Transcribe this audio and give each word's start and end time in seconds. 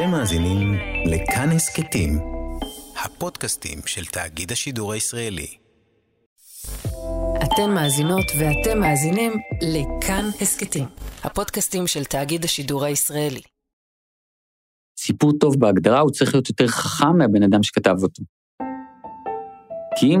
אתם 0.00 0.10
מאזינים 0.10 0.74
לכאן 1.06 1.48
הסכתים, 1.56 2.18
הפודקאסטים 3.04 3.78
של 3.86 4.04
תאגיד 4.04 4.52
השידור 4.52 4.92
הישראלי. 4.92 5.46
אתן 7.36 7.70
מאזינות 7.74 8.24
ואתם 8.38 8.80
מאזינים 8.80 9.32
לכאן 9.62 10.24
הסכתים, 10.40 10.84
הפודקאסטים 11.24 11.86
של 11.86 12.04
תאגיד 12.04 12.44
השידור 12.44 12.84
הישראלי. 12.84 13.40
סיפור 14.98 15.32
טוב 15.40 15.54
בהגדרה 15.58 16.00
הוא 16.00 16.10
צריך 16.10 16.34
להיות 16.34 16.48
יותר 16.48 16.66
חכם 16.66 17.18
מהבן 17.18 17.42
אדם 17.42 17.62
שכתב 17.62 17.96
אותו. 18.02 18.22
כי 19.96 20.06
אם 20.06 20.20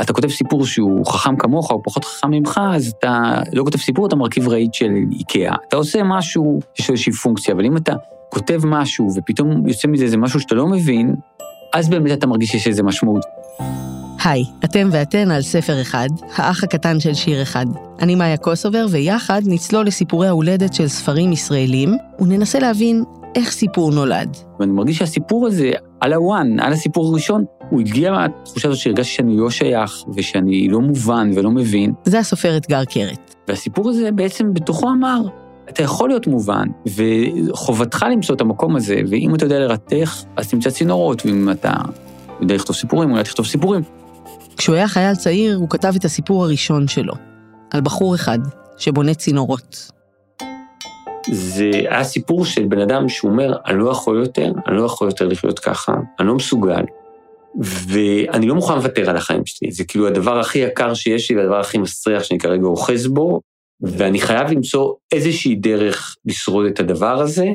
אתה 0.00 0.12
כותב 0.12 0.28
סיפור 0.28 0.66
שהוא 0.66 1.06
חכם 1.06 1.36
כמוך 1.36 1.70
או 1.70 1.82
פחות 1.82 2.04
חכם 2.04 2.30
ממך, 2.30 2.60
אז 2.74 2.92
אתה 2.98 3.42
לא 3.52 3.64
כותב 3.64 3.78
סיפור, 3.78 4.06
אתה 4.06 4.16
מרכיב 4.16 4.48
רהיט 4.48 4.74
של 4.74 4.90
איקאה. 5.10 5.56
אתה 5.68 5.76
עושה 5.76 5.98
משהו, 6.04 6.60
יש 6.78 6.88
לו 6.88 6.92
איזושהי 6.92 7.12
פונקציה, 7.12 7.54
אבל 7.54 7.64
אם 7.64 7.76
אתה 7.76 7.92
כותב 8.32 8.60
משהו 8.64 9.08
ופתאום 9.16 9.68
יוצא 9.68 9.88
מזה 9.88 10.04
איזה 10.04 10.16
משהו 10.16 10.40
שאתה 10.40 10.54
לא 10.54 10.66
מבין, 10.66 11.14
אז 11.74 11.88
באמת 11.88 12.12
אתה 12.12 12.26
מרגיש 12.26 12.50
שיש 12.50 12.66
איזה 12.66 12.82
משמעות. 12.82 13.24
היי, 14.24 14.44
אתם 14.64 14.88
ואתן 14.92 15.30
על 15.30 15.42
ספר 15.42 15.80
אחד, 15.80 16.08
האח 16.36 16.64
הקטן 16.64 17.00
של 17.00 17.14
שיר 17.14 17.42
אחד. 17.42 17.66
אני 18.00 18.14
מאיה 18.14 18.36
קוסובר, 18.36 18.86
ויחד 18.90 19.42
נצלול 19.46 19.86
לסיפורי 19.86 20.28
ההולדת 20.28 20.74
של 20.74 20.88
ספרים 20.88 21.32
ישראלים, 21.32 21.96
וננסה 22.20 22.58
להבין 22.58 23.04
איך 23.34 23.50
סיפור 23.50 23.90
נולד. 23.90 24.36
ואני 24.60 24.72
מרגיש 24.72 24.98
שהסיפור 24.98 25.46
הזה, 25.46 25.72
על 26.00 26.12
הוואן, 26.12 26.60
על 26.60 26.72
הסיפור 26.72 27.08
הראשון, 27.08 27.44
הוא 27.70 27.80
הגיע 27.80 28.12
מהתחושה 28.12 28.68
הזאת 28.68 28.80
שהרגשתי 28.80 29.14
שאני 29.14 29.36
לא 29.36 29.50
שייך, 29.50 29.92
ושאני 30.14 30.68
לא 30.68 30.80
מובן 30.80 31.30
ולא 31.34 31.50
מבין. 31.50 31.92
זה 32.04 32.18
הסופר 32.18 32.56
אתגר 32.56 32.84
קרת. 32.84 33.34
והסיפור 33.48 33.90
הזה 33.90 34.12
בעצם 34.12 34.54
בתוכו 34.54 34.90
אמר, 34.90 35.20
אתה 35.68 35.82
יכול 35.82 36.08
להיות 36.08 36.26
מובן, 36.26 36.68
וחובתך 36.96 38.06
למצוא 38.10 38.34
את 38.34 38.40
המקום 38.40 38.76
הזה, 38.76 39.00
ואם 39.08 39.34
אתה 39.34 39.44
יודע 39.44 39.58
לרתך, 39.58 40.22
אז 40.36 40.48
תמצא 40.48 40.70
צינורות, 40.70 41.26
ואם 41.26 41.50
אתה 41.50 41.72
יודע 42.40 42.54
לכתוב 42.54 42.76
סיפורים, 42.76 43.10
אולי 43.10 43.24
תכתוב 43.24 43.46
סיפורים. 43.46 43.82
כשהוא 44.56 44.76
היה 44.76 44.88
חייל 44.88 45.14
צעיר, 45.14 45.56
הוא 45.56 45.68
כתב 45.68 45.92
את 45.96 46.04
הסיפור 46.04 46.44
הראשון 46.44 46.88
שלו, 46.88 47.14
על 47.70 47.80
בחור 47.80 48.14
אחד 48.14 48.38
שבונה 48.76 49.14
צינורות. 49.14 49.90
זה 51.30 51.70
היה 51.74 52.04
סיפור 52.04 52.44
של 52.44 52.64
בן 52.64 52.78
אדם 52.80 53.08
שהוא 53.08 53.30
אומר, 53.30 53.56
אני 53.66 53.78
לא 53.78 53.90
יכול 53.90 54.18
יותר, 54.18 54.52
אני 54.66 54.76
לא 54.76 54.84
יכול 54.84 55.08
יותר 55.08 55.28
לחיות 55.28 55.58
ככה, 55.58 55.94
אני 56.20 56.28
לא 56.28 56.34
מסוגל, 56.34 56.82
ואני 57.60 58.46
לא 58.46 58.54
מוכן 58.54 58.74
לוותר 58.74 59.10
על 59.10 59.16
החיים 59.16 59.42
שלי. 59.46 59.72
זה 59.72 59.84
כאילו 59.84 60.06
הדבר 60.06 60.38
הכי 60.40 60.58
יקר 60.58 60.94
שיש 60.94 61.30
לי 61.30 61.36
והדבר 61.36 61.60
הכי 61.60 61.78
מסריח 61.78 62.22
שאני 62.22 62.40
כרגע 62.40 62.66
אוחז 62.66 63.06
בו, 63.06 63.40
ואני 63.82 64.20
חייב 64.20 64.50
למצוא 64.50 64.92
איזושהי 65.12 65.54
דרך 65.54 66.16
לשרוד 66.24 66.66
את 66.66 66.80
הדבר 66.80 67.20
הזה, 67.20 67.46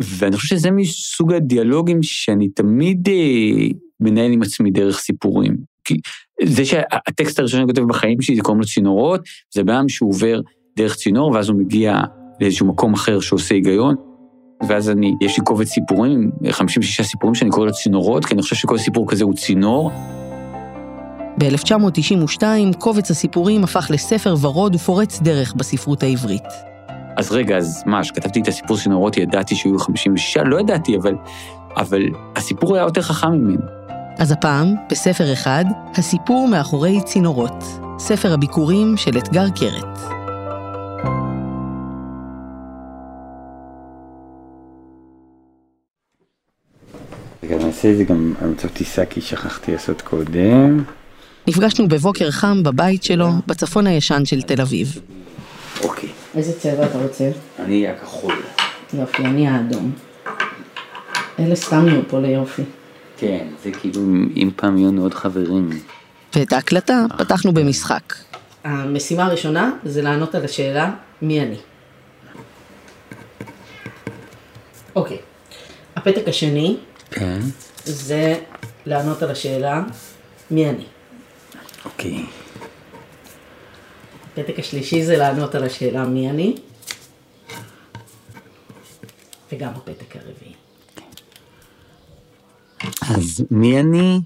ואני 0.00 0.36
חושב 0.36 0.56
שזה 0.56 0.70
מסוג 0.70 1.32
הדיאלוגים 1.32 2.02
שאני 2.02 2.48
תמיד 2.48 3.08
אה, 3.08 3.68
מנהל 4.00 4.32
עם 4.32 4.42
עצמי 4.42 4.70
דרך 4.70 4.98
סיפורים. 4.98 5.56
כי 5.84 5.94
זה 6.42 6.64
שהטקסט 6.64 7.38
הראשון 7.38 7.60
שאני 7.60 7.66
כותב 7.66 7.82
בחיים 7.82 8.20
שלי, 8.20 8.36
זה 8.36 8.42
קוראים 8.42 8.60
לו 8.60 8.66
צינורות, 8.66 9.20
זה 9.54 9.64
בן 9.64 9.74
אדם 9.74 9.88
שהוא 9.88 10.14
דרך 10.76 10.94
צינור, 10.94 11.30
ואז 11.30 11.48
הוא 11.48 11.58
מגיע 11.58 12.00
לאיזשהו 12.40 12.66
מקום 12.66 12.94
אחר 12.94 13.20
שעושה 13.20 13.54
היגיון, 13.54 13.94
ואז 14.68 14.90
אני, 14.90 15.14
יש 15.20 15.38
לי 15.38 15.44
קובץ 15.44 15.68
סיפורים, 15.68 16.30
56 16.50 17.00
סיפורים 17.00 17.34
שאני 17.34 17.50
קורא 17.50 17.66
לו 17.66 17.72
צינורות, 17.72 18.24
כי 18.24 18.34
אני 18.34 18.42
חושב 18.42 18.56
שכל 18.56 18.78
סיפור 18.78 19.10
כזה 19.10 19.24
הוא 19.24 19.34
צינור. 19.34 19.90
ב-1992 21.38 22.42
קובץ 22.78 23.10
הסיפורים 23.10 23.64
הפך 23.64 23.86
לספר 23.90 24.34
ורוד 24.40 24.74
ופורץ 24.74 25.20
דרך 25.20 25.54
בספרות 25.54 26.02
העברית. 26.02 26.44
אז 27.16 27.32
רגע, 27.32 27.56
אז 27.56 27.82
מה, 27.86 28.02
כשכתבתי 28.02 28.40
את 28.40 28.48
הסיפור 28.48 28.76
צינורות 28.76 29.16
ידעתי 29.16 29.54
שיהיו 29.54 29.78
56? 29.78 30.36
לא 30.36 30.60
ידעתי, 30.60 30.96
אבל, 30.96 31.14
אבל 31.76 32.02
הסיפור 32.36 32.74
היה 32.74 32.84
יותר 32.84 33.02
חכם 33.02 33.32
ממנו. 33.32 33.60
אז 34.18 34.32
הפעם, 34.32 34.74
בספר 34.90 35.32
אחד, 35.32 35.64
הסיפור 35.94 36.48
מאחורי 36.48 37.00
צינורות, 37.04 37.64
ספר 37.98 38.32
הביקורים 38.32 38.96
של 38.96 39.18
אתגר 39.18 39.46
קרת. 39.50 39.98
רגע, 47.42 47.58
נעשה 47.64 47.92
את 47.92 47.96
זה 47.96 48.04
גם 48.04 48.34
על 48.42 48.48
מצב 48.48 48.68
טיסה, 48.68 49.06
כי 49.06 49.20
שכחתי 49.20 49.72
לעשות 49.72 50.02
קודם. 50.02 50.84
נפגשנו 51.48 51.88
בבוקר 51.88 52.30
חם 52.30 52.62
בבית 52.62 53.02
שלו, 53.02 53.28
בצפון 53.46 53.86
הישן 53.86 54.24
של 54.24 54.42
תל 54.42 54.60
אביב. 54.60 55.00
אוקיי. 55.82 56.08
איזה 56.34 56.60
צבע 56.60 56.86
אתה 56.86 56.98
רוצה? 56.98 57.30
אני 57.58 57.88
הכחול. 57.88 58.34
יופי, 58.94 59.24
אני 59.24 59.48
האדום. 59.48 59.92
אלה 61.38 61.56
סתם 61.56 61.88
יהיו 61.88 62.00
פה 62.08 62.20
ליופי. 62.20 62.62
כן, 63.16 63.46
זה 63.64 63.70
כאילו 63.70 64.00
אם 64.36 64.50
פעם 64.56 64.78
יהיו 64.78 64.88
לנו 64.88 65.02
עוד 65.02 65.14
חברים. 65.14 65.70
ואת 66.36 66.52
ההקלטה 66.52 67.04
פתחנו 67.18 67.52
במשחק. 67.52 68.14
המשימה 68.64 69.26
הראשונה 69.26 69.72
זה 69.84 70.02
לענות 70.02 70.34
על 70.34 70.44
השאלה 70.44 70.90
מי 71.22 71.40
אני. 71.40 71.56
אוקיי. 74.96 75.18
הפתק 75.96 76.28
השני 76.28 76.76
כן. 77.10 77.40
זה 77.84 78.34
לענות 78.86 79.22
על 79.22 79.30
השאלה 79.30 79.82
מי 80.50 80.68
אני. 80.68 80.84
אוקיי. 81.84 82.26
הפתק 84.32 84.58
השלישי 84.58 85.04
זה 85.04 85.16
לענות 85.16 85.54
על 85.54 85.64
השאלה 85.64 86.04
מי 86.04 86.30
אני. 86.30 86.54
וגם 89.52 89.70
הפתק 89.70 90.16
הרביעי. 90.16 90.54
אז 93.00 93.44
מי 93.50 93.80
אני? 93.80 94.20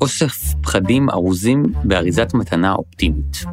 אוסף 0.00 0.34
פחדים 0.62 1.10
ארוזים 1.10 1.62
באריזת 1.84 2.34
מתנה 2.34 2.72
אופטימית. 2.72 3.44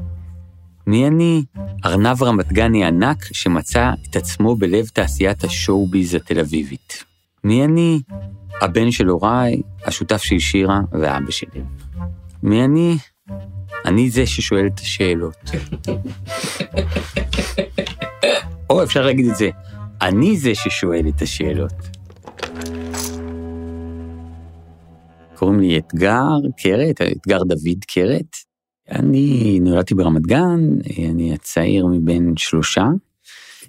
מי 0.88 1.08
אני? 1.08 1.44
ארנב 1.86 2.24
רמת 2.24 2.54
גני 2.54 2.86
ענק 2.86 3.34
שמצא 3.34 3.92
את 4.10 4.16
עצמו 4.16 4.56
בלב 4.56 4.88
תעשיית 4.88 5.44
השואו-ביז 5.44 6.16
התל 6.16 6.40
אביבית. 6.40 7.04
מי 7.44 7.66
אני? 7.66 8.02
הבן 8.62 8.92
של 8.92 9.08
הוריי, 9.08 9.62
השותף 9.86 10.22
של 10.22 10.40
שירה 10.40 10.80
ואבא 10.92 11.32
שלי. 11.32 11.62
מי 12.44 12.66
אני? 12.66 12.98
אני 13.86 14.10
זה 14.10 14.26
ששואל 14.26 14.68
את 14.68 14.80
השאלות. 14.80 15.36
או 18.70 18.84
אפשר 18.84 19.06
להגיד 19.06 19.26
את 19.26 19.36
זה, 19.36 19.50
אני 20.02 20.38
זה 20.38 20.56
ששואל 20.56 21.06
את 21.08 21.22
השאלות. 21.22 21.74
קוראים 25.36 25.60
לי 25.60 25.78
אתגר 25.78 26.28
קרת, 26.58 27.02
אתגר 27.02 27.44
דוד 27.44 27.86
קרת. 27.88 28.36
אני 28.90 29.60
נולדתי 29.62 29.96
ברמת 29.96 30.22
גן, 30.22 30.60
אני 31.10 31.34
הצעיר 31.34 31.86
מבין 31.88 32.34
שלושה. 32.38 32.84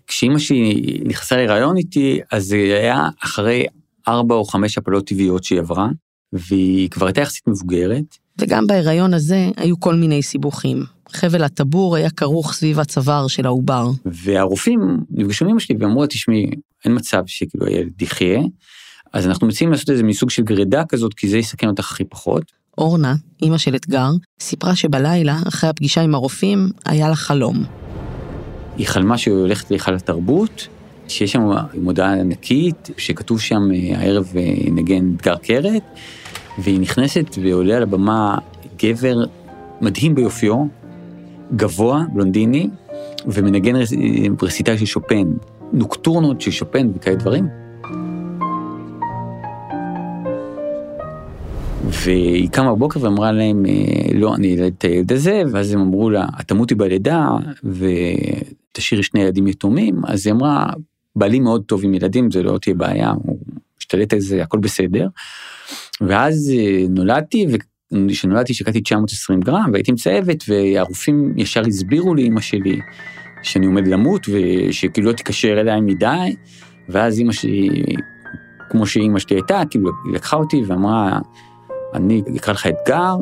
כשאימא 0.07 0.39
שלי 0.39 1.01
נכנסה 1.05 1.37
להיריון 1.37 1.77
איתי, 1.77 2.21
אז 2.33 2.45
זה 2.45 2.57
היה 2.57 3.09
אחרי 3.25 3.67
ארבע 4.09 4.35
או 4.35 4.45
חמש 4.45 4.79
הפלות 4.79 5.07
טבעיות 5.07 5.45
שהיא 5.45 5.61
עברה, 5.61 5.89
והיא 6.33 6.91
כבר 6.91 7.07
הייתה 7.07 7.21
יחסית 7.21 7.49
מבוגרת. 7.49 8.22
וגם 8.39 8.67
בהיריון 8.67 9.15
הזה 9.15 9.49
היו 9.57 9.81
כל 9.81 9.95
מיני 9.95 10.23
סיבוכים. 10.23 10.83
חבל 11.13 11.45
הטבור 11.45 11.97
היה 11.97 12.11
כרוך 12.11 12.53
סביב 12.53 12.81
הצוואר 12.81 13.29
של 13.29 13.47
העובר. 13.47 13.91
והרופאים 14.05 14.99
נפגשו 15.11 15.45
עם 15.45 15.51
אמא 15.51 15.61
שלי 15.61 15.77
ואמרו 15.81 16.03
לה, 16.03 16.07
תשמעי, 16.07 16.51
אין 16.85 16.95
מצב 16.95 17.23
שכאילו 17.27 17.67
הילד 17.67 18.03
יחיה, 18.03 18.41
אז 19.13 19.27
אנחנו 19.27 19.47
מציעים 19.47 19.73
לעשות 19.73 19.91
איזה 19.91 20.03
מסוג 20.03 20.31
של 20.31 20.43
גרידה 20.43 20.85
כזאת, 20.85 21.15
כי 21.15 21.29
זה 21.29 21.39
יסכן 21.39 21.69
אותך 21.69 21.93
הכי 21.93 22.05
פחות. 22.05 22.53
אורנה, 22.79 23.15
אימא 23.43 23.59
של 23.59 23.77
אתגר, 23.77 24.11
סיפרה 24.41 24.77
שבלילה, 24.77 25.39
אחרי 25.49 25.71
הפגישה 25.71 26.01
עם 26.01 26.15
הרופאים, 26.15 26.71
היה 26.87 27.09
לה 27.09 27.17
חלום. 27.17 27.65
היא 28.77 28.87
חלמה 28.87 29.19
שהיא 29.19 29.35
הולכת 29.35 29.71
להיכל 29.71 29.95
התרבות, 29.95 30.69
שיש 31.09 31.33
שם 31.33 31.43
מודעה 31.75 32.13
ענקית, 32.13 32.91
שכתוב 32.99 33.41
שם 33.41 33.63
הערב 33.97 34.33
נגן 34.71 35.15
אתגר 35.17 35.37
קרת, 35.37 35.83
והיא 36.59 36.81
נכנסת 36.81 37.25
ועולה 37.43 37.77
על 37.77 37.83
הבמה 37.83 38.39
גבר 38.79 39.25
מדהים 39.81 40.15
ביופיו, 40.15 40.65
גבוה, 41.57 42.03
בלונדיני, 42.13 42.69
ומנגן 43.27 43.75
רסיטל 44.43 44.77
של 44.77 44.85
שופן, 44.85 45.33
נוקטורנות 45.73 46.41
של 46.41 46.51
שופן 46.51 46.91
וכאלה 46.95 47.17
דברים. 47.17 47.49
והיא 52.05 52.49
קמה 52.49 52.75
בבוקר 52.75 53.01
ואמרה 53.03 53.33
להם, 53.33 53.65
לא, 54.15 54.35
אני 54.35 54.57
אלד 54.57 54.73
את 54.79 54.85
הילד 54.85 55.13
הזה, 55.13 55.43
ואז 55.53 55.75
הם 55.75 55.81
אמרו 55.81 56.11
לה, 56.11 56.27
את 56.41 56.49
תמותי 56.49 56.75
בלידה 56.75 57.29
ותשאירי 57.65 59.03
שני 59.03 59.21
ילדים 59.21 59.47
יתומים, 59.47 60.01
אז 60.07 60.27
היא 60.27 60.35
אמרה, 60.35 60.67
בעלי 61.17 61.41
מאוד 61.41 61.63
טוב 61.67 61.85
עם 61.85 61.95
ילדים, 61.95 62.31
זה 62.31 62.43
לא 62.43 62.59
תהיה 62.59 62.75
בעיה, 62.75 63.11
הוא 63.11 63.39
משתלט 63.79 64.13
על 64.13 64.21
זה, 64.21 64.43
הכל 64.43 64.59
בסדר. 64.59 65.09
ואז 66.01 66.53
נולדתי, 66.89 67.47
וכשנולדתי 67.93 68.55
שקעתי 68.55 68.81
920 68.81 69.41
גרם, 69.41 69.71
והייתי 69.73 69.93
מצייבת, 69.93 70.45
והרופאים 70.49 71.35
ישר 71.37 71.63
הסבירו 71.67 72.15
לי, 72.15 72.29
אמא 72.29 72.41
שלי, 72.41 72.81
שאני 73.43 73.67
עומד 73.67 73.87
למות, 73.87 74.27
ושכאילו 74.29 75.11
לא 75.11 75.17
תיקשר 75.17 75.61
אליי 75.61 75.81
מדי, 75.81 76.37
ואז 76.89 77.21
אמא 77.21 77.33
שלי 77.33 77.69
כמו 78.71 78.87
שאימא 78.87 79.19
שלי 79.19 79.37
הייתה, 79.37 79.63
כאילו 79.71 79.91
לקחה 80.15 80.37
אותי 80.37 80.63
ואמרה, 80.67 81.19
אני 81.95 82.23
אקרא 82.37 82.55
לך 82.55 82.67
אתגר, 82.67 83.17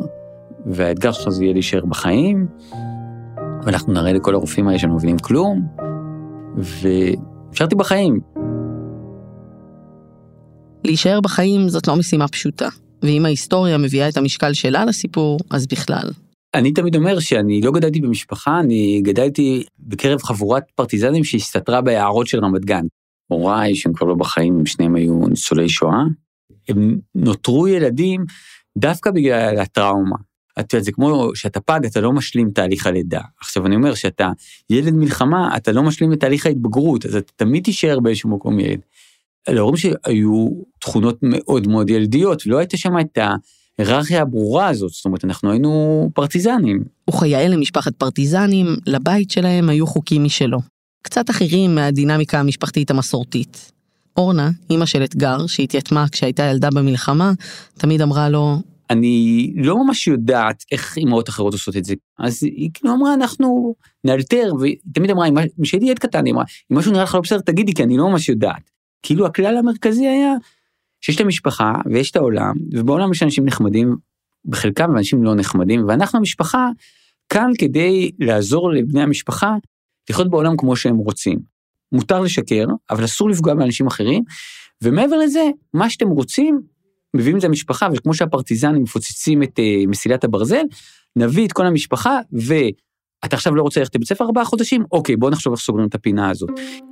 והאתגר 0.65 1.11
שלך 1.11 1.29
זה 1.29 1.43
יהיה 1.43 1.53
להישאר 1.53 1.85
בחיים, 1.85 2.47
ואנחנו 3.63 3.93
נראה 3.93 4.13
לכל 4.13 4.33
הרופאים 4.33 4.67
האלה 4.67 4.79
שהם 4.79 4.95
מבינים 4.95 5.17
כלום, 5.19 5.67
ונשארתי 6.55 7.75
בחיים. 7.75 8.19
להישאר 10.83 11.21
בחיים 11.21 11.69
זאת 11.69 11.87
לא 11.87 11.95
משימה 11.95 12.27
פשוטה, 12.27 12.69
ואם 13.03 13.25
ההיסטוריה 13.25 13.77
מביאה 13.77 14.09
את 14.09 14.17
המשקל 14.17 14.53
שלה 14.53 14.85
לסיפור, 14.85 15.39
אז 15.49 15.67
בכלל. 15.67 16.09
אני 16.53 16.73
תמיד 16.73 16.95
אומר 16.95 17.19
שאני 17.19 17.61
לא 17.61 17.71
גדלתי 17.71 18.01
במשפחה, 18.01 18.59
אני 18.59 19.01
גדלתי 19.03 19.63
בקרב 19.79 20.21
חבורת 20.21 20.63
פרטיזנים 20.75 21.23
שהסתתרה 21.23 21.81
ביערות 21.81 22.27
של 22.27 22.39
רמת 22.39 22.65
גן. 22.65 22.85
הוריי, 23.27 23.75
שהם 23.75 23.93
כבר 23.93 24.07
לא 24.07 24.15
בחיים, 24.15 24.65
שניהם 24.65 24.95
היו 24.95 25.27
ניצולי 25.27 25.69
שואה, 25.69 26.03
הם 26.69 26.99
נותרו 27.15 27.67
ילדים 27.67 28.25
דווקא 28.77 29.11
בגלל 29.11 29.59
הטראומה. 29.59 30.15
את 30.59 30.73
יודעת, 30.73 30.85
זה 30.85 30.91
כמו 30.91 31.29
שאתה 31.35 31.59
פג, 31.59 31.79
אתה 31.85 32.01
לא 32.01 32.11
משלים 32.11 32.51
תהליך 32.51 32.87
הלידה. 32.87 33.21
עכשיו, 33.39 33.65
אני 33.65 33.75
אומר 33.75 33.93
שאתה 33.93 34.31
ילד 34.69 34.93
מלחמה, 34.93 35.57
אתה 35.57 35.71
לא 35.71 35.83
משלים 35.83 36.13
את 36.13 36.19
תהליך 36.19 36.45
ההתבגרות, 36.45 37.05
אז 37.05 37.15
אתה 37.15 37.31
תמיד 37.35 37.63
תישאר 37.63 37.99
באיזשהו 37.99 38.29
מקום 38.29 38.59
ילד. 38.59 38.79
להורים 39.49 39.77
שהיו 39.77 40.47
תכונות 40.79 41.17
מאוד 41.21 41.67
מאוד 41.67 41.89
ילדיות, 41.89 42.47
ולא 42.47 42.57
הייתה 42.57 42.77
שם 42.77 42.99
את 42.99 43.17
ההיררכיה 43.77 44.21
הברורה 44.21 44.67
הזאת, 44.67 44.91
זאת 44.91 45.05
אומרת, 45.05 45.25
אנחנו 45.25 45.51
היינו 45.51 46.09
פרטיזנים. 46.13 46.83
וכיאה 47.09 47.47
למשפחת 47.47 47.95
פרטיזנים, 47.95 48.67
לבית 48.87 49.31
שלהם 49.31 49.69
היו 49.69 49.87
חוקים 49.87 50.23
משלו. 50.23 50.59
קצת 51.01 51.29
אחרים 51.29 51.75
מהדינמיקה 51.75 52.39
המשפחתית 52.39 52.91
המסורתית. 52.91 53.71
אורנה, 54.17 54.49
אימא 54.69 54.85
של 54.85 55.03
אתגר, 55.03 55.47
שהתייתמה 55.47 56.05
כשהייתה 56.11 56.43
ילדה 56.43 56.69
במלחמה, 56.73 57.33
תמיד 57.77 58.01
אמרה 58.01 58.29
לו, 58.29 58.57
אני 58.91 59.53
לא 59.55 59.85
ממש 59.85 60.07
יודעת 60.07 60.63
איך 60.71 60.97
אימהות 60.97 61.29
אחרות 61.29 61.53
עושות 61.53 61.77
את 61.77 61.85
זה. 61.85 61.93
אז 62.19 62.43
היא 62.43 62.69
כאילו 62.73 62.93
אמרה, 62.93 63.13
אנחנו 63.13 63.75
נאלתר, 64.03 64.53
והיא 64.59 64.75
תמיד 64.93 65.11
אמרה, 65.11 65.27
כשהייתי 65.63 65.85
ילד 65.85 65.99
קטן, 65.99 66.25
היא 66.25 66.33
אמרה, 66.33 66.43
אם 66.71 66.77
משהו 66.77 66.91
נראה 66.91 67.03
לך 67.03 67.15
לא 67.15 67.21
בסדר, 67.21 67.39
תגידי, 67.39 67.73
כי 67.73 67.83
אני 67.83 67.97
לא 67.97 68.09
ממש 68.09 68.29
יודעת. 68.29 68.71
כאילו 69.03 69.25
הכלל 69.25 69.57
המרכזי 69.57 70.07
היה 70.07 70.33
שיש 71.01 71.15
את 71.15 71.21
המשפחה 71.21 71.73
ויש 71.91 72.11
את 72.11 72.15
העולם, 72.15 72.53
ובעולם 72.73 73.11
יש 73.11 73.23
אנשים 73.23 73.45
נחמדים, 73.45 73.95
בחלקם 74.45 74.97
אנשים 74.97 75.23
לא 75.23 75.35
נחמדים, 75.35 75.85
ואנחנו 75.87 76.19
המשפחה 76.19 76.69
כאן 77.29 77.51
כדי 77.57 78.11
לעזור 78.19 78.71
לבני 78.71 79.01
המשפחה 79.01 79.55
לחיות 80.09 80.29
בעולם 80.29 80.57
כמו 80.57 80.75
שהם 80.75 80.97
רוצים. 80.97 81.39
מותר 81.91 82.19
לשקר, 82.19 82.65
אבל 82.89 83.05
אסור 83.05 83.29
לפגוע 83.29 83.53
באנשים 83.53 83.87
אחרים, 83.87 84.23
ומעבר 84.83 85.17
לזה, 85.17 85.49
מה 85.73 85.89
שאתם 85.89 86.07
רוצים, 86.09 86.61
מביאים 87.13 87.35
את 87.35 87.41
זה 87.41 87.47
למשפחה, 87.47 87.87
וכמו 87.93 88.13
שהפרטיזנים 88.13 88.83
מפוצצים 88.83 89.43
את 89.43 89.59
uh, 89.59 89.87
מסילת 89.87 90.23
הברזל, 90.23 90.63
נביא 91.15 91.47
את 91.47 91.51
כל 91.51 91.65
המשפחה, 91.65 92.19
ואתה 93.23 93.35
עכשיו 93.35 93.55
לא 93.55 93.61
רוצה 93.61 93.79
ללכת 93.79 93.95
לבית 93.95 94.07
ספר 94.07 94.25
ארבעה 94.25 94.45
חודשים? 94.45 94.83
אוקיי, 94.91 95.15
בוא 95.15 95.29
נחשוב 95.29 95.53
איך 95.53 95.61
סוגרים 95.61 95.87
את 95.87 95.95
הפינה 95.95 96.29
הזאת. 96.29 96.49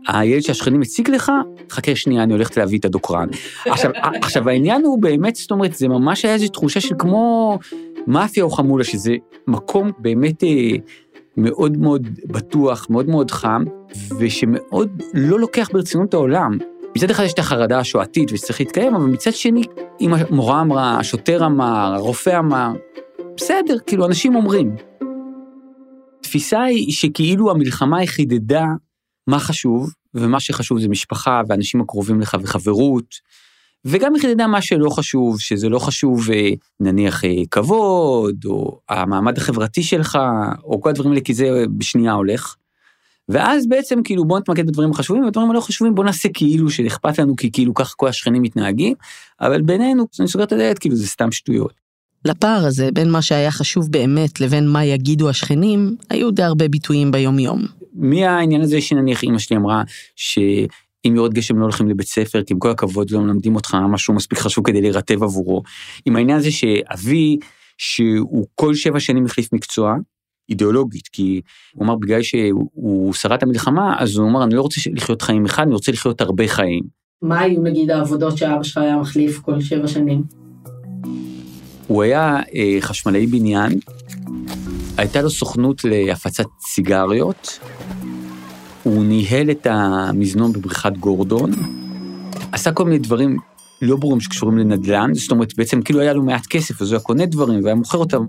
הילד 0.08 0.42
שהשכנים 0.42 0.82
הציג 0.82 1.10
לך, 1.10 1.32
חכה 1.70 1.96
שנייה, 1.96 2.24
אני 2.24 2.34
הולכת 2.34 2.58
להביא 2.58 2.80
את 2.80 2.86
הדוקרן. 2.86 3.28
עכשיו, 3.66 3.92
עכשיו, 4.22 4.50
העניין 4.50 4.84
הוא 4.84 5.02
באמת, 5.02 5.36
זאת 5.36 5.52
אומרת, 5.52 5.74
זה 5.74 5.88
ממש 5.88 6.26
היה 6.26 6.34
איזו 6.34 6.48
תחושה 6.48 6.82
של 6.82 6.96
כמו 7.00 7.60
מאפיה 8.08 8.44
או 8.44 8.50
חמולה, 8.50 8.84
שזה 8.84 9.16
מקום 9.48 9.92
באמת... 10.00 10.44
אה, 10.44 10.72
מאוד 11.38 11.78
מאוד 11.78 12.08
בטוח, 12.26 12.88
מאוד 12.90 13.10
מאוד 13.10 13.32
חם, 13.32 13.64
ושמאוד 14.20 15.04
לא 15.14 15.40
לוקח 15.40 15.70
ברצינות 15.74 16.14
העולם. 16.14 16.58
מצד 16.96 17.10
אחד 17.10 17.24
יש 17.24 17.34
את 17.34 17.40
החרדה 17.40 17.80
השואתית 17.80 18.32
ושצריך 18.32 18.60
להתקיים, 18.60 18.96
אבל 18.96 19.06
מצד 19.06 19.34
שני, 19.34 19.64
אם 20.02 20.14
המורה 20.14 20.62
אמרה, 20.62 21.00
השוטר 21.00 21.46
אמר, 21.46 21.94
הרופא 21.96 22.40
אמר, 22.40 22.72
בסדר, 23.38 23.78
כאילו 23.88 24.06
אנשים 24.06 24.36
אומרים. 24.36 24.76
התפיסה 26.30 26.64
היא 26.64 26.92
שכאילו 26.92 27.52
המלחמה 27.52 27.98
היא 27.98 28.08
חידדה 28.08 28.66
מה 29.28 29.40
חשוב, 29.40 29.94
ומה 30.14 30.40
שחשוב 30.40 30.80
זה 30.80 30.88
משפחה 30.88 31.42
ואנשים 31.48 31.82
הקרובים 31.82 32.22
לך 32.22 32.38
וחברות, 32.42 33.16
וגם 33.86 34.14
היא 34.14 34.22
חידדה 34.22 34.48
מה 34.48 34.62
שלא 34.62 34.90
חשוב, 34.90 35.40
שזה 35.40 35.70
לא 35.70 35.80
חשוב 35.80 36.32
אה, 36.32 36.50
נניח 36.80 37.26
אה, 37.26 37.30
כבוד, 37.52 38.46
או 38.46 38.80
המעמד 38.90 39.38
החברתי 39.38 39.84
שלך, 39.84 40.18
או 40.64 40.82
כל 40.82 40.90
הדברים 40.90 41.12
האלה, 41.12 41.22
כי 41.22 41.34
זה 41.34 41.66
בשנייה 41.78 42.14
הולך. 42.14 42.56
ואז 43.30 43.68
בעצם 43.70 44.04
כאילו 44.04 44.26
בוא 44.26 44.40
נתמקד 44.40 44.68
בדברים 44.68 44.92
החשובים, 44.92 45.24
ובדברים 45.24 45.52
הלא 45.52 45.60
חשובים 45.60 45.96
בוא 45.96 46.04
נעשה 46.04 46.30
כאילו 46.34 46.70
שאכפת 46.70 47.20
לנו, 47.20 47.36
כי 47.36 47.52
כאילו 47.52 47.74
ככה 47.74 47.94
כל 47.96 48.08
השכנים 48.08 48.42
מתנהגים, 48.42 48.94
אבל 49.42 49.62
בינינו, 49.62 50.12
כשאני 50.12 50.28
סוגר 50.28 50.44
את 50.44 50.52
הדלת, 50.52 50.80
כאילו 50.80 50.96
זה 50.96 51.08
סתם 51.08 51.32
שטויות. 51.32 51.89
לפער 52.26 52.66
הזה, 52.66 52.90
בין 52.94 53.12
מה 53.12 53.22
שהיה 53.22 53.52
חשוב 53.52 53.92
באמת 53.92 54.42
לבין 54.42 54.68
מה 54.68 54.86
יגידו 54.86 55.30
השכנים, 55.30 55.96
היו 56.10 56.32
די 56.32 56.44
הרבה 56.44 56.68
ביטויים 56.68 57.12
ביום-יום. 57.12 57.66
מי 57.94 58.26
העניין 58.26 58.62
הזה 58.62 58.82
שנניח 58.82 59.24
אמא 59.24 59.40
שלי 59.40 59.58
אמרה, 59.58 59.84
שאם 60.16 61.16
יורד 61.16 61.34
גשם 61.34 61.58
לא 61.60 61.64
הולכים 61.64 61.90
לבית 61.90 62.08
ספר, 62.08 62.44
כי 62.44 62.54
עם 62.54 62.60
כל 62.60 62.70
הכבוד 62.70 63.12
לא 63.12 63.20
מלמדים 63.20 63.56
אותך 63.56 63.78
משהו 63.90 64.14
מספיק 64.14 64.40
חשוב 64.40 64.66
כדי 64.66 64.82
להירטב 64.82 65.24
עבורו. 65.24 65.64
עם 66.06 66.16
העניין 66.16 66.38
הזה 66.38 66.52
שאבי, 66.52 67.38
שהוא 67.78 68.46
כל 68.56 68.76
שבע 68.76 69.00
שנים 69.00 69.26
החליף 69.26 69.54
מקצוע, 69.54 69.96
אידיאולוגית, 70.50 71.08
כי 71.08 71.42
הוא 71.74 71.86
אמר, 71.86 71.96
בגלל 71.96 72.22
שהוא 72.22 73.14
שרת 73.14 73.44
המלחמה, 73.44 73.96
אז 74.00 74.16
הוא 74.16 74.30
אמר, 74.30 74.44
אני 74.44 74.56
לא 74.56 74.62
רוצה 74.62 74.82
לחיות 74.94 75.22
חיים 75.22 75.46
אחד, 75.46 75.64
אני 75.64 75.74
רוצה 75.74 75.92
לחיות 75.92 76.22
הרבה 76.22 76.48
חיים. 76.48 76.84
מה 77.22 77.40
היו 77.40 77.62
נגיד 77.62 77.92
העבודות 77.92 78.38
שאבא 78.38 78.64
שלך 78.64 78.78
היה 78.78 78.98
מחליף 78.98 79.40
כל 79.40 79.62
שבע 79.62 79.88
שנים? 79.88 80.24
הוא 81.90 82.04
היה 82.04 82.40
אה, 82.56 82.78
חשמלאי 82.82 83.28
בניין, 83.28 83.80
הייתה 84.98 85.22
לו 85.22 85.30
סוכנות 85.30 85.84
להפצת 85.84 86.46
סיגריות, 86.62 87.60
הוא 88.84 89.06
ניהל 89.06 89.52
את 89.52 89.68
המזנון 89.70 90.54
בבריכת 90.54 90.98
גורדון, 91.00 91.52
עשה 92.52 92.72
כל 92.72 92.86
מיני 92.86 93.00
דברים 93.00 93.38
לא 93.82 93.96
ברורים 93.96 94.22
שקשורים 94.22 94.58
לנדל"ן, 94.58 95.14
זאת 95.14 95.32
אומרת, 95.32 95.58
בעצם 95.58 95.82
כאילו 95.82 96.00
היה 96.00 96.14
לו 96.14 96.24
מעט 96.24 96.46
כסף, 96.46 96.82
אז 96.82 96.88
הוא 96.88 96.98
היה 96.98 97.04
קונה 97.04 97.26
דברים 97.26 97.64
והיה 97.64 97.76
מוכר 97.76 97.98
אותם. 97.98 98.26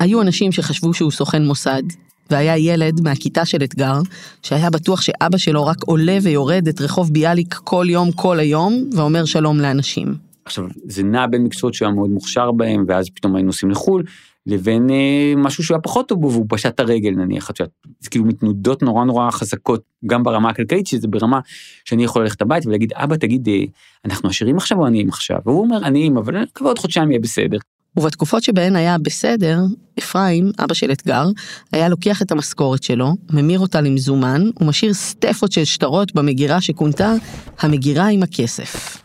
היו 0.00 0.22
אנשים 0.22 0.52
שחשבו 0.52 0.94
שהוא 0.94 1.10
סוכן 1.10 1.44
מוסד, 1.44 1.82
והיה 2.30 2.58
ילד 2.58 3.00
מהכיתה 3.00 3.44
של 3.44 3.64
אתגר, 3.64 4.00
שהיה 4.42 4.70
בטוח 4.70 5.00
שאבא 5.00 5.38
שלו 5.38 5.66
רק 5.66 5.82
עולה 5.84 6.18
ויורד 6.22 6.68
את 6.68 6.80
רחוב 6.80 7.12
ביאליק 7.12 7.54
כל 7.54 7.86
יום, 7.88 8.12
כל 8.12 8.38
היום, 8.38 8.90
ואומר 8.96 9.24
שלום 9.24 9.58
לאנשים. 9.60 10.27
עכשיו, 10.48 10.64
זה 10.84 11.02
נע 11.02 11.26
בין 11.26 11.44
מקצועות 11.44 11.74
שהוא 11.74 11.86
היה 11.86 11.94
מאוד 11.94 12.10
מוכשר 12.10 12.52
בהם, 12.52 12.84
ואז 12.88 13.10
פתאום 13.14 13.36
היינו 13.36 13.46
נוסעים 13.46 13.70
לחו"ל, 13.70 14.02
לבין 14.46 14.90
אה, 14.90 15.32
משהו 15.36 15.64
שהוא 15.64 15.74
היה 15.74 15.82
פחות 15.82 16.08
טוב 16.08 16.20
בו, 16.20 16.32
והוא 16.32 16.46
פשט 16.48 16.74
את 16.74 16.80
הרגל 16.80 17.10
נניח, 17.10 17.50
שאת, 17.54 17.70
זה 18.00 18.10
כאילו 18.10 18.24
מתנודות 18.24 18.82
נורא 18.82 19.04
נורא 19.04 19.30
חזקות, 19.30 19.82
גם 20.06 20.22
ברמה 20.22 20.50
הכלכלית, 20.50 20.86
שזה 20.86 21.08
ברמה 21.08 21.40
שאני 21.84 22.04
יכול 22.04 22.22
ללכת 22.22 22.42
הביתה 22.42 22.68
ולהגיד, 22.68 22.92
אבא, 22.94 23.16
תגיד, 23.16 23.48
אה, 23.48 23.64
אנחנו 24.04 24.28
עשירים 24.28 24.56
עכשיו 24.56 24.78
או 24.78 24.86
עניים 24.86 25.08
עכשיו? 25.08 25.38
והוא 25.46 25.60
אומר, 25.60 25.84
עניים, 25.84 26.16
אבל 26.16 26.36
אני 26.36 26.44
מקווה 26.44 26.70
עוד 26.70 26.78
חודשיים 26.78 27.10
יהיה 27.10 27.20
בסדר. 27.20 27.58
ובתקופות 27.96 28.42
שבהן 28.42 28.76
היה 28.76 28.98
בסדר, 28.98 29.58
אפרים, 29.98 30.50
אבא 30.64 30.74
של 30.74 30.92
אתגר, 30.92 31.24
היה 31.72 31.88
לוקח 31.88 32.22
את 32.22 32.32
המשכורת 32.32 32.82
שלו, 32.82 33.12
ממיר 33.32 33.60
אותה 33.60 33.80
למזומן, 33.80 34.42
ומשאיר 34.60 34.94
סטפות 34.94 35.52
של 35.52 35.64
שטרות 35.64 36.14
במגירה 36.14 36.60
שכונתה 36.60 37.14
המגירה 37.60 38.06
עם 38.06 38.22
הכסף. 38.22 39.02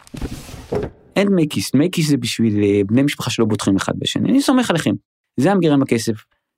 אין 1.16 1.28
דמי 1.28 1.48
כיס, 1.50 1.72
דמי 1.76 1.90
כיס 1.92 2.10
זה 2.10 2.18
בשביל 2.18 2.64
אה, 2.64 2.82
בני 2.86 3.02
משפחה 3.04 3.30
שלא 3.30 3.46
בוטחים 3.46 3.76
אחד 3.76 3.94
בשני, 3.98 4.30
אני 4.30 4.42
סומך 4.42 4.70
עליכם, 4.70 4.92
זה 5.38 5.52
המגירה 5.52 5.74
עם 5.74 5.82
הכסף, 5.82 6.14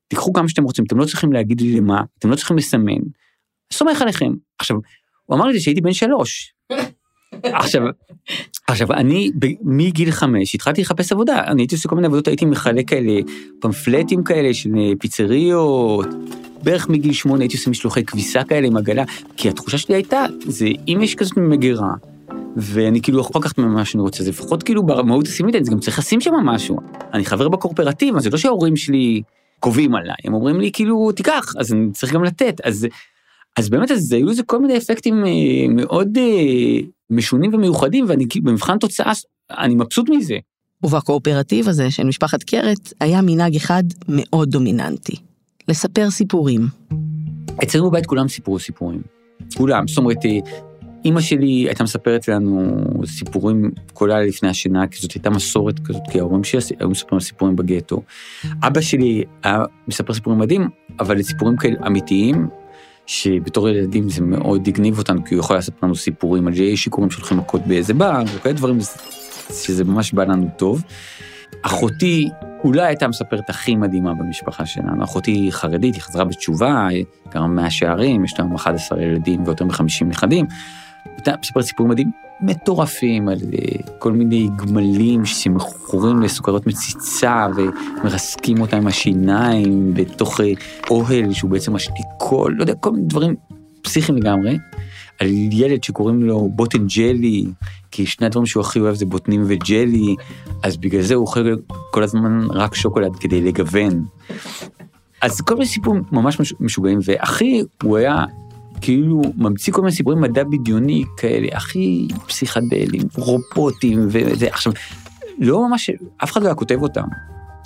תיקחו 0.08 0.34
כמה 0.34 0.50
שאתם 0.50 0.64
רוצים, 0.64 0.86
אתם 0.86 0.98
לא 0.98 1.06
צריכים 1.06 1.34
להגיד 1.34 1.62
לי 1.62 1.78
למה, 1.78 2.02
אתם 2.20 2.30
לא 2.30 2.36
צריכים 2.36 2.58
לסמן, 2.58 3.02
סומך 3.74 4.02
עליכם. 4.02 4.34
עכשיו, 4.60 4.78
הוא 5.26 5.38
אמר 5.38 5.46
לי 5.46 5.60
שהייתי 5.60 5.82
בן 5.82 5.94
שלוש, 5.94 6.54
עכשיו, 7.44 7.82
עכשיו, 8.68 8.92
אני 8.94 9.32
מגיל 9.62 10.12
חמש 10.12 10.56
התחלתי 10.56 10.82
לחפש 10.82 11.12
עבודה, 11.12 11.44
אני 11.44 11.62
הייתי 11.62 11.76
עושה 11.76 11.90
כל 11.90 11.96
מיני 11.96 12.08
עבודות, 12.08 12.28
הייתי 12.28 12.46
מחלק 12.46 12.90
כאלה 12.90 13.12
פמפלטים 13.62 14.24
כאלה 14.24 14.54
של 14.54 14.70
אה, 14.78 14.92
פיצריות, 15.00 16.08
בערך 16.64 16.90
מגיל 16.90 17.14
שמונה 17.14 17.44
הייתי 17.44 17.58
עושה 17.58 17.70
משלוחי 17.70 18.06
כביסה 18.06 18.44
כאלה 18.44 18.68
עם 18.68 18.78
עגלה, 18.78 19.04
כי 19.38 19.50
התחושה 19.50 19.78
שלי 19.78 19.96
הייתה, 19.96 20.26
זה 20.48 20.68
אם 20.88 21.00
יש 21.02 21.16
כזאת 21.16 21.38
מגירה, 21.38 21.94
ואני 22.56 23.02
כאילו 23.02 23.20
יכול 23.20 23.40
לקחת 23.42 23.58
ממה 23.58 23.86
שאני 23.86 24.02
רוצה, 24.02 24.24
זה 24.24 24.30
לפחות 24.30 24.64
כאילו 24.64 24.84
במהות 24.84 25.28
הסמלית, 25.28 25.56
אני 25.56 25.64
גם 25.64 25.80
צריך 25.80 26.00
לשים 26.00 26.22
שם 26.22 26.34
משהו. 26.34 26.78
אני 27.14 27.26
חבר 27.26 27.50
בקורפרטיב, 27.50 28.16
אז 28.16 28.24
זה 28.24 28.30
לא 28.30 28.38
שההורים 28.38 28.76
שלי 28.76 29.22
קובעים 29.60 29.96
עליי, 29.96 30.16
הם 30.24 30.34
אומרים 30.34 30.60
לי 30.60 30.72
כאילו, 30.72 31.12
תיקח, 31.12 31.54
אז 31.60 31.74
אני 31.74 31.92
צריך 31.92 32.14
גם 32.14 32.24
לתת, 32.24 32.62
אז... 32.64 32.88
אז 33.58 33.70
באמת, 33.70 33.92
אז 33.92 34.12
היו 34.12 34.28
לזה 34.28 34.44
כל 34.44 34.60
מיני 34.60 34.78
אפקטים 34.78 35.26
אה, 35.26 35.32
מאוד 35.70 36.18
אה, 36.18 36.88
משונים 37.10 37.54
ומיוחדים, 37.54 38.06
ואני 38.08 38.26
כאילו, 38.30 38.46
במבחן 38.46 38.78
תוצאה, 38.78 39.12
אני 39.52 39.76
מבסוט 39.76 40.10
מזה. 40.10 40.38
ובקואופרטיב 40.84 41.70
הזה 41.70 41.92
של 41.92 42.04
משפחת 42.04 42.44
קרת, 42.44 42.94
היה 43.00 43.22
מנהג 43.22 43.56
אחד 43.56 43.84
מאוד 44.10 44.50
דומיננטי. 44.50 45.16
לספר 45.68 46.12
סיפורים. 46.12 46.62
אצלנו 47.64 47.90
בבית 47.90 48.06
כולם 48.06 48.28
סיפרו 48.28 48.60
סיפורים. 48.60 49.02
כולם, 49.54 49.88
זאת 49.88 49.98
אומרת, 49.98 50.26
אה, 50.26 50.40
אימא 51.06 51.22
שלי 51.22 51.48
הייתה 51.48 51.84
מספרת 51.84 52.28
לנו 52.28 52.84
סיפורים 53.06 53.72
כל 53.94 54.12
הלילה 54.12 54.28
לפני 54.28 54.50
השינה, 54.50 54.88
כי 54.88 55.02
זאת 55.02 55.12
הייתה 55.12 55.30
מסורת 55.30 55.80
כזאת, 55.80 56.02
כי 56.12 56.20
ההורים 56.20 56.44
שלי 56.44 56.62
היו 56.80 56.90
מספרים 56.90 57.20
סיפורים 57.20 57.56
בגטו. 57.56 58.02
אבא 58.64 58.82
שלי 58.82 59.24
היה 59.44 59.64
מספר 59.88 60.14
סיפורים 60.14 60.40
מדהים, 60.40 60.70
אבל 61.00 61.22
סיפורים 61.22 61.58
כאלה 61.58 61.76
אמיתיים, 61.88 62.48
שבתור 63.06 63.70
ילדים 63.70 64.10
זה 64.10 64.22
מאוד 64.22 64.68
הגניב 64.68 64.98
אותנו, 64.98 65.26
כי 65.26 65.36
הוא 65.36 65.40
יכול 65.40 65.56
לעשות 65.56 65.76
לנו 65.84 65.96
סיפורים 65.96 66.48
על 66.48 66.54
שיכורים 66.76 67.12
שהולכים 67.12 67.38
מכות 67.38 67.62
באיזה 67.68 67.94
בר, 67.94 68.24
וכאלה 68.36 68.56
דברים, 68.56 68.80
שזה 69.50 69.84
ממש 69.84 70.14
בא 70.14 70.24
לנו 70.24 70.50
טוב. 70.58 70.84
אחותי 71.62 72.30
אולי 72.64 72.82
הייתה 72.82 73.08
מספרת 73.08 73.50
הכי 73.50 73.76
מדהימה 73.76 74.14
במשפחה 74.14 74.66
שלנו. 74.66 75.04
אחותי 75.04 75.32
היא 75.32 75.52
חרדית, 75.52 75.96
היא 75.96 76.02
חזרה 76.02 76.26
בתשובה, 76.26 76.88
היא 76.88 77.06
גרה 77.30 77.48
מאה 77.48 77.70
שערים, 77.70 78.26
יש 78.26 78.40
לנו 78.40 78.56
11 78.56 79.02
ילדים 79.02 79.44
ויותר 79.46 79.66
מ-50 79.66 80.06
נכדים. 80.06 80.46
הייתה 81.28 81.42
מספרת 81.42 81.64
סיפורים 81.64 81.92
מדהים 81.92 82.12
מטורפים 82.42 83.28
על 83.30 83.38
אה, 83.38 83.92
כל 84.00 84.12
מיני 84.12 84.50
גמלים 84.56 85.26
שמכורים 85.26 86.22
לסוכרות 86.22 86.68
מציצה 86.68 87.48
ומרסקים 87.56 88.62
אותם 88.62 88.78
עם 88.78 88.88
השיניים 88.88 89.94
בתוך 89.94 90.42
אה, 90.42 90.46
אוהל 90.90 91.34
שהוא 91.34 91.52
בעצם 91.52 91.74
משתיק 91.74 92.06
כל, 92.18 92.52
לא 92.56 92.64
יודע, 92.64 92.74
כל 92.76 92.92
מיני 92.92 93.08
דברים 93.08 93.36
פסיכיים 93.82 94.18
לגמרי. 94.18 94.58
על 95.20 95.28
ילד 95.32 95.84
שקוראים 95.84 96.24
לו 96.24 96.50
בוטן 96.50 96.88
ג'לי, 96.88 97.46
כי 97.92 98.06
שני 98.06 98.28
הדברים 98.28 98.46
שהוא 98.46 98.62
הכי 98.62 98.80
אוהב 98.80 98.96
זה 98.96 99.06
בוטנים 99.06 99.44
וג'לי, 99.48 100.16
אז 100.64 100.78
בגלל 100.78 101.02
זה 101.02 101.16
הוא 101.16 101.22
אוכל 101.22 101.56
כל 101.92 102.04
הזמן 102.04 102.48
רק 102.50 102.76
שוקולד 102.76 103.16
כדי 103.16 103.42
לגוון. 103.42 104.06
אז 105.22 105.42
כל 105.42 105.54
מיני 105.54 105.66
סיפורים 105.66 106.04
ממש 106.12 106.38
משוגעים, 106.60 107.00
ואחי, 107.06 107.62
הוא 107.84 107.98
היה 107.98 108.26
כאילו 108.82 109.22
ממציא 109.38 109.74
כל 109.74 109.82
מיני 109.82 109.94
סיפורים 109.94 110.22
מדע 110.22 110.44
בדיוני 110.44 111.04
כאלה, 111.18 111.48
הכי 111.52 112.08
פסיכדלים, 112.28 113.02
רובוטים 113.16 114.08
וזה. 114.10 114.48
עכשיו, 114.48 114.74
לא 115.40 115.70
ממש, 115.70 115.90
אף 116.24 116.32
אחד 116.32 116.42
לא 116.42 116.48
היה 116.48 116.56
כותב 116.56 116.82
אותם, 116.82 117.06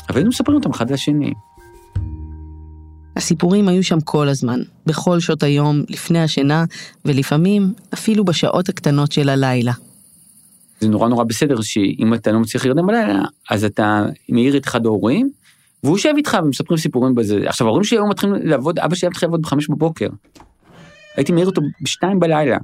אבל 0.10 0.18
היינו 0.18 0.30
מספרים 0.30 0.58
אותם 0.58 0.70
אחד 0.70 0.92
לשני. 0.92 1.34
הסיפורים 3.16 3.68
היו 3.68 3.84
שם 3.84 4.02
כל 4.02 4.28
הזמן, 4.28 4.60
בכל 4.86 5.20
שעות 5.20 5.44
היום, 5.44 5.82
לפני 5.90 6.20
השינה, 6.20 6.66
ולפעמים 7.06 7.74
אפילו 7.94 8.26
בשעות 8.26 8.70
הקטנות 8.70 9.12
של 9.12 9.30
הלילה. 9.30 9.72
זה 10.80 10.90
נורא 10.90 11.08
נורא 11.08 11.24
בסדר 11.24 11.62
שאם 11.62 12.14
אתה 12.14 12.32
לא 12.32 12.40
מצליח 12.40 12.66
להירדם 12.66 12.88
בלילה, 12.88 13.24
אז 13.50 13.64
אתה 13.66 14.06
מעיר 14.30 14.58
את 14.58 14.68
אחד 14.68 14.86
ההורים, 14.86 15.30
והוא 15.84 15.98
יושב 15.98 16.14
איתך 16.18 16.38
ומספרים 16.44 16.78
סיפורים 16.78 17.16
בזה. 17.16 17.40
עכשיו 17.46 17.68
ההורים 17.68 17.84
שלי 17.84 17.98
היו 17.98 18.08
מתחילים 18.08 18.36
לעבוד, 18.44 18.80
אבא 18.80 18.96
שלי 18.96 19.06
היה 19.06 19.10
מתחיל 19.10 19.28
לעבוד 19.28 19.42
בחמש 19.42 19.70
בבוקר. 19.70 20.08
הייתי 21.20 21.32
מעיר 21.32 21.48
אותו 21.48 21.62
בשתיים 21.82 22.20
בלילה. 22.20 22.58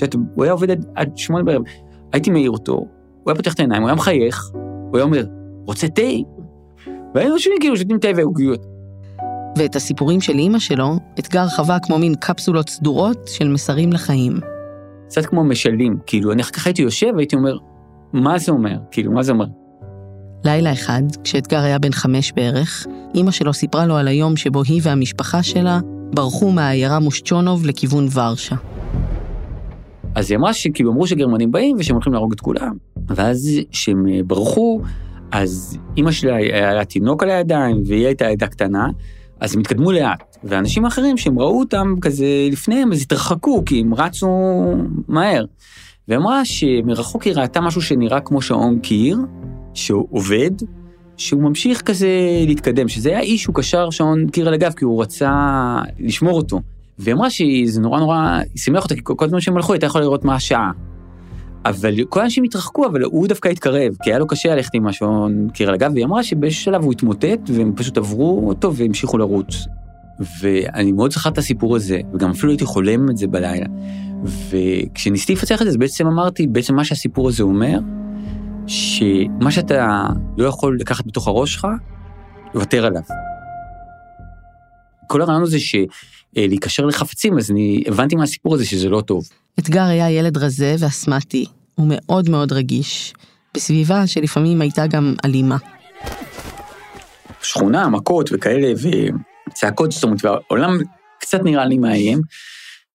שאת, 0.00 0.14
הוא 0.34 0.44
היה 0.44 0.52
עובד 0.52 0.70
עד, 0.70 0.86
עד 0.94 1.16
שמונה 1.16 1.44
בערב. 1.44 1.62
הייתי 2.12 2.30
מעיר 2.30 2.50
אותו, 2.50 2.72
הוא 2.72 2.86
היה 3.26 3.34
פותח 3.34 3.54
את 3.54 3.60
העיניים, 3.60 3.82
הוא 3.82 3.88
היה 3.88 3.96
מחייך, 3.96 4.50
הוא 4.52 4.96
היה 4.96 5.04
אומר, 5.04 5.24
רוצה 5.66 5.88
תה? 5.88 6.02
והיינו 7.14 7.34
יושבים 7.34 7.56
כאילו 7.60 7.76
שותים 7.76 7.98
תה 7.98 8.08
ועוגיות. 8.16 8.66
ואת 9.58 9.76
הסיפורים 9.76 10.20
של 10.20 10.32
אימא 10.32 10.58
שלו, 10.58 10.96
אתגר 11.18 11.48
חווה 11.48 11.78
כמו 11.80 11.98
מין 11.98 12.14
קפסולות 12.14 12.68
סדורות 12.68 13.28
של 13.28 13.48
מסרים 13.48 13.92
לחיים. 13.92 14.32
קצת 15.06 15.26
כמו 15.26 15.44
משלים, 15.44 15.98
כאילו, 16.06 16.32
אני 16.32 16.42
אחר 16.42 16.50
כך 16.50 16.66
הייתי 16.66 16.82
יושב 16.82 17.10
והייתי 17.14 17.36
אומר, 17.36 17.56
מה 18.12 18.38
זה 18.38 18.52
אומר? 18.52 18.76
כאילו, 18.90 19.12
מה 19.12 19.22
זה 19.22 19.32
אומר? 19.32 19.46
לילה 20.44 20.72
אחד, 20.72 21.02
כשאתגר 21.24 21.60
היה 21.60 21.78
בן 21.78 21.92
חמש 21.92 22.32
בערך, 22.32 22.86
אימא 23.14 23.30
שלו 23.30 23.52
סיפרה 23.52 23.86
לו 23.86 23.96
על 23.96 24.08
היום 24.08 24.36
שבו 24.36 24.62
היא 24.62 24.80
והמשפחה 24.84 25.42
שלה 25.42 25.80
ברחו 26.14 26.50
מהעיירה 26.50 26.98
מושצ'ונוב 26.98 27.66
לכיוון 27.66 28.08
ורשה. 28.14 28.56
אז 30.14 30.30
היא 30.30 30.38
אמרה 30.38 30.52
שכאילו 30.52 30.92
אמרו 30.92 31.06
שגרמנים 31.06 31.52
באים 31.52 31.76
ושהם 31.78 31.96
הולכים 31.96 32.12
להרוג 32.12 32.32
את 32.32 32.40
כולם. 32.40 32.76
ואז 33.08 33.50
כשהם 33.70 34.06
ברחו, 34.26 34.80
אז 35.32 35.78
אימא 35.96 36.12
שלה 36.12 36.36
היה 36.36 36.84
תינוק 36.84 37.22
על 37.22 37.30
הידיים 37.30 37.82
והיא 37.86 38.06
הייתה 38.06 38.26
עדה 38.26 38.46
קטנה, 38.46 38.88
אז 39.40 39.54
הם 39.54 39.60
התקדמו 39.60 39.92
לאט, 39.92 40.36
ואנשים 40.44 40.86
אחרים 40.86 41.16
שהם 41.16 41.38
ראו 41.38 41.58
אותם 41.60 41.94
כזה 42.00 42.26
לפניהם, 42.52 42.92
אז 42.92 43.02
התרחקו, 43.02 43.64
כי 43.64 43.80
הם 43.80 43.94
רצו 43.94 44.28
מהר. 45.08 45.44
ואמרה 46.08 46.44
שמרחוק 46.44 47.22
היא 47.22 47.34
ראתה 47.36 47.60
משהו 47.60 47.82
שנראה 47.82 48.20
כמו 48.20 48.42
שעון 48.42 48.78
קיר, 48.78 49.18
שהוא 49.74 50.08
עובד, 50.10 50.50
שהוא 51.18 51.42
ממשיך 51.42 51.82
כזה 51.82 52.08
להתקדם, 52.46 52.88
שזה 52.88 53.08
היה 53.08 53.20
איש 53.20 53.42
שהוא 53.42 53.54
קשר 53.54 53.90
שעון 53.90 54.28
קיר 54.28 54.48
על 54.48 54.54
הגב, 54.54 54.72
כי 54.72 54.84
הוא 54.84 55.02
רצה 55.02 55.32
לשמור 55.98 56.36
אותו. 56.36 56.60
והיא 56.98 57.14
אמרה 57.14 57.30
שזה 57.30 57.80
נורא 57.80 58.00
נורא 58.00 58.38
שימח 58.56 58.82
אותה, 58.82 58.94
כי 58.94 59.00
כל 59.04 59.24
הזמן 59.24 59.40
שהם 59.40 59.56
הלכו 59.56 59.72
הייתה 59.72 59.86
יכולה 59.86 60.04
לראות 60.04 60.24
מה 60.24 60.34
השעה. 60.34 60.70
אבל 61.64 62.04
כל 62.08 62.20
האנשים 62.20 62.44
התרחקו, 62.44 62.86
אבל 62.86 63.02
הוא 63.02 63.28
דווקא 63.28 63.48
התקרב, 63.48 63.92
כי 64.02 64.10
היה 64.10 64.18
לו 64.18 64.26
קשה 64.26 64.54
ללכת 64.54 64.74
עם 64.74 64.86
השעון 64.86 65.48
קיר 65.54 65.68
על 65.68 65.74
הגב, 65.74 65.90
והיא 65.92 66.04
אמרה 66.04 66.22
שבאיזשהו 66.22 66.62
שלב 66.62 66.82
הוא 66.82 66.92
התמוטט, 66.92 67.40
והם 67.46 67.72
פשוט 67.76 67.98
עברו 67.98 68.48
אותו 68.48 68.74
והמשיכו 68.74 69.18
לרוץ. 69.18 69.66
ואני 70.40 70.92
מאוד 70.92 71.12
זכר 71.12 71.30
את 71.30 71.38
הסיפור 71.38 71.76
הזה, 71.76 72.00
וגם 72.14 72.30
אפילו 72.30 72.52
הייתי 72.52 72.64
חולם 72.64 73.10
את 73.10 73.16
זה 73.16 73.26
בלילה. 73.26 73.66
וכשניסיתי 74.24 75.32
לפצח 75.32 75.62
את 75.62 75.66
זה, 75.66 75.70
אז 75.70 75.76
בעצם 75.76 76.06
אמרתי, 76.06 76.46
בעצם 76.46 76.74
מה 76.74 76.84
שהסיפור 76.84 77.28
הזה 77.28 77.42
אומר, 77.42 77.78
שמה 78.68 79.50
שאתה 79.50 80.06
לא 80.38 80.48
יכול 80.48 80.76
לקחת 80.80 81.06
בתוך 81.06 81.28
הראש 81.28 81.54
שלך, 81.54 81.66
לוותר 82.54 82.86
עליו. 82.86 83.02
כל 85.06 85.22
הרעיון 85.22 85.42
הזה 85.42 85.58
שלהיקשר 85.60 86.86
לחפצים, 86.86 87.38
אז 87.38 87.50
אני 87.50 87.84
הבנתי 87.86 88.16
מהסיפור 88.16 88.54
הזה 88.54 88.66
שזה 88.66 88.88
לא 88.88 89.00
טוב. 89.00 89.28
אתגר 89.58 89.82
היה 89.82 90.10
ילד 90.10 90.36
רזה 90.36 90.76
ואסמטי, 90.78 91.44
הוא 91.74 91.86
מאוד 91.90 92.30
מאוד 92.30 92.52
רגיש, 92.52 93.14
בסביבה 93.54 94.06
שלפעמים 94.06 94.60
הייתה 94.60 94.86
גם 94.86 95.14
אלימה. 95.24 95.56
שכונה, 97.42 97.88
מכות 97.88 98.30
וכאלה, 98.32 98.72
וצעקות, 99.50 99.92
זאת 99.92 100.04
אומרת, 100.04 100.24
והעולם 100.24 100.78
קצת 101.20 101.40
נראה 101.44 101.66
לי 101.66 101.78
מאיים, 101.78 102.20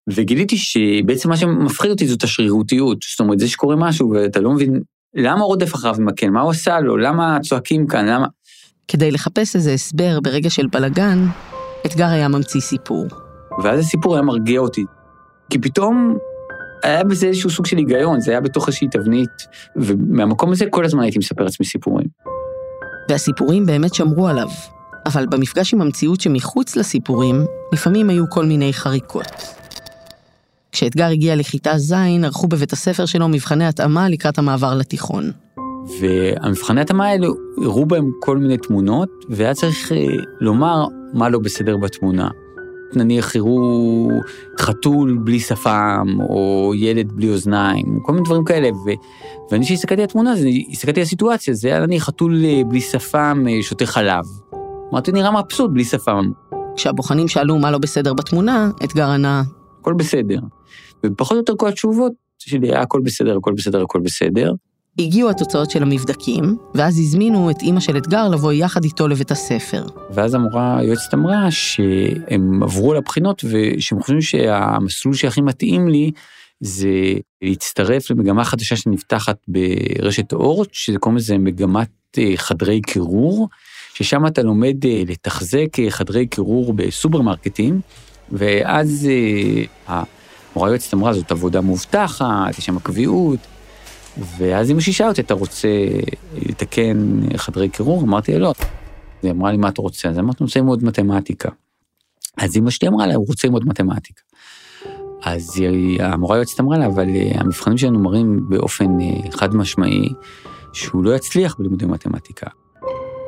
וגיליתי 0.07 0.57
שבעצם 0.57 1.29
מה 1.29 1.37
שמפחיד 1.37 1.91
אותי 1.91 2.07
זאת 2.07 2.23
השרירותיות, 2.23 2.97
זאת 3.11 3.19
אומרת, 3.19 3.39
זה 3.39 3.47
שקורה 3.47 3.75
משהו 3.75 4.09
ואתה 4.09 4.39
לא 4.39 4.51
מבין 4.51 4.81
למה 5.15 5.39
הוא 5.39 5.47
רודף 5.47 5.75
אחריו 5.75 5.95
ומקל, 5.97 6.29
מה 6.29 6.41
הוא 6.41 6.51
עשה 6.51 6.79
לו, 6.79 6.97
למה 6.97 7.37
צועקים 7.43 7.87
כאן, 7.87 8.05
למה... 8.05 8.27
כדי 8.87 9.11
לחפש 9.11 9.55
איזה 9.55 9.71
הסבר 9.71 10.19
ברגע 10.19 10.49
של 10.49 10.67
בלגן, 10.67 11.27
אתגר 11.85 12.05
היה 12.05 12.27
ממציא 12.27 12.61
סיפור. 12.61 13.07
ואז 13.63 13.79
הסיפור 13.79 14.13
היה 14.13 14.21
מרגיע 14.21 14.59
אותי, 14.59 14.85
כי 15.49 15.59
פתאום 15.59 16.17
היה 16.83 17.03
בזה 17.03 17.27
איזשהו 17.27 17.49
סוג 17.49 17.65
של 17.65 17.77
היגיון, 17.77 18.21
זה 18.21 18.31
היה 18.31 18.41
בתוך 18.41 18.67
איזושהי 18.67 18.87
תבנית, 18.87 19.47
ומהמקום 19.75 20.51
הזה 20.51 20.65
כל 20.69 20.85
הזמן 20.85 21.03
הייתי 21.03 21.19
מספר 21.19 21.43
לעצמי 21.43 21.65
סיפורים. 21.65 22.07
והסיפורים 23.09 23.65
באמת 23.65 23.93
שמרו 23.93 24.27
עליו, 24.27 24.47
אבל 25.05 25.25
במפגש 25.25 25.73
עם 25.73 25.81
המציאות 25.81 26.21
שמחוץ 26.21 26.75
לסיפורים, 26.75 27.45
לפעמים 27.73 28.09
היו 28.09 28.29
כל 28.29 28.45
מיני 28.45 28.73
חריקות. 28.73 29.62
כשאתגר 30.73 31.05
הגיע 31.05 31.35
לכיתה 31.35 31.77
ז', 31.77 31.93
ערכו 32.23 32.47
בבית 32.47 32.73
הספר 32.73 33.05
שלו 33.05 33.29
מבחני 33.29 33.65
התאמה 33.65 34.09
לקראת 34.09 34.37
המעבר 34.37 34.75
לתיכון. 34.75 35.31
והמבחני 35.99 36.81
התאמה 36.81 37.05
האלו, 37.05 37.33
הראו 37.57 37.85
בהם 37.85 38.11
כל 38.19 38.37
מיני 38.37 38.57
תמונות, 38.57 39.09
והיה 39.29 39.53
צריך 39.53 39.91
אה, 39.91 39.97
לומר 40.39 40.85
מה 41.13 41.29
לא 41.29 41.39
בסדר 41.39 41.77
בתמונה. 41.77 42.29
נניח 42.95 43.35
יראו 43.35 44.09
חתול 44.59 45.17
בלי 45.23 45.39
שפם, 45.39 46.07
או 46.29 46.71
ילד 46.75 47.11
בלי 47.11 47.29
אוזניים, 47.29 47.99
כל 48.03 48.13
מיני 48.13 48.25
דברים 48.25 48.43
כאלה. 48.43 48.69
ו... 48.71 48.89
ואני 49.51 49.65
כשהסתכלתי 49.65 50.01
על 50.01 50.07
התמונה, 50.07 50.33
הסתכלתי 50.71 50.99
על 50.99 51.03
הסיטואציה, 51.03 51.53
זה 51.53 51.67
היה 51.67 51.79
נניח 51.79 52.03
חתול 52.03 52.45
אה, 52.45 52.61
בלי 52.67 52.81
שפם 52.81 53.45
אה, 53.49 53.63
שותה 53.63 53.85
חלב. 53.85 54.25
אמרתי, 54.91 55.11
נראה 55.11 55.41
מבסוט 55.41 55.71
בלי 55.71 55.83
שפם. 55.83 56.31
כשהבוחנים 56.75 57.27
שאלו 57.27 57.59
מה 57.59 57.71
לא 57.71 57.77
בסדר 57.77 58.13
בתמונה, 58.13 58.69
אתגר 58.83 59.09
ענה, 59.09 59.43
הכל 59.81 59.93
בסדר. 59.93 60.39
ופחות 61.05 61.31
או 61.31 61.37
יותר 61.37 61.53
כל 61.57 61.67
התשובות 61.67 62.13
שלי 62.39 62.67
היה 62.67 62.81
הכל 62.81 63.01
בסדר, 63.03 63.37
הכל 63.37 63.53
בסדר, 63.53 63.81
הכל 63.81 63.99
בסדר. 63.99 64.53
הגיעו 64.99 65.29
התוצאות 65.29 65.71
של 65.71 65.83
המבדקים, 65.83 66.57
ואז 66.75 66.99
הזמינו 66.99 67.51
את 67.51 67.61
אימא 67.61 67.79
של 67.79 67.97
אתגר 67.97 68.29
לבוא 68.29 68.51
יחד 68.51 68.83
איתו 68.83 69.07
לבית 69.07 69.31
הספר. 69.31 69.85
ואז 70.13 70.33
המורה, 70.33 70.77
היועצת 70.79 71.13
אמרה 71.13 71.51
שהם 71.51 72.63
עברו 72.63 72.93
לבחינות 72.93 73.43
ושהם 73.49 73.99
חושבים 73.99 74.21
שהמסלול 74.21 75.15
שהכי 75.15 75.41
מתאים 75.41 75.87
לי 75.87 76.11
זה 76.59 76.89
להצטרף 77.41 78.11
למגמה 78.11 78.43
חדשה 78.43 78.75
שנפתחת 78.75 79.37
ברשת 79.47 80.33
אורט, 80.33 80.69
שזה 80.71 80.99
קוראים 80.99 81.17
לזה 81.17 81.37
מגמת 81.37 81.89
אה, 82.17 82.33
חדרי 82.35 82.81
קירור, 82.81 83.49
ששם 83.93 84.27
אתה 84.27 84.41
לומד 84.43 84.85
אה, 84.85 85.03
לתחזק 85.07 85.79
אה, 85.79 85.91
חדרי 85.91 86.27
קירור 86.27 86.73
בסופרמרקטים, 86.73 87.81
ואז 88.31 89.07
המורה 90.55 90.69
היועצת 90.69 90.93
אמרה, 90.93 91.13
זאת 91.13 91.31
עבודה 91.31 91.61
מובטחת, 91.61 92.57
יש 92.57 92.65
שם 92.65 92.79
קביעות. 92.79 93.39
ואז 94.37 94.71
אמא 94.71 94.79
שלי 94.79 94.93
שאלה 94.93 95.09
אותי, 95.09 95.21
אתה 95.21 95.33
רוצה 95.33 95.67
לתקן 96.35 97.19
חדרי 97.37 97.69
קירור? 97.69 98.01
אמרתי 98.01 98.33
לה, 98.33 98.39
לא. 98.39 98.53
היא 99.23 99.31
אמרה 99.31 99.51
לי, 99.51 99.57
מה 99.57 99.67
אתה 99.67 99.81
רוצה? 99.81 100.09
אז 100.09 100.19
אמרתי, 100.19 100.37
אני 100.39 100.47
רוצה 100.47 100.59
ללמוד 100.59 100.83
מתמטיקה. 100.83 101.49
אז 102.37 102.57
אמא 102.57 102.69
שלי 102.69 102.87
אמרה 102.87 103.07
לה, 103.07 103.15
הוא 103.15 103.27
רוצה 103.27 103.47
ללמוד 103.47 103.67
מתמטיקה. 103.67 104.21
אז 105.23 105.61
המורה 105.99 106.35
היועצת 106.35 106.59
אמרה 106.59 106.77
לה, 106.77 106.85
אבל 106.85 107.09
אה, 107.09 107.31
המבחנים 107.35 107.77
שלנו 107.77 107.99
מראים 107.99 108.49
באופן 108.49 109.01
אה, 109.01 109.31
חד 109.31 109.55
משמעי 109.55 110.09
שהוא 110.73 111.03
לא 111.03 111.15
יצליח 111.15 111.55
בלימודי 111.59 111.85
מתמטיקה. 111.85 112.47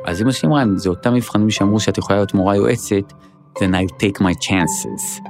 אז 0.06 0.22
אמא 0.22 0.32
שלי 0.32 0.48
אמרה, 0.48 0.62
אם 0.62 0.78
זה 0.78 0.88
אותם 0.88 1.14
מבחנים 1.14 1.50
שאמרו 1.50 1.80
שאת 1.80 1.98
יכולה 1.98 2.18
להיות 2.18 2.34
מורה 2.34 2.56
יועצת, 2.56 3.12
then 3.58 3.72
I 3.72 4.02
take 4.02 4.20
my 4.20 4.34
chances. 4.40 5.20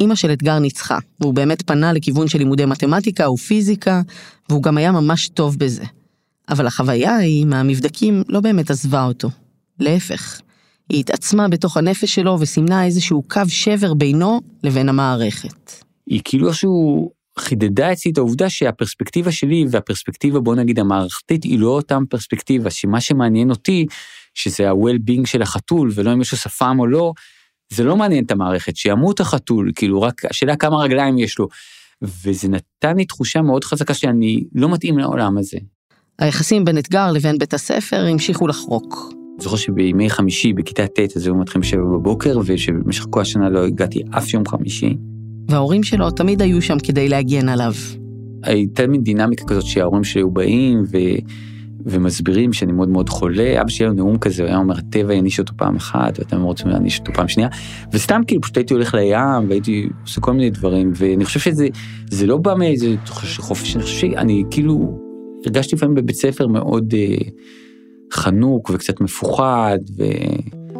אימא 0.00 0.14
של 0.14 0.32
אתגר 0.32 0.58
ניצחה, 0.58 0.98
והוא 1.20 1.34
באמת 1.34 1.62
פנה 1.62 1.92
לכיוון 1.92 2.28
של 2.28 2.38
לימודי 2.38 2.64
מתמטיקה 2.64 3.30
ופיזיקה, 3.30 4.02
והוא 4.48 4.62
גם 4.62 4.76
היה 4.76 4.92
ממש 4.92 5.28
טוב 5.28 5.58
בזה. 5.58 5.84
אבל 6.48 6.66
החוויה 6.66 7.16
ההיא 7.16 7.46
מהמבדקים 7.46 8.22
לא 8.28 8.40
באמת 8.40 8.70
עזבה 8.70 9.04
אותו. 9.04 9.28
להפך, 9.80 10.40
היא 10.88 11.00
התעצמה 11.00 11.48
בתוך 11.48 11.76
הנפש 11.76 12.14
שלו 12.14 12.36
וסימנה 12.40 12.84
איזשהו 12.84 13.22
קו 13.22 13.40
שבר 13.48 13.94
בינו 13.94 14.40
לבין 14.64 14.88
המערכת. 14.88 15.72
היא 16.06 16.20
כאילו 16.24 16.48
איכשהו 16.48 17.10
חידדה 17.38 17.92
אצלי 17.92 18.12
את 18.12 18.18
העובדה 18.18 18.50
שהפרספקטיבה 18.50 19.32
שלי 19.32 19.64
והפרספקטיבה, 19.70 20.40
בוא 20.40 20.54
נגיד, 20.54 20.78
המערכתית, 20.78 21.44
היא 21.44 21.58
לא 21.58 21.68
אותם 21.68 22.04
פרספקטיבה, 22.10 22.70
שמה 22.70 23.00
שמעניין 23.00 23.50
אותי, 23.50 23.86
שזה 24.34 24.70
ה-well-being 24.70 25.26
של 25.26 25.42
החתול, 25.42 25.90
ולא 25.94 26.12
אם 26.12 26.20
יש 26.20 26.32
לו 26.32 26.38
שפם 26.38 26.76
או 26.78 26.86
לא, 26.86 27.12
זה 27.72 27.84
לא 27.84 27.96
מעניין 27.96 28.24
את 28.24 28.30
המערכת, 28.30 28.76
שימות 28.76 29.20
החתול, 29.20 29.72
כאילו, 29.74 30.02
רק 30.02 30.24
השאלה 30.24 30.56
כמה 30.56 30.76
רגליים 30.76 31.18
יש 31.18 31.38
לו. 31.38 31.48
וזה 32.02 32.48
נתן 32.48 32.96
לי 32.96 33.04
תחושה 33.04 33.42
מאוד 33.42 33.64
חזקה 33.64 33.94
שאני 33.94 34.44
לא 34.54 34.72
מתאים 34.72 34.98
לעולם 34.98 35.38
הזה. 35.38 35.58
היחסים 36.18 36.64
בין 36.64 36.78
אתגר 36.78 37.12
לבין 37.12 37.38
בית 37.38 37.54
הספר 37.54 38.06
המשיכו 38.12 38.46
לחרוק. 38.46 39.12
זוכר 39.40 39.56
שבימי 39.56 40.10
חמישי 40.10 40.52
בכיתה 40.52 40.86
ט', 40.86 41.16
אז 41.16 41.26
היו 41.26 41.34
מתחילים 41.34 41.60
בשבע 41.60 41.82
בבוקר, 41.82 42.38
ושבמשך 42.44 43.06
כל 43.10 43.20
השנה 43.20 43.48
לא 43.48 43.66
הגעתי 43.66 44.02
אף 44.10 44.34
יום 44.34 44.46
חמישי. 44.48 44.96
וההורים 45.48 45.82
שלו 45.82 46.10
תמיד 46.10 46.42
היו 46.42 46.62
שם 46.62 46.78
כדי 46.78 47.08
להגן 47.08 47.48
עליו. 47.48 47.72
הייתה 48.42 48.86
מין 48.86 49.02
דינמיקה 49.02 49.44
כזאת 49.44 49.66
שההורים 49.66 50.04
שלי 50.04 50.20
היו 50.20 50.30
באים 50.30 50.82
ו... 50.92 50.98
ומסבירים 51.86 52.52
שאני 52.52 52.72
מאוד 52.72 52.88
מאוד 52.88 53.08
חולה, 53.08 53.60
אבא 53.60 53.68
שלי 53.68 53.86
היה 53.86 53.90
לו 53.90 53.96
נאום 53.96 54.18
כזה, 54.18 54.42
הוא 54.42 54.48
היה 54.48 54.58
אומר, 54.58 54.78
הטבע 54.78 55.14
יעניש 55.14 55.38
אותו 55.38 55.52
פעם 55.56 55.76
אחת, 55.76 56.18
ואתם 56.18 56.42
רוצים 56.42 56.68
להעניש 56.68 57.00
אותו 57.00 57.12
פעם 57.12 57.28
שנייה, 57.28 57.48
וסתם 57.92 58.20
כאילו 58.26 58.42
פשוט 58.42 58.56
הייתי 58.56 58.74
הולך 58.74 58.94
לים, 58.94 59.48
והייתי 59.48 59.88
עושה 60.02 60.20
כל 60.20 60.32
מיני 60.32 60.50
דברים, 60.50 60.92
ואני 60.94 61.24
חושב 61.24 61.40
שזה 61.40 61.68
זה 62.10 62.26
לא 62.26 62.36
בא 62.36 62.54
מאיזה 62.54 62.94
חופש, 63.38 63.76
אני 63.76 63.82
חושב 63.82 63.98
שאני 63.98 64.44
כאילו 64.50 64.98
הרגשתי 65.46 65.76
לפעמים 65.76 65.94
בבית 65.94 66.16
ספר 66.16 66.46
מאוד 66.46 66.94
אה, 66.96 67.16
חנוק 68.12 68.70
וקצת 68.70 69.00
מפוחד, 69.00 69.78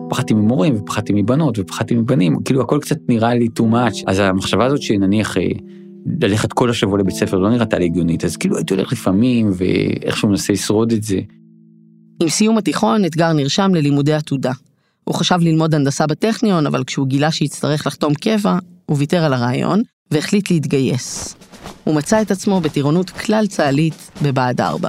ופחדתי 0.07 0.35
ממורים, 0.35 0.75
ופחדתי 0.75 1.13
מבנות, 1.13 1.59
ופחדתי 1.59 1.95
מבנים, 1.95 2.37
כאילו 2.45 2.61
הכל 2.61 2.79
קצת 2.81 2.99
נראה 3.09 3.35
לי 3.35 3.49
too 3.59 3.63
much, 3.63 4.03
אז 4.07 4.19
המחשבה 4.19 4.67
הזאת 4.67 4.83
שנניח... 4.83 5.37
ללכת 6.21 6.53
כל 6.53 6.71
השבוע 6.71 6.99
לבית 6.99 7.15
ספר 7.15 7.39
לא 7.39 7.51
נראתה 7.51 7.79
לי 7.79 7.85
הגיונית, 7.85 8.25
אז 8.25 8.37
כאילו 8.37 8.57
הייתי 8.57 8.75
הולך 8.75 8.93
לפעמים 8.93 9.51
ואיכשהו 9.57 10.29
מנסה 10.29 10.53
לשרוד 10.53 10.93
את 10.93 11.03
זה. 11.03 11.21
עם 12.23 12.29
סיום 12.29 12.59
התיכון, 12.59 13.05
אתגר 13.05 13.33
נרשם 13.33 13.75
ללימודי 13.75 14.13
עתודה. 14.13 14.53
הוא 15.05 15.15
חשב 15.15 15.39
ללמוד 15.41 15.75
הנדסה 15.75 16.07
בטכניון, 16.07 16.67
אבל 16.67 16.85
כשהוא 16.85 17.07
גילה 17.07 17.31
שיצטרך 17.31 17.87
לחתום 17.87 18.15
קבע, 18.15 18.59
הוא 18.87 18.97
ויתר 18.99 19.25
על 19.25 19.33
הרעיון, 19.33 19.83
והחליט 20.11 20.51
להתגייס. 20.51 21.37
הוא 21.85 21.95
מצא 21.95 22.23
את 22.23 22.31
עצמו 22.31 22.61
בטירונות 22.61 23.11
כלל 23.11 23.47
צה"לית 23.47 24.11
בבה"ד 24.23 24.61
4. 24.61 24.89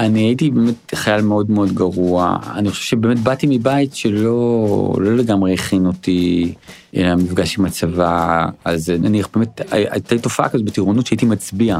אני 0.00 0.20
הייתי 0.20 0.50
באמת 0.50 0.94
חייל 0.94 1.20
מאוד 1.20 1.50
מאוד 1.50 1.72
גרוע, 1.72 2.36
אני 2.54 2.70
חושב 2.70 2.82
שבאמת 2.82 3.18
באתי 3.18 3.46
מבית 3.50 3.94
שלא 3.94 4.94
לא 4.98 5.16
לגמרי 5.16 5.54
הכין 5.54 5.86
אותי 5.86 6.54
למפגש 6.94 7.58
עם 7.58 7.64
הצבא, 7.64 8.46
אז 8.64 8.92
נניח 9.00 9.28
באמת 9.34 9.60
הייתה 9.70 10.14
לי 10.14 10.20
תופעה 10.20 10.48
כזאת 10.48 10.64
בטירונות 10.64 11.06
שהייתי 11.06 11.26
מצביע, 11.26 11.78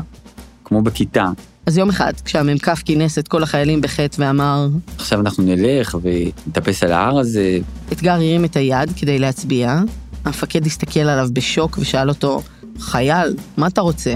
כמו 0.64 0.82
בכיתה. 0.82 1.30
אז 1.66 1.78
יום 1.78 1.88
אחד, 1.88 2.12
כשהמ"כ 2.24 2.70
כינס 2.84 3.18
את 3.18 3.28
כל 3.28 3.42
החיילים 3.42 3.80
בחטא 3.80 4.16
ואמר, 4.18 4.68
עכשיו 4.96 5.20
אנחנו 5.20 5.44
נלך 5.44 5.98
ונטפס 6.02 6.82
על 6.82 6.92
ההר 6.92 7.18
הזה. 7.18 7.58
אתגר 7.92 8.12
הרים 8.12 8.44
את 8.44 8.56
היד 8.56 8.90
כדי 8.96 9.18
להצביע, 9.18 9.80
המפקד 10.24 10.66
הסתכל 10.66 11.00
עליו 11.00 11.28
בשוק 11.32 11.78
ושאל 11.78 12.08
אותו, 12.08 12.42
חייל, 12.78 13.36
מה 13.56 13.66
אתה 13.66 13.80
רוצה? 13.80 14.14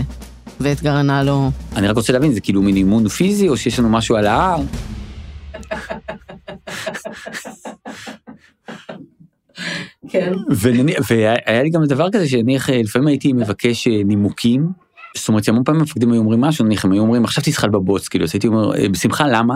ואתגר 0.60 0.96
ענה 0.96 1.22
לו, 1.22 1.50
אני 1.76 1.88
רק 1.88 1.96
רוצה 1.96 2.12
להבין, 2.12 2.32
זה 2.32 2.40
כאילו 2.40 2.62
מין 2.62 2.76
אימון 2.76 3.08
פיזי, 3.08 3.48
או 3.48 3.56
שיש 3.56 3.78
לנו 3.78 3.88
משהו 3.88 4.16
על 4.16 4.26
ההר? 4.26 4.60
כן. 10.08 10.32
והיה 11.08 11.62
לי 11.62 11.70
גם 11.70 11.84
דבר 11.84 12.08
כזה 12.12 12.28
שנניח 12.28 12.70
לפעמים 12.70 13.08
הייתי 13.08 13.32
מבקש 13.32 13.88
אה, 13.88 14.00
נימוקים. 14.04 14.84
זאת 15.16 15.28
אומרת 15.28 15.44
שהמון 15.44 15.64
פעמים 15.64 15.80
המפקדים 15.80 16.12
היו 16.12 16.20
אומרים 16.20 16.40
משהו, 16.40 16.64
נניח 16.64 16.84
הם 16.84 16.92
היו 16.92 17.02
אומרים 17.02 17.24
עכשיו 17.24 17.44
תזחל 17.46 17.68
בבוץ, 17.68 18.08
כאילו, 18.08 18.24
אז 18.24 18.30
הייתי 18.34 18.46
אומר, 18.46 18.74
"אה, 18.74 18.88
בשמחה, 18.88 19.26
למה? 19.28 19.54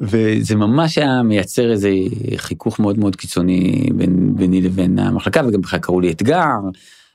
וזה 0.00 0.56
ממש 0.56 0.98
היה 0.98 1.22
מייצר 1.22 1.70
איזה 1.72 1.90
חיכוך 2.36 2.80
מאוד 2.80 2.98
מאוד 2.98 3.16
קיצוני 3.16 3.88
בין, 3.94 4.32
ביני 4.36 4.60
לבין 4.60 4.98
המחלקה, 4.98 5.42
וגם 5.48 5.60
בכלל 5.60 5.78
קראו 5.78 6.00
לי 6.00 6.10
אתגר, 6.10 6.58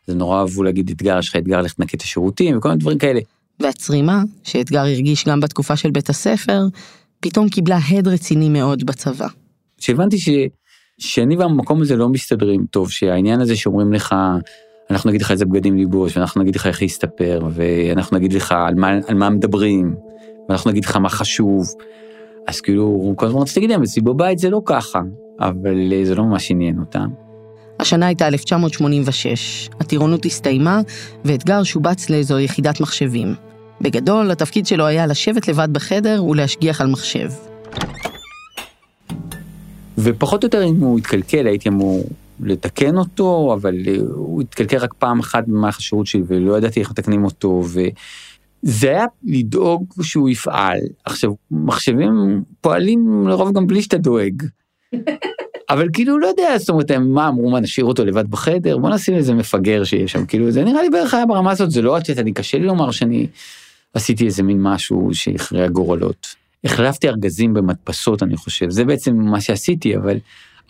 אז 0.07 0.15
נורא 0.15 0.39
אהבו 0.39 0.63
להגיד 0.63 0.89
אתגר, 0.89 1.19
יש 1.19 1.29
לך 1.29 1.35
אתגר 1.35 1.61
ללכת 1.61 1.79
לנקה 1.79 1.97
את 1.97 2.01
השירותים, 2.01 2.57
וכל 2.57 2.69
מיני 2.69 2.79
דברים 2.79 2.97
כאלה. 2.97 3.19
והצרימה, 3.59 4.23
שאתגר 4.43 4.79
הרגיש 4.79 5.25
גם 5.27 5.39
בתקופה 5.39 5.75
של 5.75 5.91
בית 5.91 6.09
הספר, 6.09 6.61
פתאום 7.19 7.49
קיבלה 7.49 7.79
הד 7.89 8.07
רציני 8.07 8.49
מאוד 8.49 8.85
בצבא. 8.85 9.27
שהבנתי 9.77 10.17
ש, 10.17 10.29
שאני 10.97 11.35
והמקום 11.35 11.81
הזה 11.81 11.95
לא 11.95 12.09
מסתדרים 12.09 12.65
טוב, 12.65 12.91
שהעניין 12.91 13.41
הזה 13.41 13.55
שאומרים 13.55 13.93
לך, 13.93 14.15
אנחנו 14.91 15.09
נגיד 15.09 15.21
לך 15.21 15.31
איזה 15.31 15.45
בגדים 15.45 15.77
לבוש, 15.77 16.17
ואנחנו 16.17 16.41
נגיד 16.41 16.55
לך 16.55 16.67
איך 16.67 16.81
להסתפר, 16.81 17.39
ואנחנו 17.51 18.17
נגיד 18.17 18.33
לך 18.33 18.51
על 18.51 18.75
מה, 18.75 18.91
על 19.07 19.15
מה 19.15 19.29
מדברים, 19.29 19.95
ואנחנו 20.49 20.71
נגיד 20.71 20.85
לך 20.85 20.95
מה 20.95 21.09
חשוב. 21.09 21.65
אז 22.47 22.61
כאילו, 22.61 23.13
כל 23.15 23.25
הזמן 23.25 23.41
רציתי 23.41 23.59
להגיד 23.59 23.69
להם, 23.69 23.83
אצלי 23.83 24.01
בבית 24.01 24.39
זה 24.39 24.49
לא 24.49 24.61
ככה, 24.65 25.01
אבל 25.39 25.93
אה, 25.93 26.05
זה 26.05 26.15
לא 26.15 26.23
ממש 26.23 26.51
עניין 26.51 26.79
אותם. 26.79 27.24
השנה 27.85 28.05
הייתה 28.05 28.27
1986, 28.27 29.69
הטירונות 29.79 30.25
הסתיימה, 30.25 30.81
ואתגר 31.25 31.63
שובץ 31.63 32.09
לאיזו 32.09 32.39
יחידת 32.39 32.81
מחשבים. 32.81 33.35
בגדול, 33.81 34.31
התפקיד 34.31 34.65
שלו 34.65 34.85
היה 34.85 35.07
לשבת 35.07 35.47
לבד 35.47 35.67
בחדר 35.71 36.23
ולהשגיח 36.23 36.81
על 36.81 36.87
מחשב. 36.87 37.29
ופחות 39.97 40.43
או 40.43 40.47
יותר 40.47 40.63
אם 40.63 40.75
הוא 40.75 40.99
התקלקל, 40.99 41.47
הייתי 41.47 41.69
אמור 41.69 42.03
לתקן 42.39 42.97
אותו, 42.97 43.53
אבל 43.53 43.75
אה, 43.87 43.95
הוא 44.13 44.41
התקלקל 44.41 44.77
רק 44.77 44.93
פעם 44.93 45.19
אחת 45.19 45.47
במהלך 45.47 45.77
השירות 45.77 46.07
שלי, 46.07 46.21
ולא 46.27 46.57
ידעתי 46.57 46.79
איך 46.79 46.89
מתקנים 46.89 47.23
אותו, 47.23 47.63
וזה 47.63 48.89
היה 48.89 49.05
לדאוג 49.23 49.93
שהוא 50.01 50.29
יפעל. 50.29 50.79
עכשיו, 51.05 51.31
מחשבים 51.51 52.43
פועלים 52.61 53.27
לרוב 53.27 53.53
גם 53.53 53.67
בלי 53.67 53.81
שאתה 53.81 53.97
דואג. 53.97 54.43
אבל 55.69 55.87
כאילו, 55.93 56.19
לא 56.19 56.27
יודע, 56.27 56.57
זאת 56.57 56.69
אומרת, 56.69 56.91
מה 56.91 57.27
אמרו, 57.27 57.49
מה, 57.49 57.59
נשאיר 57.59 57.85
אותו 57.85 58.05
לבד 58.05 58.31
בחדר? 58.31 58.77
בוא 58.77 58.89
נשים 58.89 59.15
איזה 59.15 59.33
מפגר 59.33 59.83
שיש 59.83 60.11
שם, 60.11 60.25
כאילו, 60.25 60.51
זה 60.51 60.63
נראה 60.63 60.81
לי 60.81 60.89
בערך 60.89 61.13
היה 61.13 61.25
ברמה 61.25 61.51
הזאת, 61.51 61.71
זה 61.71 61.81
לא, 61.81 61.97
את 61.97 62.09
יודעת, 62.09 62.23
אני 62.23 62.33
קשה 62.33 62.57
לי 62.57 62.65
לומר 62.65 62.91
שאני 62.91 63.27
עשיתי 63.93 64.25
איזה 64.25 64.43
מין 64.43 64.61
משהו 64.61 65.09
שהכריע 65.13 65.67
גורלות. 65.67 66.35
החלפתי 66.63 67.09
ארגזים 67.09 67.53
במדפסות, 67.53 68.23
אני 68.23 68.37
חושב, 68.37 68.69
זה 68.69 68.85
בעצם 68.85 69.15
מה 69.15 69.41
שעשיתי, 69.41 69.97
אבל, 69.97 70.17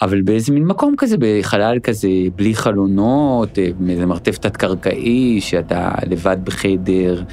אבל 0.02 0.22
באיזה 0.22 0.52
מין 0.52 0.66
מקום 0.66 0.96
כזה, 0.98 1.16
בחלל 1.20 1.80
כזה, 1.84 2.08
בלי 2.36 2.56
חלונות, 2.56 3.60
אה, 3.60 3.70
איזה 3.90 4.06
מרתף 4.06 4.38
תת-קרקעי, 4.38 5.42
שאתה 5.42 5.92
לבד 6.10 6.38
בחדר, 6.44 7.24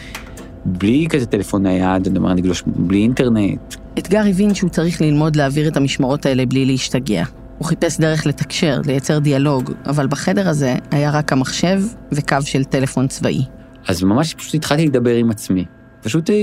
בלי 0.64 1.06
כזה 1.10 1.26
טלפון 1.26 1.62
נייד, 1.62 2.06
אני 2.06 2.18
אומר, 2.18 2.34
נגלוש, 2.34 2.62
בלי 2.66 2.98
אינטרנט. 2.98 3.74
אתגר 3.98 4.22
הבין 4.30 4.54
שהוא 4.54 4.70
צריך 4.70 5.00
ללמוד 5.00 5.36
להעביר 5.36 5.68
את 5.68 5.76
המשמרות 5.76 6.26
האלה 6.26 6.46
בלי 6.46 6.66
להשתגע. 6.66 7.24
הוא 7.62 7.68
חיפש 7.68 8.00
דרך 8.00 8.26
לתקשר, 8.26 8.80
לייצר 8.86 9.18
דיאלוג, 9.18 9.72
אבל 9.86 10.06
בחדר 10.06 10.48
הזה 10.48 10.74
היה 10.90 11.10
רק 11.10 11.32
המחשב 11.32 11.82
וקו 12.12 12.36
של 12.44 12.64
טלפון 12.64 13.08
צבאי. 13.08 13.42
אז 13.88 14.02
ממש 14.02 14.34
פשוט 14.34 14.54
התחלתי 14.54 14.86
לדבר 14.86 15.14
עם 15.14 15.30
עצמי. 15.30 15.64
פשוט 16.02 16.30
אה, 16.30 16.34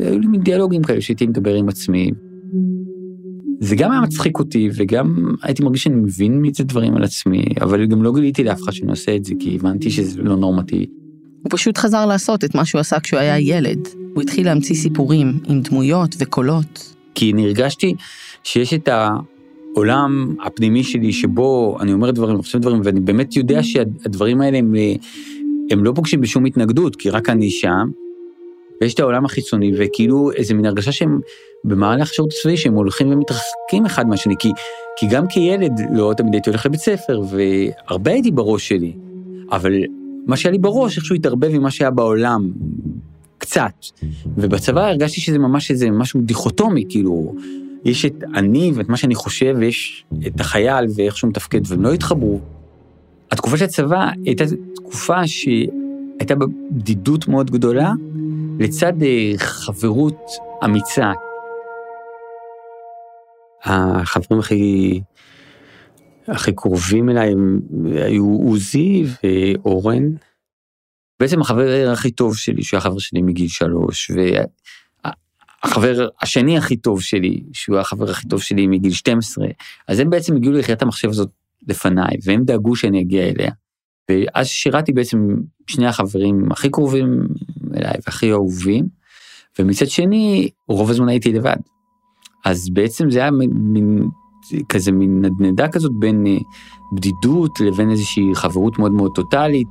היו 0.00 0.18
לי 0.18 0.26
מין 0.26 0.40
דיאלוגים 0.40 0.82
כאלה 0.82 1.00
שהייתי 1.00 1.26
מדבר 1.26 1.54
עם 1.54 1.68
עצמי. 1.68 2.10
זה 3.60 3.76
גם 3.76 3.92
היה 3.92 4.00
מצחיק 4.00 4.38
אותי, 4.38 4.70
וגם 4.74 5.34
הייתי 5.42 5.62
מרגיש 5.62 5.82
שאני 5.82 5.94
מבין 5.94 6.42
מזה 6.42 6.64
דברים 6.64 6.96
על 6.96 7.04
עצמי, 7.04 7.44
אבל 7.60 7.86
גם 7.86 8.02
לא 8.02 8.12
גיליתי 8.14 8.44
לאף 8.44 8.62
אחד 8.62 8.72
שאני 8.72 8.90
עושה 8.90 9.16
את 9.16 9.24
זה, 9.24 9.34
כי 9.40 9.54
הבנתי 9.54 9.90
שזה 9.90 10.22
לא 10.22 10.36
נורמטיבי. 10.36 10.86
הוא 11.42 11.50
פשוט 11.50 11.78
חזר 11.78 12.06
לעשות 12.06 12.44
את 12.44 12.54
מה 12.54 12.64
שהוא 12.64 12.80
עשה 12.80 13.00
כשהוא 13.00 13.20
היה 13.20 13.38
ילד. 13.38 13.88
הוא 14.14 14.22
התחיל 14.22 14.46
להמציא 14.46 14.76
סיפורים 14.76 15.38
עם 15.48 15.60
דמויות 15.60 16.16
וקולות. 16.18 16.94
כי 17.14 17.32
אני 17.32 17.44
הרגשתי 17.44 17.94
שיש 18.42 18.74
את 18.74 18.88
העולם 19.74 20.34
הפנימי 20.44 20.84
שלי 20.84 21.12
שבו 21.12 21.76
אני 21.80 21.92
אומר 21.92 22.10
דברים, 22.10 22.42
חושב 22.42 22.58
דברים, 22.58 22.80
ואני 22.84 23.00
באמת 23.00 23.36
יודע 23.36 23.62
שהדברים 23.62 24.40
האלה 24.40 24.58
הם, 24.58 24.74
הם 25.70 25.84
לא 25.84 25.92
פוגשים 25.94 26.20
בשום 26.20 26.44
התנגדות, 26.44 26.96
כי 26.96 27.10
רק 27.10 27.28
אני 27.28 27.50
שם, 27.50 27.90
ויש 28.80 28.94
את 28.94 29.00
העולם 29.00 29.24
החיצוני, 29.24 29.72
וכאילו 29.78 30.32
איזה 30.32 30.54
מין 30.54 30.66
הרגשה 30.66 30.92
שהם 30.92 31.20
במהלך 31.64 32.10
השירות 32.10 32.30
הצבאי, 32.32 32.56
שהם 32.56 32.74
הולכים 32.74 33.12
ומתרחקים 33.12 33.86
אחד 33.86 34.08
מהשני, 34.08 34.34
כי, 34.38 34.48
כי 34.96 35.06
גם 35.10 35.26
כילד 35.28 35.72
לא 35.94 36.12
תמיד 36.16 36.34
הייתי 36.34 36.50
הולך 36.50 36.66
לבית 36.66 36.80
ספר, 36.80 37.20
והרבה 37.30 38.10
הייתי 38.10 38.30
בראש 38.30 38.68
שלי. 38.68 38.92
אבל 39.52 39.72
מה 40.26 40.36
שהיה 40.36 40.52
לי 40.52 40.58
בראש, 40.58 40.96
איכשהו 40.96 41.14
התערבב 41.14 41.54
עם 41.54 41.62
מה 41.62 41.70
שהיה 41.70 41.90
בעולם, 41.90 42.50
קצת. 43.38 43.72
ובצבא 44.36 44.86
הרגשתי 44.86 45.20
שזה 45.20 45.38
ממש 45.38 45.70
איזה 45.70 45.90
משהו 45.90 46.20
דיכוטומי, 46.20 46.84
כאילו, 46.88 47.34
יש 47.84 48.04
את 48.04 48.24
אני 48.34 48.72
ואת 48.74 48.88
מה 48.88 48.96
שאני 48.96 49.14
חושב, 49.14 49.54
ויש 49.58 50.04
את 50.26 50.40
החייל 50.40 50.84
ואיך 50.96 51.16
שהוא 51.16 51.30
מתפקד, 51.30 51.60
והם 51.66 51.82
לא 51.82 51.92
התחברו. 51.92 52.40
התקופה 53.30 53.56
של 53.56 53.64
הצבא 53.64 54.10
הייתה 54.24 54.44
תקופה 54.74 55.26
שהייתה 55.26 56.34
בבדידות 56.34 57.28
מאוד 57.28 57.50
גדולה, 57.50 57.92
לצד 58.58 59.02
אה, 59.02 59.32
חברות 59.36 60.30
אמיצה. 60.64 61.12
החברים 63.64 64.40
הכי, 64.40 65.00
הכי 66.28 66.52
קרובים 66.52 67.10
אליי 67.10 67.34
היו 67.94 68.38
עוזי 68.46 69.04
ואורן. 69.24 70.04
בעצם 71.20 71.40
החבר 71.40 71.90
הכי 71.92 72.10
טוב 72.10 72.36
שלי, 72.36 72.62
שהוא 72.62 72.78
היה 72.78 72.84
חבר 72.84 72.98
שלי 72.98 73.22
מגיל 73.22 73.48
שלוש, 73.48 74.10
והחבר 75.64 76.08
השני 76.22 76.58
הכי 76.58 76.76
טוב 76.76 77.02
שלי, 77.02 77.42
שהוא 77.52 77.78
החבר 77.78 78.10
הכי 78.10 78.28
טוב 78.28 78.42
שלי 78.42 78.66
מגיל 78.66 78.92
12, 78.92 79.46
אז 79.88 79.98
הם 79.98 80.10
בעצם 80.10 80.36
הגיעו 80.36 80.52
ליחידת 80.52 80.82
המחשב 80.82 81.08
הזאת 81.08 81.30
לפניי, 81.68 82.16
והם 82.24 82.44
דאגו 82.44 82.76
שאני 82.76 83.00
אגיע 83.00 83.22
אליה. 83.22 83.50
ואז 84.10 84.46
שירתי 84.46 84.92
בעצם 84.92 85.34
שני 85.66 85.86
החברים 85.86 86.52
הכי 86.52 86.70
קרובים 86.70 87.20
אליי 87.76 87.94
והכי 88.06 88.32
אהובים, 88.32 88.86
ומצד 89.58 89.86
שני, 89.86 90.48
רוב 90.68 90.90
הזמן 90.90 91.08
הייתי 91.08 91.32
לבד. 91.32 91.56
אז 92.44 92.70
בעצם 92.72 93.10
זה 93.10 93.18
היה 93.18 93.30
מין, 93.30 94.08
כזה 94.68 94.92
מין 94.92 95.24
נדנדה 95.24 95.68
כזאת 95.68 95.92
בין 95.98 96.26
אה, 96.26 96.36
בדידות 96.96 97.60
לבין 97.60 97.90
איזושהי 97.90 98.24
חברות 98.34 98.78
מאוד 98.78 98.92
מאוד 98.92 99.10
טוטאלית. 99.14 99.68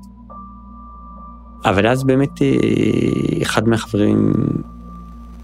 אבל 1.66 1.88
אז 1.88 2.04
באמת 2.04 2.42
אה, 2.42 3.42
אחד 3.42 3.68
מהחברים 3.68 4.32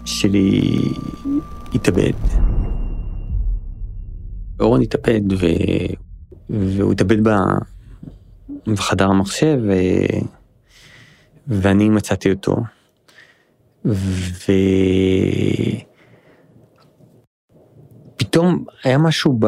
שלי 0.04 0.70
התאבד. 1.74 2.12
אורן 4.60 4.80
התאבד 4.80 5.32
ו... 5.32 5.46
והוא 6.50 6.92
התאבד 6.92 7.16
בחדר 8.66 9.08
המחשב 9.08 9.58
ו... 9.62 9.72
ואני 11.46 11.88
מצאתי 11.88 12.30
אותו. 12.30 12.56
ופתאום 18.16 18.64
היה 18.84 18.98
משהו 18.98 19.36
ב... 19.38 19.46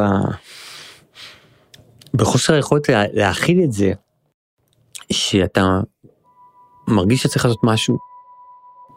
בחוסר 2.14 2.54
היכולת 2.54 2.88
לה... 2.88 3.02
להכיל 3.12 3.64
את 3.64 3.72
זה, 3.72 3.92
שאתה 5.12 5.80
מרגיש 6.88 7.22
שצריך 7.22 7.44
לעשות 7.44 7.64
משהו, 7.64 7.96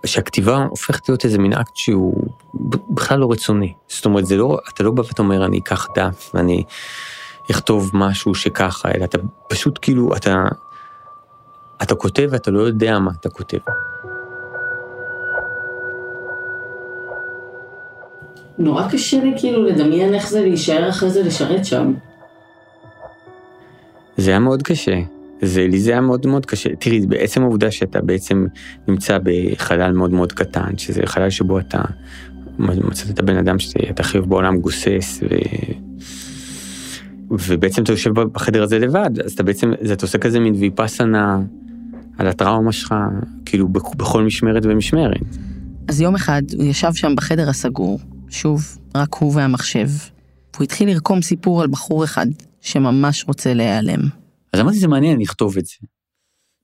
שהכתיבה 0.05 0.65
הופכת 0.69 1.09
להיות 1.09 1.25
איזה 1.25 1.37
מין 1.37 1.53
אקט 1.53 1.75
שהוא 1.75 2.23
בכלל 2.89 3.19
לא 3.19 3.31
רצוני. 3.31 3.73
זאת 3.87 4.05
אומרת, 4.05 4.25
זה 4.25 4.35
לא, 4.35 4.57
אתה 4.73 4.83
לא 4.83 4.91
בא 4.91 5.01
ואתה 5.01 5.21
אומר, 5.21 5.45
אני 5.45 5.59
אקח 5.59 5.87
דף 5.95 6.31
ואני 6.33 6.63
אכתוב 7.51 7.91
משהו 7.93 8.35
שככה, 8.35 8.89
אלא 8.95 9.03
אתה 9.03 9.17
פשוט 9.49 9.79
כאילו, 9.81 10.15
אתה, 10.15 10.45
אתה 11.81 11.95
כותב 11.95 12.27
ואתה 12.31 12.51
לא 12.51 12.61
יודע 12.61 12.99
מה 12.99 13.11
אתה 13.19 13.29
כותב. 13.29 13.57
נורא 18.57 18.87
קשה 18.91 19.23
לי 19.23 19.33
כאילו 19.37 19.63
לדמיין 19.63 20.13
איך 20.13 20.29
זה 20.29 20.41
להישאר 20.41 20.89
אחרי 20.89 21.09
זה 21.09 21.23
לשרת 21.23 21.65
שם. 21.65 21.93
זה 24.17 24.31
היה 24.31 24.39
מאוד 24.39 24.63
קשה. 24.63 24.95
זה, 25.41 25.67
לי 25.67 25.79
זה 25.79 25.91
היה 25.91 26.01
מאוד 26.01 26.27
מאוד 26.27 26.45
קשה. 26.45 26.69
תראי, 26.79 26.99
בעצם 27.07 27.41
העובדה 27.41 27.71
שאתה 27.71 28.01
בעצם 28.01 28.45
נמצא 28.87 29.17
בחלל 29.23 29.91
מאוד 29.91 30.11
מאוד 30.11 30.31
קטן, 30.31 30.77
שזה 30.77 31.01
חלל 31.05 31.29
שבו 31.29 31.59
אתה 31.59 31.81
מצאת 32.59 33.09
את 33.09 33.19
הבן 33.19 33.37
אדם 33.37 33.59
שאתה 33.59 34.03
אוהב 34.15 34.29
בעולם 34.29 34.59
גוסס, 34.59 35.19
ו... 35.23 35.35
ובעצם 37.31 37.83
אתה 37.83 37.91
יושב 37.91 38.13
בחדר 38.13 38.63
הזה 38.63 38.79
לבד, 38.79 39.19
אז 39.25 39.31
אתה 39.31 39.43
בעצם, 39.43 39.71
אתה 39.93 40.05
עושה 40.05 40.17
כזה 40.17 40.39
מין 40.39 40.53
ויפאסנה 40.59 41.41
על 42.17 42.27
הטראומה 42.27 42.71
שלך, 42.71 42.95
כאילו 43.45 43.67
בכל 43.67 44.23
משמרת 44.23 44.65
ומשמרת. 44.65 45.21
אז 45.87 46.01
יום 46.01 46.15
אחד 46.15 46.41
הוא 46.57 46.63
ישב 46.63 46.93
שם 46.93 47.15
בחדר 47.15 47.49
הסגור, 47.49 47.99
שוב, 48.29 48.77
רק 48.95 49.15
הוא 49.15 49.35
והמחשב, 49.35 49.87
והוא 50.53 50.63
התחיל 50.63 50.89
לרקום 50.89 51.21
סיפור 51.21 51.61
על 51.61 51.67
בחור 51.67 52.03
אחד 52.03 52.25
שממש 52.61 53.25
רוצה 53.27 53.53
להיעלם. 53.53 54.18
אז 54.53 54.59
אמרתי, 54.59 54.77
זה 54.77 54.87
מעניין 54.87 55.19
לכתוב 55.19 55.57
את 55.57 55.65
זה. 55.65 55.75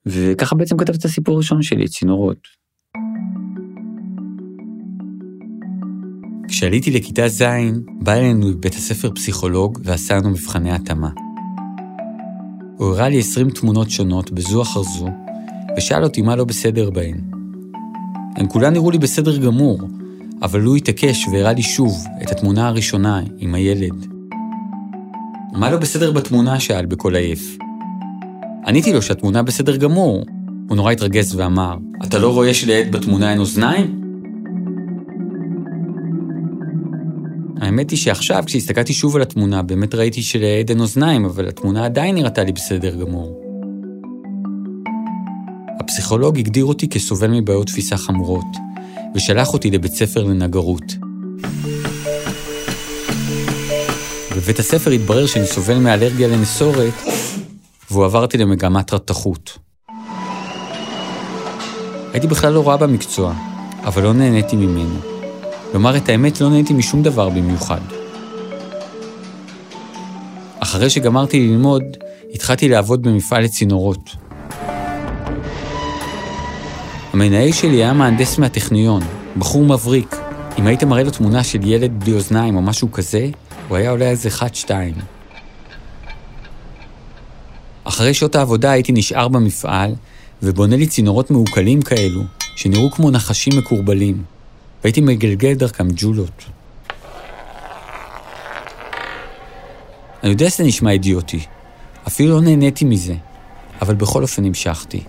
וככה 0.05 0.55
בעצם 0.55 0.77
כתבתי 0.77 0.97
את 0.97 1.05
הסיפור 1.05 1.35
הראשון 1.35 1.61
שלי, 1.61 1.87
צינורות. 1.87 2.47
כשעליתי 6.47 6.91
לכיתה 6.91 7.27
ז', 7.27 7.43
בא 8.01 8.13
אלינו 8.13 8.49
לבית 8.49 8.73
הספר 8.73 9.11
פסיכולוג 9.15 9.79
ועשה 9.83 10.17
לנו 10.17 10.29
מבחני 10.29 10.71
התאמה. 10.71 11.09
הוא 12.77 12.87
הראה 12.87 13.09
לי 13.09 13.19
20 13.19 13.49
תמונות 13.49 13.89
שונות 13.89 14.31
בזו 14.31 14.61
אחר 14.61 14.83
זו, 14.83 15.07
ושאל 15.77 16.03
אותי 16.03 16.21
מה 16.21 16.35
לא 16.35 16.45
בסדר 16.45 16.89
בהן. 16.89 17.21
הן 18.35 18.45
כולן 18.49 18.73
נראו 18.73 18.91
לי 18.91 18.97
בסדר 18.97 19.37
גמור, 19.37 19.79
אבל 20.41 20.61
הוא 20.61 20.75
התעקש 20.75 21.27
והראה 21.27 21.53
לי 21.53 21.63
שוב 21.63 22.05
את 22.21 22.31
התמונה 22.31 22.67
הראשונה 22.67 23.21
עם 23.37 23.55
הילד. 23.55 24.05
מה 25.53 25.71
לא 25.71 25.77
בסדר 25.77 26.11
בתמונה? 26.11 26.59
שאל 26.59 26.85
בקול 26.85 27.15
עייף. 27.15 27.57
עניתי 28.65 28.93
לו 28.93 29.01
שהתמונה 29.01 29.43
בסדר 29.43 29.75
גמור. 29.75 30.25
הוא 30.69 30.75
נורא 30.75 30.91
התרגז 30.91 31.35
ואמר, 31.35 31.77
אתה 32.03 32.19
לא 32.19 32.33
רואה 32.33 32.53
שלעד 32.53 32.91
בתמונה 32.91 33.31
אין 33.31 33.39
אוזניים? 33.39 34.01
האמת 37.61 37.89
היא 37.89 37.99
שעכשיו, 37.99 38.43
כשהסתכלתי 38.45 38.93
שוב 38.93 39.15
על 39.15 39.21
התמונה, 39.21 39.61
באמת 39.61 39.95
ראיתי 39.95 40.21
שלעד 40.21 40.69
אין 40.69 40.79
אוזניים, 40.79 41.25
אבל 41.25 41.47
התמונה 41.47 41.85
עדיין 41.85 42.15
נראתה 42.15 42.43
לי 42.43 42.51
בסדר 42.51 42.95
גמור. 42.95 43.41
הפסיכולוג 45.79 46.37
הגדיר 46.37 46.65
אותי 46.65 46.89
כסובל 46.89 47.27
מבעיות 47.27 47.67
תפיסה 47.67 47.97
חמורות, 47.97 48.45
ושלח 49.15 49.53
אותי 49.53 49.71
לבית 49.71 49.93
ספר 49.93 50.23
לנגרות. 50.23 50.95
בבית 54.35 54.59
הספר 54.59 54.91
התברר 54.91 55.25
שאני 55.25 55.45
סובל 55.45 55.77
מאלרגיה 55.77 56.27
לנסורת, 56.27 56.93
והועברתי 57.91 58.37
למגמת 58.37 58.93
רתחות. 58.93 59.57
הייתי 62.13 62.27
בכלל 62.27 62.53
לא 62.53 62.67
רע 62.67 62.77
במקצוע, 62.77 63.33
אבל 63.83 64.03
לא 64.03 64.13
נהניתי 64.13 64.55
ממנו. 64.55 64.99
לומר 65.73 65.97
את 65.97 66.09
האמת, 66.09 66.41
לא 66.41 66.49
נהניתי 66.49 66.73
משום 66.73 67.03
דבר 67.03 67.29
במיוחד. 67.29 67.81
אחרי 70.59 70.89
שגמרתי 70.89 71.47
ללמוד, 71.47 71.83
התחלתי 72.33 72.67
לעבוד 72.69 73.01
במפעל 73.01 73.43
לצינורות. 73.43 74.15
המנהל 77.13 77.51
שלי 77.51 77.75
היה 77.75 77.93
מהנדס 77.93 78.37
מהטכניון, 78.37 79.01
בחור 79.37 79.63
מבריק. 79.63 80.15
אם 80.59 80.67
היית 80.67 80.83
מראה 80.83 81.03
לו 81.03 81.11
תמונה 81.11 81.43
של 81.43 81.67
ילד 81.67 81.99
בלי 81.99 82.13
אוזניים 82.13 82.55
או 82.55 82.61
משהו 82.61 82.91
כזה, 82.91 83.29
הוא 83.67 83.77
היה 83.77 83.89
עולה 83.89 84.05
איזה 84.05 84.29
חת-שתיים. 84.29 85.14
אחרי 87.85 88.13
שעות 88.13 88.35
העבודה 88.35 88.71
הייתי 88.71 88.91
נשאר 88.91 89.27
במפעל, 89.27 89.95
ובונה 90.43 90.75
לי 90.75 90.87
צינורות 90.87 91.31
מעוקלים 91.31 91.81
כאלו, 91.81 92.23
שנראו 92.55 92.91
כמו 92.91 93.11
נחשים 93.11 93.57
מקורבלים, 93.57 94.23
והייתי 94.83 95.01
מגלגל 95.01 95.53
דרכם 95.53 95.87
ג'ולות. 95.95 96.45
אני 100.23 100.31
יודע 100.31 100.49
שזה 100.49 100.63
נשמע 100.63 100.91
אידיוטי, 100.91 101.39
אפילו 102.07 102.35
לא 102.35 102.41
נהניתי 102.41 102.85
מזה, 102.85 103.15
אבל 103.81 103.95
בכל 103.95 104.21
אופן 104.21 104.45
המשכתי. 104.45 105.01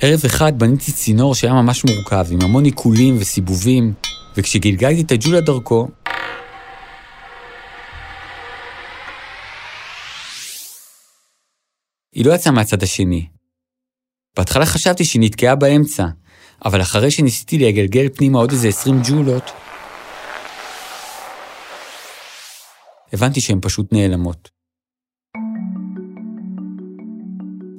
ערב 0.00 0.20
אחד 0.26 0.58
בניתי 0.58 0.92
צינור 0.92 1.34
שהיה 1.34 1.52
ממש 1.52 1.84
מורכב, 1.84 2.26
עם 2.30 2.38
המון 2.42 2.64
עיקולים 2.64 3.16
וסיבובים, 3.18 3.92
וכשגלגלתי 4.36 5.00
את 5.00 5.12
הג'ולה 5.12 5.40
דרכו, 5.40 5.88
היא 12.16 12.26
לא 12.26 12.32
יצאה 12.32 12.52
מהצד 12.52 12.82
השני. 12.82 13.26
בהתחלה 14.36 14.66
חשבתי 14.66 15.04
שהיא 15.04 15.22
נתקעה 15.22 15.54
באמצע, 15.54 16.06
אבל 16.64 16.80
אחרי 16.80 17.10
שניסיתי 17.10 17.58
לגלגל 17.58 18.08
פנימה 18.14 18.38
עוד 18.38 18.50
איזה 18.50 18.68
20 18.68 19.00
ג'ולות, 19.04 19.50
הבנתי 23.12 23.40
שהן 23.40 23.58
פשוט 23.62 23.92
נעלמות. 23.92 24.50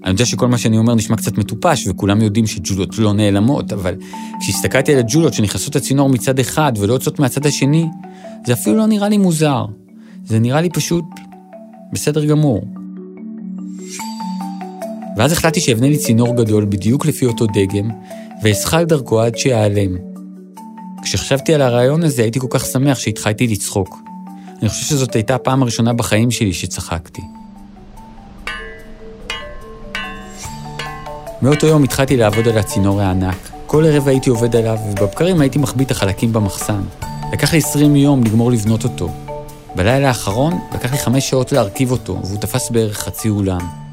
אני 0.04 0.12
יודע 0.12 0.26
שכל 0.26 0.48
מה 0.48 0.58
שאני 0.58 0.78
אומר 0.78 0.96
נשמע 0.96 1.18
קצת 1.18 1.38
מטופש, 1.38 1.88
וכולם 1.88 2.22
יודעים 2.22 2.48
שג'ולות 2.48 2.98
לא 2.98 3.14
נעלמות, 3.14 3.74
אבל 3.74 3.96
כשהסתכלתי 4.40 4.94
על 4.94 5.00
הג'ולות 5.00 5.34
שנכנסות 5.34 5.76
לצינור 5.76 6.10
מצד 6.10 6.40
אחד 6.40 6.74
ולא 6.80 6.94
יוצאות 6.94 7.20
מהצד 7.20 7.46
השני, 7.46 7.86
זה 8.46 8.54
אפילו 8.54 8.76
לא 8.76 8.88
נראה 8.88 9.10
לי 9.10 9.18
מוזר. 9.18 9.66
זה 10.24 10.40
נראה 10.40 10.62
לי 10.62 10.70
פשוט 10.70 11.06
בסדר 11.94 12.26
גמור. 12.26 12.77
ואז 15.18 15.32
החלטתי 15.32 15.62
שאבנה 15.62 15.90
לי 15.90 15.98
צינור 15.98 16.36
גדול 16.36 16.66
בדיוק 16.66 17.06
לפי 17.06 17.26
אותו 17.26 17.46
דגם, 17.46 17.90
ואשחק 18.44 18.84
דרכו 18.88 19.22
עד 19.22 19.38
שיעלם. 19.38 19.98
כשחשבתי 21.04 21.54
על 21.54 21.62
הרעיון 21.62 22.04
הזה 22.04 22.22
הייתי 22.22 22.40
כל 22.40 22.48
כך 22.50 22.66
שמח 22.66 23.00
שהתחלתי 23.00 23.48
לצחוק. 23.48 23.98
אני 24.62 24.70
חושב 24.70 24.86
שזאת 24.86 25.14
הייתה 25.14 25.36
הפעם 25.36 25.62
הראשונה 25.62 25.94
בחיים 25.94 26.32
שלי 26.32 26.54
שצחקתי. 26.54 27.22
מאותו 31.42 31.68
יום 31.68 31.84
התחלתי 31.84 32.18
לעבוד 32.18 32.48
על 32.48 32.58
הצינור 32.58 33.02
הענק. 33.02 33.50
כל 33.66 33.86
ערב 33.86 34.08
הייתי 34.08 34.30
עובד 34.30 34.56
עליו, 34.56 34.78
ובבקרים 34.92 35.42
הייתי 35.42 35.60
מחביא 35.60 35.86
את 35.86 35.92
החלקים 35.92 36.34
במחסן. 36.34 36.82
לקח 37.34 37.54
לי 37.54 37.60
20 37.60 37.96
יום 37.96 38.24
לגמור 38.24 38.52
לבנות 38.52 38.84
אותו. 38.84 39.10
בלילה 39.76 40.08
האחרון 40.08 40.60
לקח 40.76 40.92
לי 40.92 40.98
חמש 40.98 41.30
שעות 41.30 41.52
להרכיב 41.52 41.92
אותו, 41.92 42.20
והוא 42.24 42.38
תפס 42.38 42.70
בערך 42.70 43.00
חצי 43.00 43.30
אולם. 43.30 43.87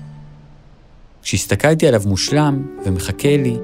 כשהסתכלתי 1.25 1.87
עליו 1.87 2.03
מושלם 2.07 2.63
ומחכה 2.85 3.37
לי, 3.37 3.57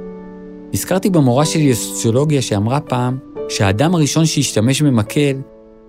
נזכרתי 0.72 1.10
במורה 1.10 1.44
שלי 1.44 1.70
לסוציולוגיה 1.70 2.42
שאמרה 2.42 2.80
פעם 2.80 3.18
שהאדם 3.48 3.94
הראשון 3.94 4.26
שהשתמש 4.26 4.82
במקל 4.82 5.36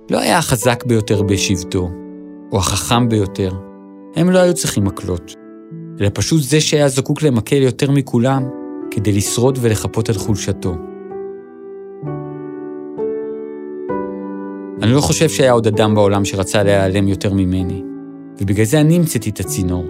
לא 0.10 0.20
היה 0.20 0.38
החזק 0.38 0.84
ביותר 0.86 1.22
בשבטו, 1.22 1.90
או 2.52 2.58
החכם 2.58 3.10
ביותר. 3.10 3.52
הם 4.16 4.30
לא 4.30 4.40
היו 4.40 4.54
צריכים 4.54 4.84
מקלות, 4.84 5.36
אלא 6.02 6.10
פשוט 6.14 6.42
זה 6.42 6.62
שהיה 6.62 6.90
זקוק 6.90 7.22
למקל 7.22 7.62
יותר 7.62 7.92
מכולם 7.92 8.44
כדי 8.92 9.12
לשרוד 9.12 9.58
ולחפות 9.62 10.10
על 10.10 10.16
חולשתו. 10.16 10.76
אני 14.82 14.92
לא 14.92 15.02
חושב 15.02 15.30
שהיה 15.30 15.52
עוד 15.52 15.68
אדם 15.68 15.96
בעולם 15.96 16.26
שרצה 16.26 16.64
להיעלם 16.64 17.08
יותר 17.08 17.34
ממני, 17.34 17.84
ובגלל 18.42 18.66
זה 18.66 18.82
אני 18.82 18.96
המצאתי 18.96 19.30
את 19.30 19.40
הצינור. 19.40 19.86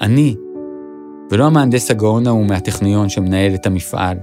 אני, 0.00 0.36
ולא 1.30 1.46
המהנדס 1.46 1.90
הגאון 1.90 2.26
ההוא 2.26 2.46
מהטכניון 2.46 3.08
שמנהל 3.08 3.54
את 3.54 3.66
המפעל. 3.66 4.18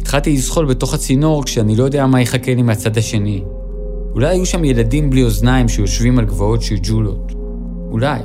התחלתי 0.00 0.32
לזחול 0.32 0.66
בתוך 0.66 0.94
הצינור 0.94 1.44
כשאני 1.44 1.76
לא 1.76 1.84
יודע 1.84 2.06
מה 2.06 2.20
יחכה 2.20 2.54
לי 2.54 2.62
מהצד 2.62 2.98
השני. 2.98 3.44
אולי 4.14 4.28
היו 4.28 4.46
שם 4.46 4.64
ילדים 4.64 5.10
בלי 5.10 5.24
אוזניים 5.24 5.68
שיושבים 5.68 6.18
על 6.18 6.24
גבעות 6.24 6.62
של 6.62 6.76
ג'ולות. 6.82 7.32
אולי. 7.90 8.20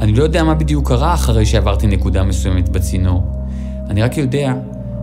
אני 0.00 0.12
לא 0.12 0.22
יודע 0.22 0.44
מה 0.44 0.54
בדיוק 0.54 0.88
קרה 0.88 1.14
אחרי 1.14 1.46
שעברתי 1.46 1.86
נקודה 1.86 2.24
מסוימת 2.24 2.68
בצינור. 2.68 3.22
אני 3.90 4.02
רק 4.02 4.16
יודע 4.16 4.54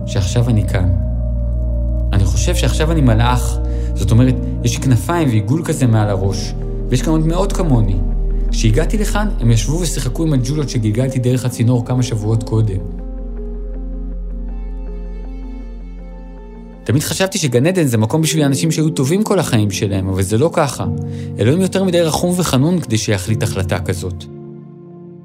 שעכשיו 0.06 0.48
אני 0.48 0.68
כאן. 0.68 0.92
אני 2.12 2.24
חושב 2.24 2.54
שעכשיו 2.54 2.92
אני 2.92 3.00
מלאך, 3.00 3.58
זאת 3.94 4.10
אומרת, 4.10 4.34
יש 4.64 4.76
לי 4.76 4.82
כנפיים 4.82 5.28
ועיגול 5.28 5.64
כזה 5.64 5.86
מעל 5.86 6.08
הראש, 6.08 6.54
ויש 6.88 7.02
כאן 7.02 7.12
עוד 7.12 7.26
מאות 7.26 7.52
כמוני. 7.52 7.96
כשהגעתי 8.50 8.98
לכאן, 8.98 9.28
הם 9.40 9.50
ישבו 9.50 9.80
ושיחקו 9.80 10.22
עם 10.22 10.32
הג'ולות 10.32 10.68
שגלגלתי 10.68 11.18
דרך 11.18 11.44
הצינור 11.44 11.86
כמה 11.86 12.02
שבועות 12.02 12.42
קודם. 12.42 12.78
תמיד 16.84 17.02
חשבתי 17.02 17.38
שגן 17.38 17.66
עדן 17.66 17.86
זה 17.86 17.98
מקום 17.98 18.22
בשביל 18.22 18.44
אנשים 18.44 18.70
שהיו 18.70 18.90
טובים 18.90 19.22
כל 19.22 19.38
החיים 19.38 19.70
שלהם, 19.70 20.08
אבל 20.08 20.22
זה 20.22 20.38
לא 20.38 20.50
ככה. 20.52 20.86
אלוהים 21.38 21.60
יותר 21.60 21.84
מדי 21.84 22.00
רחום 22.00 22.34
וחנון 22.36 22.80
כדי 22.80 22.98
שיחליט 22.98 23.42
החלטה 23.42 23.80
כזאת. 23.80 24.24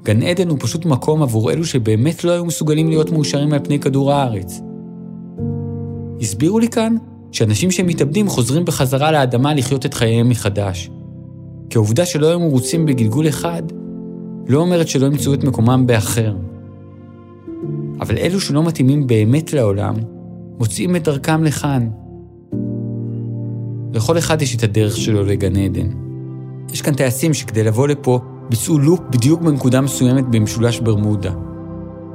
גן 0.02 0.22
עדן 0.22 0.48
הוא 0.48 0.58
פשוט 0.60 0.84
מקום 0.84 1.22
עבור 1.22 1.52
אלו 1.52 1.64
שבאמת 1.64 2.24
לא 2.24 2.30
היו 2.30 2.44
מסוגלים 2.44 2.88
להיות 2.88 3.10
מאושרים 3.10 3.52
על 3.52 3.58
פני 3.64 3.78
כדור 3.78 4.12
הארץ. 4.12 4.60
הסבירו 6.20 6.58
לי 6.58 6.68
כאן 6.68 6.96
שאנשים 7.32 7.70
שמתאבדים 7.70 8.28
חוזרים 8.28 8.64
בחזרה 8.64 9.12
לאדמה 9.12 9.54
לחיות 9.54 9.86
את 9.86 9.94
חייהם 9.94 10.28
מחדש. 10.28 10.90
כי 11.70 11.78
העובדה 11.78 12.06
שלא 12.06 12.26
היו 12.26 12.40
מרוצים 12.40 12.86
בגלגול 12.86 13.28
אחד, 13.28 13.62
לא 14.48 14.60
אומרת 14.60 14.88
שלא 14.88 15.06
ימצאו 15.06 15.34
את 15.34 15.44
מקומם 15.44 15.86
באחר. 15.86 16.36
אבל 18.00 18.18
אלו 18.18 18.40
שלא 18.40 18.62
מתאימים 18.62 19.06
באמת 19.06 19.52
לעולם, 19.52 19.94
מוצאים 20.58 20.96
את 20.96 21.04
דרכם 21.04 21.44
לכאן. 21.44 21.88
לכל 23.94 24.18
אחד 24.18 24.42
יש 24.42 24.56
את 24.56 24.62
הדרך 24.62 24.96
שלו 24.96 25.24
לגן 25.24 25.56
עדן. 25.56 25.88
יש 26.72 26.82
כאן 26.82 26.94
טייסים 26.94 27.34
שכדי 27.34 27.64
לבוא 27.64 27.88
לפה 27.88 28.20
ביצעו 28.50 28.78
לופ 28.78 29.00
בדיוק 29.10 29.42
בנקודה 29.42 29.80
מסוימת 29.80 30.24
במשולש 30.28 30.80
ברמודה. 30.80 31.32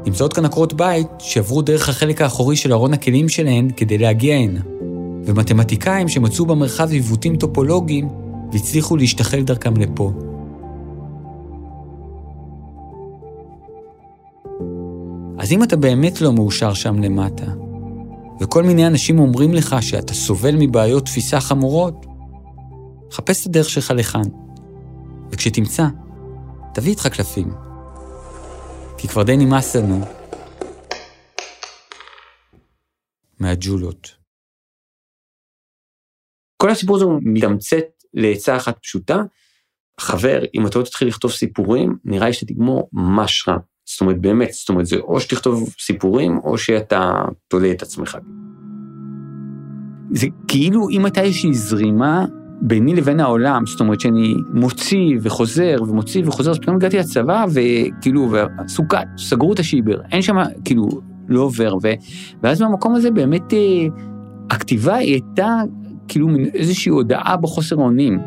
נמצאות 0.06 0.34
כאן 0.34 0.46
עקרות 0.46 0.74
בית 0.74 1.08
שעברו 1.20 1.62
דרך 1.62 1.90
החלק 1.90 2.22
האחורי 2.22 2.56
של 2.56 2.74
ארון 2.74 2.94
הכלים 2.94 3.30
שלהן 3.30 3.70
כדי 3.78 3.98
להגיע 3.98 4.36
הנה. 4.36 4.60
ומתמטיקאים 5.26 6.08
שמצאו 6.08 6.46
במרחב 6.46 6.92
עיוותים 6.92 7.36
טופולוגיים 7.36 8.10
והצליחו 8.52 8.98
להשתחל 8.98 9.42
דרכם 9.42 9.78
לפה. 9.78 10.12
אז 15.40 15.52
אם 15.52 15.64
אתה 15.64 15.76
באמת 15.76 16.22
לא 16.22 16.34
מאושר 16.34 16.74
שם 16.74 17.00
למטה, 17.00 17.46
וכל 18.42 18.64
מיני 18.64 18.88
אנשים 18.88 19.20
אומרים 19.20 19.54
לך 19.54 19.76
שאתה 19.82 20.14
סובל 20.14 20.56
מבעיות 20.60 21.06
תפיסה 21.06 21.42
חמורות, 21.42 22.06
חפש 23.12 23.42
את 23.42 23.46
הדרך 23.46 23.70
שלך 23.70 23.92
לכאן. 23.92 24.30
וכשתמצא, 25.32 25.86
תביא 26.74 26.92
איתך 26.92 27.08
קלפים. 27.08 27.54
כי 28.98 29.08
כבר 29.08 29.24
די 29.24 29.38
נמאס 29.38 29.76
לנו 29.76 30.06
מהג'ולות. 33.40 34.16
כל 36.58 36.70
הסיפור 36.70 36.96
הזה 36.96 37.06
הוא 37.06 37.20
מתמצת 37.24 37.99
לעצה 38.14 38.56
אחת 38.56 38.78
פשוטה. 38.82 39.22
חבר, 40.00 40.42
אם 40.56 40.68
אתה 40.68 40.80
לא 40.80 40.84
תתחיל 40.84 41.08
לכתוב 41.08 41.32
סיפורים, 41.32 41.98
נראה 42.06 42.28
לי 42.28 42.34
שתגמור 42.34 42.90
ממש 42.94 43.46
רע. 43.48 43.58
זאת 43.86 44.02
אומרת, 44.02 44.22
באמת, 44.22 44.54
זאת 44.54 44.70
אומרת, 44.70 44.86
זה 44.86 44.96
או 44.96 45.20
שתכתוב 45.20 45.70
סיפורים, 45.80 46.38
או 46.44 46.58
שאתה 46.58 47.14
תולה 47.48 47.72
את 47.72 47.82
עצמך. 47.82 48.18
זה 50.12 50.28
כאילו 50.48 50.90
אם 50.90 51.06
הייתה 51.06 51.22
איזושהי 51.22 51.54
זרימה 51.54 52.26
ביני 52.62 52.96
לבין 52.96 53.20
העולם, 53.20 53.66
זאת 53.66 53.80
אומרת 53.80 54.00
שאני 54.00 54.36
מוציא 54.54 55.18
וחוזר 55.22 55.76
ומוציא 55.82 56.24
וחוזר, 56.26 56.52
אז 56.52 56.60
פתאום 56.60 56.76
הגעתי 56.76 56.98
לצבא 56.98 57.46
וכאילו, 57.54 58.32
סוכת, 58.68 59.06
סגרו 59.18 59.54
את 59.54 59.60
השיבר, 59.60 60.02
אין 60.12 60.22
שם, 60.22 60.36
כאילו, 60.66 60.88
לא 61.28 61.42
עובר, 61.42 61.76
ו, 61.84 61.88
ואז 62.44 62.62
במקום 62.62 62.96
הזה 62.96 63.12
באמת 63.12 63.54
אה, 63.54 63.88
הכתיבה 64.50 64.96
הייתה 64.96 65.62
כאילו 66.10 66.28
איזושהי 66.54 66.90
הודעה 66.90 67.38
בחוסר 67.38 67.76
אונים. 67.76 68.20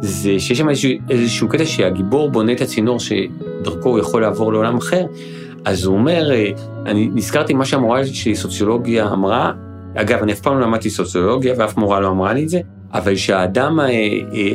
זה 0.00 0.40
שיש 0.40 0.58
שם 0.58 0.68
איזשהו, 0.68 0.90
איזשהו 1.10 1.48
קטע 1.48 1.64
שהגיבור 1.64 2.30
בונה 2.30 2.52
את 2.52 2.60
הצינור 2.60 2.98
שדרכו 3.00 3.88
הוא 3.88 3.98
יכול 3.98 4.22
לעבור 4.22 4.52
לעולם 4.52 4.76
אחר, 4.76 5.06
אז 5.64 5.84
הוא 5.84 5.96
אומר, 5.96 6.32
אה, 6.32 6.50
אני 6.86 7.08
נזכרתי 7.14 7.54
מה 7.54 7.64
שהמורה 7.64 8.06
שלי 8.06 8.36
סוציולוגיה 8.36 9.12
אמרה, 9.12 9.52
אגב, 9.94 10.22
אני 10.22 10.32
אף 10.32 10.40
פעם 10.40 10.58
לא 10.58 10.66
למדתי 10.66 10.90
סוציולוגיה 10.90 11.54
ואף 11.58 11.76
מורה 11.76 12.00
לא 12.00 12.08
אמרה 12.08 12.32
לי 12.32 12.44
את 12.44 12.48
זה, 12.48 12.60
אבל 12.92 13.16
שהאדם 13.16 13.80
אה, 13.80 13.86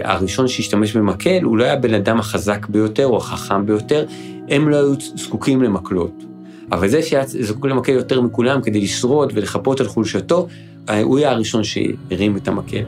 הראשון 0.03 0.47
שהשתמש 0.47 0.97
במקל, 0.97 1.43
הוא 1.43 1.57
לא 1.57 1.63
היה 1.63 1.73
הבן 1.73 1.93
אדם 1.93 2.19
החזק 2.19 2.67
ביותר 2.69 3.07
או 3.07 3.17
החכם 3.17 3.65
ביותר, 3.65 4.05
הם 4.49 4.69
לא 4.69 4.75
היו 4.75 4.93
זקוקים 5.15 5.61
למקלות. 5.61 6.23
אבל 6.71 6.87
זה 6.87 7.01
שהיה 7.01 7.23
זקוק 7.25 7.65
למקל 7.65 7.91
יותר 7.91 8.21
מכולם 8.21 8.61
כדי 8.61 8.81
לשרוד 8.81 9.31
ולחפות 9.35 9.81
על 9.81 9.87
חולשתו, 9.87 10.47
אה, 10.47 10.72
הוא 11.03 11.17
היה 11.17 11.31
הראשון 11.31 11.63
שהרים 11.63 12.37
את 12.37 12.47
המקל. 12.47 12.85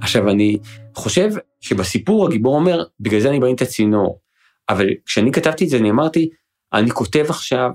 עכשיו, 0.00 0.30
אני 0.30 0.58
חושב 0.94 1.30
שבסיפור 1.60 2.26
הגיבור 2.26 2.56
אומר, 2.56 2.84
בגלל 3.00 3.20
זה 3.20 3.30
אני 3.30 3.40
בניתי 3.40 3.64
את 3.64 3.68
הצינור. 3.68 4.20
אבל 4.68 4.86
כשאני 5.06 5.32
כתבתי 5.32 5.64
את 5.64 5.70
זה, 5.70 5.76
אני 5.76 5.90
אמרתי, 5.90 6.28
אני 6.72 6.90
כותב 6.90 7.24
עכשיו, 7.28 7.70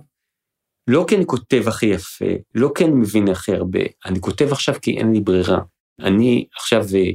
לא 0.88 1.06
כי 1.08 1.16
אני 1.16 1.26
כותב 1.26 1.64
הכי 1.68 1.86
יפה, 1.86 2.26
לא 2.56 2.72
כי 2.76 2.86
אני 2.86 2.94
מבין 2.94 3.28
הכי 3.28 3.52
הרבה, 3.52 3.80
אני 4.06 4.22
כותב 4.22 4.52
עכשיו 4.52 4.76
כי 4.82 4.98
אין 4.98 5.14
לי 5.14 5.20
ברירה. 5.20 5.60
אני 6.00 6.46
עכשיו 6.56 6.86
אה, 6.96 7.10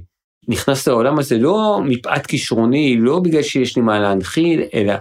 נכנס 0.49 0.89
לעולם 0.89 1.19
הזה 1.19 1.39
לא 1.39 1.81
מפאת 1.85 2.27
כישרוני, 2.27 2.97
לא 2.99 3.21
בגלל 3.21 3.43
שיש 3.43 3.77
לי 3.77 3.83
מה 3.83 4.01
להנחיל, 4.01 4.63
אלא 4.75 4.95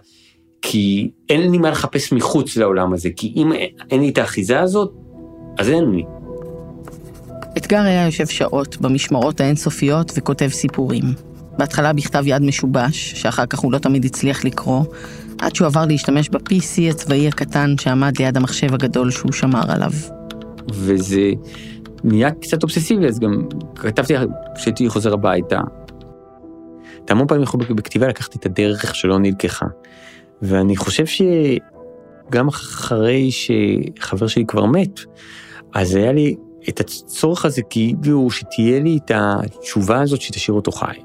כי 0.62 1.12
אין 1.30 1.52
לי 1.52 1.58
מה 1.58 1.70
לחפש 1.70 2.14
מחוץ 2.14 2.58
לעולם 2.58 2.94
הזה, 2.94 3.10
כי 3.16 3.34
אם 3.36 3.52
אין 3.92 4.02
לי 4.02 4.10
את 4.10 4.18
האחיזה 4.18 4.60
הזאת, 4.60 4.94
אז 5.58 5.70
אין 5.70 5.92
לי. 5.92 6.04
אתגר 7.58 7.82
היה 7.82 8.06
יושב 8.06 8.28
שעות 8.28 8.78
במשמרות 8.78 9.42
האינסופיות 9.42 10.12
וכותב 10.16 10.48
סיפורים. 10.48 11.04
בהתחלה 11.58 11.94
בכתב 11.94 12.24
יד 12.26 12.42
משובש, 12.42 13.14
שאחר 13.14 13.46
כך 13.46 13.60
הוא 13.60 13.72
לא 13.72 13.78
תמיד 13.78 14.06
הצליח 14.06 14.46
לקרוא, 14.46 14.84
עד 15.40 15.56
שהוא 15.56 15.66
עבר 15.66 15.86
להשתמש 15.86 16.30
ב-PC 16.30 16.92
הצבאי 16.92 17.28
הקטן 17.28 17.76
שעמד 17.80 18.18
ליד 18.20 18.38
המחשב 18.38 18.74
הגדול 18.74 19.12
שהוא 19.12 19.32
שמר 19.32 19.72
עליו. 19.72 19.92
וזה 20.74 21.32
נהיה 22.04 22.32
קצת 22.32 22.64
אובססיבי, 22.64 23.08
אז 23.08 23.20
גם 23.20 23.48
כתבתי 23.76 24.14
כשהייתי 24.56 24.90
חוזר 24.90 25.14
הביתה. 25.14 25.60
את 27.06 27.12
המון 27.12 27.28
פעמים 27.28 27.46
בכתיבה 27.76 28.08
לקחתי 28.08 28.38
את 28.38 28.46
הדרך 28.46 28.96
שלא 28.96 29.20
נלקחה. 29.20 29.66
ואני 30.42 30.76
חושב 30.76 31.06
שגם 31.06 32.48
אחרי 32.48 33.30
שחבר 33.32 34.28
שלי 34.28 34.46
כבר 34.46 34.66
מת, 34.66 35.00
אז 35.76 35.96
היה 35.96 36.12
לי 36.12 36.36
את 36.70 36.80
הצורך 36.80 37.46
הזה 37.46 37.62
כאילו 37.62 38.32
שתהיה 38.32 38.80
לי 38.80 39.00
את 39.06 39.12
התשובה 39.16 40.02
הזאת 40.02 40.22
שתשאיר 40.22 40.56
אותו 40.56 40.72
חי. 40.72 40.98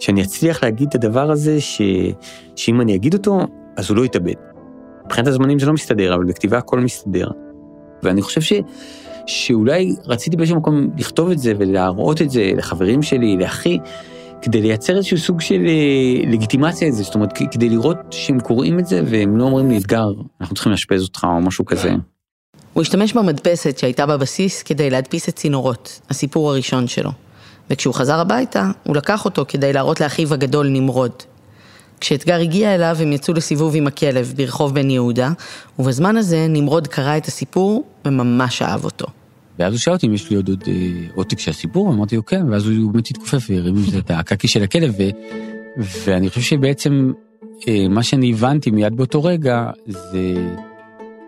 שאני 0.00 0.22
אצליח 0.22 0.64
להגיד 0.64 0.88
את 0.88 0.94
הדבר 0.94 1.30
הזה, 1.30 1.60
ש... 1.60 1.82
שאם 2.56 2.80
אני 2.80 2.94
אגיד 2.94 3.14
אותו, 3.14 3.40
אז 3.76 3.90
הוא 3.90 3.96
לא 3.96 4.04
יתאבד. 4.04 4.34
מבחינת 5.04 5.26
הזמנים 5.26 5.58
זה 5.58 5.66
לא 5.66 5.72
מסתדר, 5.72 6.14
אבל 6.14 6.24
בכתיבה 6.24 6.58
הכל 6.58 6.80
מסתדר. 6.80 7.26
ואני 8.02 8.22
חושב 8.22 8.40
ש... 8.40 8.52
שאולי 9.26 9.94
רציתי 10.06 10.36
באיזשהו 10.36 10.58
מקום 10.58 10.90
לכתוב 10.98 11.30
את 11.30 11.38
זה 11.38 11.52
ולהראות 11.58 12.22
את 12.22 12.30
זה 12.30 12.50
לחברים 12.56 13.02
שלי, 13.02 13.36
לאחי, 13.36 13.78
כדי 14.42 14.60
לייצר 14.60 14.96
איזשהו 14.96 15.18
סוג 15.18 15.40
של 15.40 15.66
אה, 15.66 16.30
לגיטימציה 16.30 16.88
לזה, 16.88 17.02
זאת 17.02 17.14
אומרת, 17.14 17.32
כדי 17.50 17.68
לראות 17.68 17.96
שהם 18.10 18.40
קוראים 18.40 18.78
את 18.78 18.86
זה 18.86 19.02
והם 19.06 19.36
לא 19.36 19.44
אומרים 19.44 19.70
לי, 19.70 19.78
אתגר, 19.78 20.12
אנחנו 20.40 20.54
צריכים 20.54 20.72
לאשפז 20.72 21.02
אותך 21.02 21.26
או 21.30 21.40
משהו 21.40 21.64
כזה. 21.64 21.94
הוא 22.72 22.82
השתמש 22.82 23.12
במדפסת 23.12 23.78
שהייתה 23.78 24.06
בבסיס 24.06 24.62
כדי 24.62 24.90
להדפיס 24.90 25.28
את 25.28 25.36
צינורות, 25.36 26.00
הסיפור 26.10 26.50
הראשון 26.50 26.86
שלו. 26.86 27.10
וכשהוא 27.70 27.94
חזר 27.94 28.20
הביתה, 28.20 28.70
הוא 28.84 28.96
לקח 28.96 29.24
אותו 29.24 29.44
כדי 29.48 29.72
להראות 29.72 30.00
לאחיו 30.00 30.34
הגדול 30.34 30.68
נמרוד. 30.68 31.12
כשאתגר 32.00 32.40
הגיע 32.40 32.74
אליו, 32.74 32.96
הם 33.00 33.12
יצאו 33.12 33.34
לסיבוב 33.34 33.76
עם 33.76 33.86
הכלב 33.86 34.32
ברחוב 34.36 34.74
בן 34.74 34.90
יהודה, 34.90 35.32
ובזמן 35.78 36.16
הזה 36.16 36.46
נמרוד 36.48 36.86
קרא 36.86 37.16
את 37.16 37.26
הסיפור 37.26 37.84
וממש 38.04 38.62
אהב 38.62 38.84
אותו. 38.84 39.06
ואז 39.58 39.72
הוא 39.72 39.78
שאל 39.78 39.92
אותי 39.92 40.06
אם 40.06 40.14
יש 40.14 40.30
לי 40.30 40.36
עוד 40.36 40.48
עוד 40.48 40.64
אה, 40.66 40.72
עותק 41.14 41.38
של 41.38 41.50
הסיפור, 41.50 41.92
אמרתי 41.92 42.16
לו 42.16 42.26
כן, 42.26 42.52
ואז 42.52 42.66
הוא 42.66 42.92
באמת 42.92 43.10
התכופף 43.10 43.50
והרים 43.50 43.74
את 43.98 44.10
הקקי 44.10 44.48
של 44.48 44.62
הכלב, 44.62 44.94
ו, 44.98 45.02
ואני 46.04 46.28
חושב 46.28 46.40
שבעצם 46.40 47.12
אה, 47.68 47.88
מה 47.88 48.02
שאני 48.02 48.32
הבנתי 48.32 48.70
מיד 48.70 48.96
באותו 48.96 49.24
רגע, 49.24 49.70
זה 49.86 50.34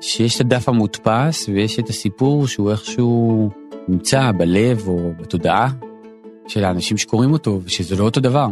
שיש 0.02 0.36
את 0.36 0.40
הדף 0.40 0.68
המודפס 0.68 1.48
ויש 1.48 1.78
את 1.78 1.88
הסיפור 1.88 2.46
שהוא 2.46 2.70
איכשהו 2.70 3.50
נמצא 3.88 4.30
בלב 4.38 4.88
או 4.88 5.12
בתודעה 5.18 5.68
של 6.48 6.64
האנשים 6.64 6.96
שקוראים 6.96 7.32
אותו, 7.32 7.60
ושזה 7.64 7.96
לא 7.96 8.04
אותו 8.04 8.20
דבר. 8.20 8.46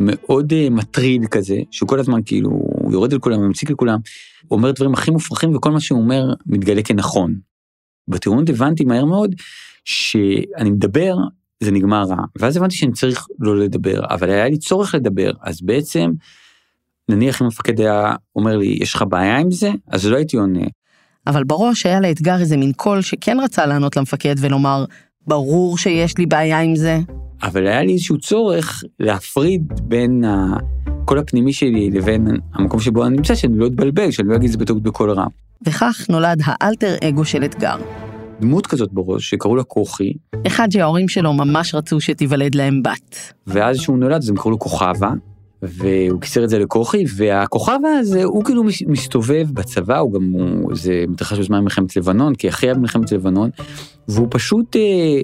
מאוד 0.00 0.52
uh, 0.52 0.70
מטריד 0.70 1.26
כזה, 1.26 1.56
שהוא 1.70 1.88
כל 1.88 2.00
הזמן 2.00 2.20
כאילו, 2.26 2.50
הוא 2.50 2.92
יורד 2.92 3.12
על 3.12 3.18
כולם, 3.18 3.48
מציק 3.48 3.70
לכולם, 3.70 3.98
הוא 4.48 4.56
אומר 4.56 4.70
דברים 4.70 4.94
הכי 4.94 5.10
מופרכים 5.10 5.56
וכל 5.56 5.70
מה 5.70 5.80
שהוא 5.80 6.00
אומר 6.00 6.34
מתגלה 6.46 6.82
כנכון. 6.82 7.34
בטירונות 8.08 8.48
הבנתי 8.48 8.84
מהר 8.84 9.04
מאוד 9.04 9.34
שאני 9.84 10.70
מדבר, 10.70 11.14
זה 11.64 11.70
נגמר 11.70 12.02
רע, 12.02 12.16
ואז 12.38 12.56
הבנתי 12.56 12.76
שאני 12.76 12.92
צריך 12.92 13.26
לא 13.40 13.58
לדבר, 13.58 14.00
אבל 14.10 14.30
היה 14.30 14.48
לי 14.48 14.58
צורך 14.58 14.94
לדבר, 14.94 15.30
אז 15.42 15.62
בעצם, 15.62 16.10
נניח 17.08 17.42
אם 17.42 17.46
המפקד 17.46 17.80
היה 17.80 18.14
אומר 18.36 18.56
לי, 18.56 18.78
יש 18.80 18.94
לך 18.94 19.04
בעיה 19.08 19.38
עם 19.38 19.50
זה? 19.50 19.70
אז 19.88 20.06
לא 20.06 20.16
הייתי 20.16 20.36
עונה. 20.36 20.64
אבל 21.26 21.44
בראש 21.44 21.86
היה 21.86 22.00
לאתגר 22.00 22.40
איזה 22.40 22.56
מין 22.56 22.72
קול 22.72 23.00
שכן 23.00 23.36
רצה 23.40 23.66
לענות 23.66 23.96
למפקד 23.96 24.34
ולומר, 24.38 24.84
ברור 25.26 25.78
שיש 25.78 26.18
לי 26.18 26.26
בעיה 26.26 26.60
עם 26.60 26.76
זה, 26.76 27.00
אבל 27.42 27.66
היה 27.66 27.82
לי 27.82 27.92
איזשהו 27.92 28.18
צורך 28.18 28.82
להפריד 29.00 29.72
בין 29.82 30.24
הקול 30.24 31.18
הפנימי 31.18 31.52
שלי 31.52 31.90
לבין 31.90 32.26
המקום 32.54 32.80
שבו 32.80 33.06
אני 33.06 33.16
נמצא, 33.16 33.34
שאני 33.34 33.58
לא 33.58 33.66
אתבלבל, 33.66 34.10
שאני 34.10 34.28
לא 34.28 34.36
אגיד 34.36 34.46
את 34.46 34.52
זה 34.52 34.58
בטעות 34.58 34.82
בקול 34.82 35.10
רם. 35.10 35.28
וכך 35.66 36.06
נולד 36.08 36.38
האלטר 36.44 36.94
אגו 37.08 37.24
של 37.24 37.44
אתגר. 37.44 37.76
דמות 38.40 38.66
כזאת 38.66 38.92
בראש 38.92 39.30
שקראו 39.30 39.56
לה 39.56 39.62
כוכי. 39.62 40.12
אחד 40.46 40.70
שההורים 40.70 41.08
שלו 41.08 41.32
ממש 41.32 41.74
רצו 41.74 42.00
שתיוולד 42.00 42.54
להם 42.54 42.82
בת. 42.82 43.32
ואז 43.46 43.78
כשהוא 43.78 43.98
נולד 43.98 44.22
אז 44.22 44.28
הם 44.28 44.36
קראו 44.36 44.50
לו 44.50 44.58
כוכבה, 44.58 45.10
והוא 45.62 46.20
קיצר 46.20 46.44
את 46.44 46.48
זה 46.48 46.58
לכוכי, 46.58 47.04
והכוכבה 47.16 47.88
הזה 47.98 48.24
הוא 48.24 48.44
כאילו 48.44 48.62
מסתובב 48.86 49.46
בצבא, 49.52 49.98
הוא 49.98 50.12
גם, 50.12 50.30
הוא, 50.32 50.74
זה 50.74 51.04
מתרחש 51.08 51.38
בזמן 51.38 51.60
מלחמת 51.60 51.96
לבנון, 51.96 52.34
כי 52.34 52.48
אחרי 52.48 52.72
מלחמת 52.72 53.12
לבנון, 53.12 53.50
והוא 54.08 54.28
פשוט... 54.30 54.76
אה, 54.76 55.20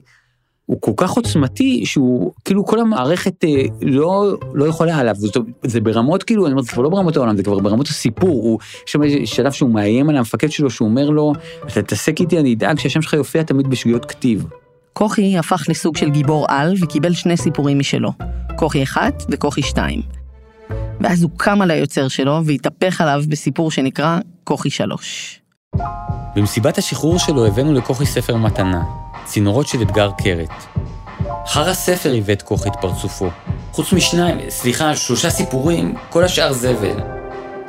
הוא 0.71 0.81
כל 0.81 0.93
כך 0.97 1.11
עוצמתי 1.11 1.87
שהוא 1.87 2.33
כאילו 2.45 2.67
כל 2.67 2.81
המערכת 2.81 3.45
אה, 3.45 3.63
לא 3.83 4.37
לא 4.55 4.65
יכולה 4.65 4.99
עליו 4.99 5.15
זאת, 5.15 5.37
זה 5.63 5.81
ברמות 5.81 6.23
כאילו 6.23 6.47
אני 6.47 6.53
אומר 6.53 6.63
זה 6.63 6.73
כבר 6.73 6.83
לא 6.83 6.89
ברמות 6.89 7.17
העולם 7.17 7.37
זה 7.37 7.43
כבר 7.43 7.59
ברמות 7.59 7.89
הסיפור 7.89 8.29
הוא 8.29 8.59
שם 8.87 9.03
איזה 9.03 9.17
שלב 9.25 9.53
שהוא 9.53 9.71
מאיים 9.71 10.11
על 10.11 10.17
המפקד 10.17 10.51
שלו 10.51 10.71
שהוא 10.71 10.89
אומר 10.89 11.11
לו 11.11 11.33
אתה 11.67 11.83
תתעסק 11.83 12.21
איתי 12.21 12.39
אני 12.39 12.55
אדאג 12.55 12.79
שהשם 12.79 13.03
שלך 13.03 13.13
יופיע 13.13 13.43
תמיד 13.43 13.67
בשגיאות 13.67 14.05
כתיב. 14.05 14.45
כוכי 14.93 15.39
הפך 15.39 15.65
לסוג 15.69 15.97
של 15.97 16.11
גיבור 16.11 16.47
על 16.49 16.75
וקיבל 16.81 17.13
שני 17.13 17.37
סיפורים 17.37 17.79
משלו 17.79 18.11
כוכי 18.57 18.83
אחד 18.83 19.13
וכוכי 19.29 19.63
שתיים. 19.63 20.03
ואז 21.01 21.23
הוא 21.23 21.31
קם 21.37 21.63
על 21.63 21.71
היוצר 21.71 22.09
שלו 22.09 22.45
והתהפך 22.45 23.01
עליו 23.01 23.23
בסיפור 23.29 23.71
שנקרא 23.71 24.19
כוכי 24.45 24.71
שלוש. 24.71 25.40
במסיבת 26.37 26.79
השחרור 26.79 27.19
שלו 27.19 27.47
הבאנו 27.47 27.73
לכוכי 27.73 28.07
ספר 28.07 28.37
מתנה. 28.37 28.83
צינורות 29.25 29.69
של 29.69 29.83
אתגר 29.83 30.11
קרת. 30.19 30.51
אחר 31.45 31.69
הספר 31.69 32.13
עיוות 32.13 32.43
כוך 32.43 32.67
את 32.67 32.73
פרצופו. 32.81 33.29
חוץ 33.73 33.93
משניים, 33.93 34.39
סליחה, 34.49 34.97
שלושה 34.97 35.31
סיפורים, 35.31 35.95
כל 36.11 36.25
השאר 36.25 36.53
זבל. 36.53 36.97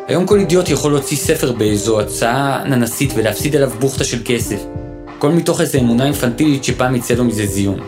היום 0.07 0.25
כל 0.25 0.39
אידיוט 0.39 0.69
יכול 0.69 0.91
להוציא 0.91 1.17
ספר 1.17 1.51
באיזו 1.51 2.01
הצעה 2.01 2.63
ננסית 2.63 3.11
ולהפסיד 3.15 3.55
עליו 3.55 3.69
בוכטה 3.79 4.03
של 4.03 4.21
כסף. 4.25 4.61
כל 5.19 5.31
מתוך 5.31 5.61
איזו 5.61 5.79
אמונה 5.79 6.05
אינפנטילית 6.05 6.63
שפעם 6.63 6.95
יצא 6.95 7.13
לו 7.13 7.23
מזה 7.23 7.45
זיון. 7.45 7.79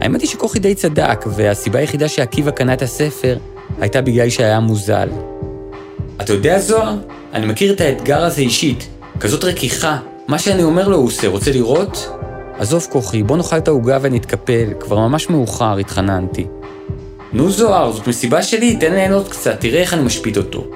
האמת 0.00 0.20
היא 0.20 0.28
שכוכי 0.28 0.58
די 0.58 0.74
צדק, 0.74 1.24
והסיבה 1.26 1.78
היחידה 1.78 2.08
שעקיבא 2.08 2.50
קנה 2.50 2.72
את 2.72 2.82
הספר 2.82 3.38
הייתה 3.80 4.00
בגלל 4.00 4.30
שהיה 4.30 4.60
מוזל. 4.60 5.08
אתה 6.20 6.32
יודע, 6.32 6.58
זוהר? 6.58 6.96
אני 7.32 7.46
מכיר 7.46 7.72
את 7.72 7.80
האתגר 7.80 8.24
הזה 8.24 8.40
אישית. 8.40 8.88
כזאת 9.22 9.44
רכיכה. 9.44 9.98
מה 10.28 10.38
שאני 10.38 10.62
אומר 10.62 10.88
לו 10.88 10.96
הוא 10.96 11.06
עושה, 11.06 11.28
רוצה 11.28 11.52
לראות? 11.52 12.10
עזוב 12.58 12.86
כוחי, 12.90 13.22
בוא 13.22 13.36
נאכל 13.36 13.56
את 13.56 13.68
העוגה 13.68 13.98
ונתקפל, 14.02 14.68
כבר 14.80 14.98
ממש 14.98 15.30
מאוחר, 15.30 15.78
התחננתי. 15.78 16.46
נו 17.32 17.50
זוהר, 17.50 17.92
זאת 17.92 18.06
מסיבה 18.06 18.42
שלי, 18.42 18.76
תן 18.76 18.92
ליהנות 18.92 19.28
קצת, 19.28 19.60
תראה 19.60 19.80
איך 19.80 19.94
אני 19.94 20.02
משפיט 20.02 20.36
אותו. 20.36 20.66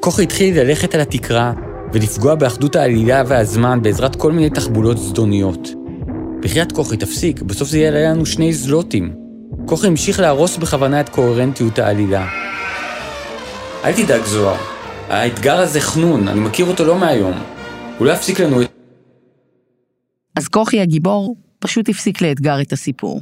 כוחי 0.00 0.22
התחיל 0.22 0.60
ללכת 0.60 0.94
על 0.94 1.00
התקרה 1.00 1.52
ולפגוע 1.92 2.34
באחדות 2.34 2.76
העלילה 2.76 3.22
והזמן 3.26 3.82
בעזרת 3.82 4.16
כל 4.16 4.32
מיני 4.32 4.50
תחבולות 4.50 4.98
זדוניות. 4.98 5.68
בחייאת 6.42 6.72
כוחי, 6.72 6.96
תפסיק, 6.96 7.42
בסוף 7.42 7.68
זה 7.68 7.78
יעלה 7.78 8.10
לנו 8.10 8.26
שני 8.26 8.52
זלוטים. 8.52 9.12
כוחי 9.66 9.86
המשיך 9.86 10.20
להרוס 10.20 10.56
בכוונה 10.56 11.00
את 11.00 11.08
קוהרנטיות 11.08 11.78
העלילה. 11.78 12.26
אל 13.84 13.92
תדאג 13.92 14.24
זוהר, 14.24 14.56
האתגר 15.08 15.58
הזה 15.58 15.80
חנון, 15.80 16.28
אני 16.28 16.40
מכיר 16.40 16.66
אותו 16.66 16.84
לא 16.84 16.98
מהיום. 16.98 17.55
הוא 17.98 18.06
לא 18.06 18.12
יפסיק 18.12 18.40
לנו 18.40 18.62
את 18.62 18.70
אז 20.36 20.48
כוכי 20.48 20.80
הגיבור 20.80 21.36
פשוט 21.58 21.88
הפסיק 21.88 22.22
לאתגר 22.22 22.60
את 22.60 22.72
הסיפור. 22.72 23.20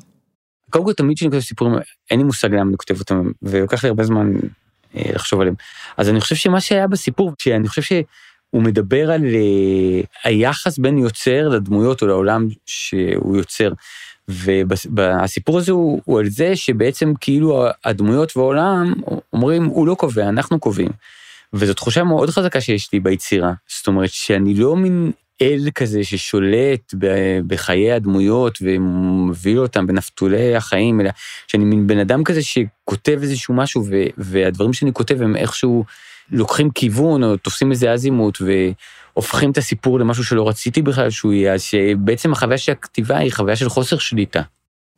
קודם 0.71 0.85
כל 0.85 0.93
תמיד 0.93 1.17
כשאני 1.17 1.31
כותב 1.31 1.43
סיפורים 1.43 1.75
אין 2.11 2.19
לי 2.19 2.25
מושג 2.25 2.49
למה 2.55 2.63
אני 2.63 2.77
כותב 2.77 2.99
אותם 2.99 3.31
ולוקח 3.43 3.85
לי 3.85 3.89
הרבה 3.89 4.05
זמן 4.05 4.33
אה, 4.97 5.11
לחשוב 5.15 5.41
עליהם. 5.41 5.55
אז 5.97 6.09
אני 6.09 6.21
חושב 6.21 6.35
שמה 6.35 6.61
שהיה 6.61 6.87
בסיפור 6.87 7.33
שאני 7.39 7.69
חושב 7.69 7.83
שהוא 7.83 8.63
מדבר 8.63 9.11
על 9.11 9.25
אה, 9.25 10.01
היחס 10.25 10.79
בין 10.79 10.99
יוצר 10.99 11.49
לדמויות 11.49 12.03
או 12.03 12.07
לעולם 12.07 12.49
שהוא 12.67 13.37
יוצר. 13.37 13.73
והסיפור 14.29 15.59
הזה 15.59 15.73
הוא, 15.73 16.01
הוא 16.05 16.19
על 16.19 16.29
זה 16.29 16.57
שבעצם 16.57 17.13
כאילו 17.21 17.67
הדמויות 17.85 18.37
והעולם 18.37 18.93
אומרים 19.33 19.65
הוא 19.65 19.87
לא 19.87 19.95
קובע 19.95 20.29
אנחנו 20.29 20.59
קובעים. 20.59 20.91
וזו 21.53 21.75
תחושה 21.75 22.05
מאוד 22.05 22.31
חזקה 22.31 22.61
שיש 22.61 22.93
לי 22.93 23.01
ביצירה 23.01 23.53
זאת 23.79 23.87
אומרת 23.87 24.11
שאני 24.11 24.55
לא 24.55 24.77
מין 24.77 25.13
אל 25.43 25.69
כזה 25.75 26.05
ששולט 26.05 26.95
בחיי 27.47 27.93
הדמויות 27.93 28.59
ומביא 28.63 29.59
אותם 29.59 29.87
בנפתולי 29.87 30.57
החיים, 30.57 31.01
אלא 31.01 31.11
שאני 31.47 31.65
מין 31.65 31.87
בן 31.87 31.99
אדם 31.99 32.25
כזה 32.25 32.41
שכותב 32.43 33.19
איזשהו 33.23 33.55
משהו 33.55 33.85
והדברים 34.19 34.73
שאני 34.73 34.93
כותב 34.93 35.23
הם 35.23 35.37
איכשהו 35.37 35.85
לוקחים 36.31 36.71
כיוון 36.71 37.25
או 37.25 37.37
תופסים 37.37 37.71
איזה 37.71 37.93
אזימוט 37.93 38.39
והופכים 38.43 39.51
את 39.51 39.59
הסיפור 39.59 40.01
למשהו 40.01 40.25
שלא 40.25 40.49
רציתי 40.49 40.83
בכלל 40.83 41.11
שהוא 41.11 41.33
יהיה, 41.33 41.55
אז 41.55 41.63
שבעצם 41.63 42.33
החוויה 42.33 42.59
של 42.59 42.73
הכתיבה 42.73 43.19
היא 43.19 43.33
חוויה 43.33 43.57
של 43.57 43.69
חוסר 43.69 43.99
שליטה. 43.99 44.43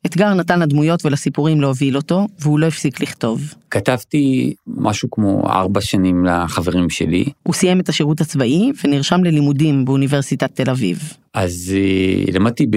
אתגר 0.07 0.35
נתן 0.35 0.61
לדמויות 0.61 1.05
ולסיפורים 1.05 1.61
להוביל 1.61 1.97
אותו, 1.97 2.27
והוא 2.41 2.59
לא 2.59 2.67
הפסיק 2.67 3.01
לכתוב. 3.01 3.55
כתבתי 3.71 4.55
משהו 4.67 5.11
כמו 5.11 5.49
ארבע 5.49 5.81
שנים 5.81 6.25
לחברים 6.25 6.91
שלי. 6.91 7.25
הוא 7.43 7.55
סיים 7.55 7.81
את 7.81 7.89
השירות 7.89 8.21
הצבאי 8.21 8.73
ונרשם 8.85 9.25
ללימודים 9.25 9.85
באוניברסיטת 9.85 10.55
תל 10.55 10.71
אביב. 10.71 11.13
אז 11.35 11.75
uh, 11.75 12.33
למדתי 12.35 12.67
ב, 12.71 12.77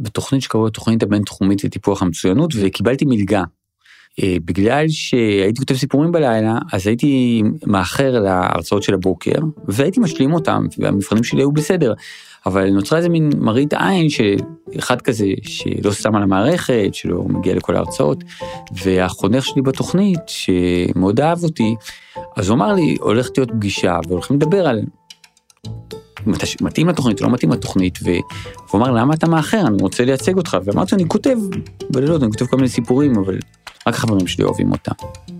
בתוכנית 0.00 0.42
שקראו 0.42 0.66
התוכנית 0.66 1.02
הבינתחומית 1.02 1.64
לטיפוח 1.64 2.02
המצוינות 2.02 2.54
וקיבלתי 2.60 3.04
מלגה. 3.04 3.42
Uh, 4.20 4.24
בגלל 4.44 4.88
שהייתי 4.88 5.58
כותב 5.58 5.74
סיפורים 5.74 6.12
בלילה, 6.12 6.58
אז 6.72 6.86
הייתי 6.86 7.42
מאחר 7.66 8.20
להרצאות 8.20 8.82
של 8.82 8.94
הבוקר, 8.94 9.38
והייתי 9.68 10.00
משלים 10.00 10.34
אותם, 10.34 10.66
והמבחנים 10.78 11.24
שלי 11.24 11.40
היו 11.40 11.52
בסדר. 11.52 11.92
אבל 12.46 12.70
נוצרה 12.70 12.98
איזה 12.98 13.08
מין 13.08 13.30
מראית 13.38 13.74
עין 13.74 14.08
שאחד 14.08 15.02
כזה 15.02 15.26
שלא 15.42 15.92
שם 15.92 16.14
על 16.14 16.22
המערכת, 16.22 16.88
שלא 16.92 17.22
מגיע 17.22 17.54
לכל 17.54 17.76
ההרצאות, 17.76 18.24
והחונך 18.84 19.44
שלי 19.44 19.62
בתוכנית, 19.62 20.20
שמאוד 20.26 21.20
אהב 21.20 21.44
אותי, 21.44 21.74
אז 22.36 22.48
הוא 22.48 22.56
אמר 22.56 22.72
לי, 22.72 22.96
הולכת 23.00 23.38
להיות 23.38 23.50
פגישה 23.50 23.98
והולכים 24.08 24.36
לדבר 24.36 24.66
על 24.66 24.82
מתאים 26.60 26.88
לתוכנית 26.88 27.20
לא 27.20 27.30
מתאים 27.30 27.52
לתוכנית, 27.52 27.98
והוא 28.02 28.80
אמר, 28.80 28.90
למה 28.90 29.14
אתה 29.14 29.28
מאחר? 29.28 29.66
אני 29.66 29.82
רוצה 29.82 30.04
לייצג 30.04 30.36
אותך. 30.36 30.56
ואמרתי, 30.64 30.94
אני 30.94 31.04
כותב 31.08 31.36
בלילות, 31.90 32.22
אני 32.22 32.30
כותב 32.30 32.46
כל 32.46 32.56
מיני 32.56 32.68
סיפורים, 32.68 33.18
אבל 33.18 33.38
רק 33.86 33.94
החברים 33.94 34.26
שלי 34.26 34.44
אוהבים 34.44 34.72
אותם. 34.72 34.92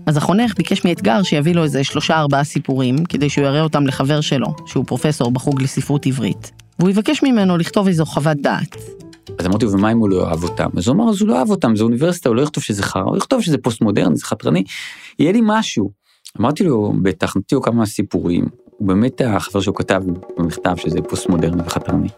אז 0.05 0.17
החונך 0.17 0.57
ביקש 0.57 0.85
מאתגר 0.85 1.23
שיביא 1.23 1.55
לו 1.55 1.63
איזה 1.63 1.83
שלושה 1.83 2.19
ארבעה 2.19 2.43
סיפורים, 2.43 3.05
כדי 3.05 3.29
שהוא 3.29 3.45
יראה 3.45 3.61
אותם 3.61 3.87
לחבר 3.87 4.21
שלו, 4.21 4.47
שהוא 4.65 4.85
פרופסור 4.85 5.31
בחוג 5.31 5.61
לספרות 5.61 6.05
עברית. 6.05 6.64
והוא 6.79 6.89
יבקש 6.89 7.23
ממנו 7.23 7.57
לכתוב 7.57 7.87
איזו 7.87 8.05
חוות 8.05 8.37
דעת. 8.37 8.75
אז 9.39 9.45
אמרתי 9.45 9.65
ומה 9.65 9.91
אם 9.91 9.97
הוא 9.97 10.09
לא 10.09 10.15
אוהב 10.15 10.43
אותם? 10.43 10.69
אז 10.77 10.87
הוא 10.87 10.95
אמר, 10.95 11.09
אז 11.09 11.21
הוא 11.21 11.27
לא 11.27 11.35
אוהב 11.37 11.49
אותם, 11.49 11.75
זו 11.75 11.83
אוניברסיטה, 11.83 12.29
הוא 12.29 12.35
לא 12.35 12.41
יכתוב 12.41 12.63
שזה 12.63 12.83
חרא, 12.83 13.03
הוא 13.03 13.17
יכתוב 13.17 13.41
שזה 13.41 13.57
פוסט 13.57 13.81
מודרני, 13.81 14.15
זה 14.15 14.25
חתרני, 14.25 14.63
יהיה 15.19 15.31
לי 15.31 15.41
משהו. 15.43 15.91
אמרתי 16.39 16.63
לו, 16.63 16.93
בטח, 17.01 17.37
נתתי 17.37 17.55
לו 17.55 17.61
כמה 17.61 17.85
סיפורים, 17.85 18.45
הוא 18.77 18.87
באמת 18.87 19.21
החבר 19.21 19.61
שהוא 19.61 19.75
כתב 19.75 20.03
במכתב 20.37 20.75
שזה 20.77 21.01
פוסט 21.01 21.29
מודרני 21.29 21.61
וחתרני. 21.65 22.09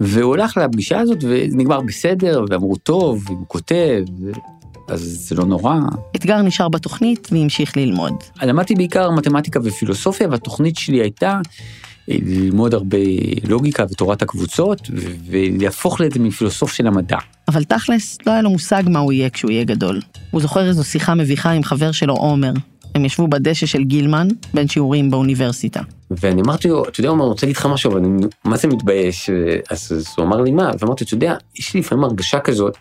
והוא 0.00 0.34
הלך 0.34 0.56
לפגישה 0.56 1.00
הזאת 1.00 1.18
ונגמר 1.22 1.80
בסדר, 1.80 2.44
ואמרו 2.50 2.76
טוב, 2.76 3.24
הוא 3.28 3.44
כותב, 3.48 4.04
אז 4.88 5.00
זה 5.00 5.34
לא 5.34 5.44
נורא. 5.44 5.74
אתגר 6.16 6.42
נשאר 6.42 6.68
בתוכנית 6.68 7.28
והמשיך 7.32 7.76
ללמוד. 7.76 8.14
למדתי 8.42 8.74
בעיקר 8.74 9.10
מתמטיקה 9.10 9.60
ופילוסופיה, 9.64 10.28
והתוכנית 10.30 10.76
שלי 10.76 11.00
הייתה 11.00 11.40
ללמוד 12.08 12.74
הרבה 12.74 12.98
לוגיקה 13.48 13.84
ותורת 13.90 14.22
הקבוצות, 14.22 14.90
ולהפוך 15.30 16.00
לאיזה 16.00 16.18
מין 16.18 16.30
פילוסוף 16.30 16.72
של 16.72 16.86
המדע. 16.86 17.18
אבל 17.48 17.64
תכלס, 17.64 18.18
לא 18.26 18.32
היה 18.32 18.42
לו 18.42 18.50
מושג 18.50 18.82
מה 18.86 18.98
הוא 18.98 19.12
יהיה 19.12 19.30
כשהוא 19.30 19.50
יהיה 19.50 19.64
גדול. 19.64 20.00
הוא 20.30 20.40
זוכר 20.40 20.68
איזו 20.68 20.84
שיחה 20.84 21.14
מביכה 21.14 21.50
עם 21.50 21.62
חבר 21.62 21.92
שלו, 21.92 22.14
עומר. 22.14 22.52
הם 22.94 23.04
ישבו 23.04 23.28
בדשא 23.28 23.66
של 23.66 23.84
גילמן, 23.84 24.28
בין 24.54 24.68
שיעורים 24.68 25.10
באוניברסיטה. 25.10 25.80
ואני 26.10 26.42
אמרתי 26.42 26.68
לו, 26.68 26.84
אתה 26.88 27.00
יודע, 27.00 27.08
הוא 27.08 27.16
אמר, 27.16 27.24
אני 27.24 27.30
רוצה 27.30 27.46
להגיד 27.46 27.56
לך 27.56 27.66
משהו, 27.66 27.90
אבל 27.90 27.98
אני 27.98 28.26
מה 28.44 28.56
זה 28.56 28.68
מתבייש? 28.68 29.30
אז, 29.70 29.92
אז 29.92 30.06
הוא 30.16 30.26
אמר 30.26 30.40
לי, 30.40 30.50
מה? 30.50 30.70
ואמרתי, 30.78 31.04
אתה 31.04 31.14
יודע, 31.14 31.34
יש 31.58 31.74
לי 31.74 31.80
לפעמים 31.80 32.04
הרגשה 32.04 32.40
כזאת, 32.40 32.76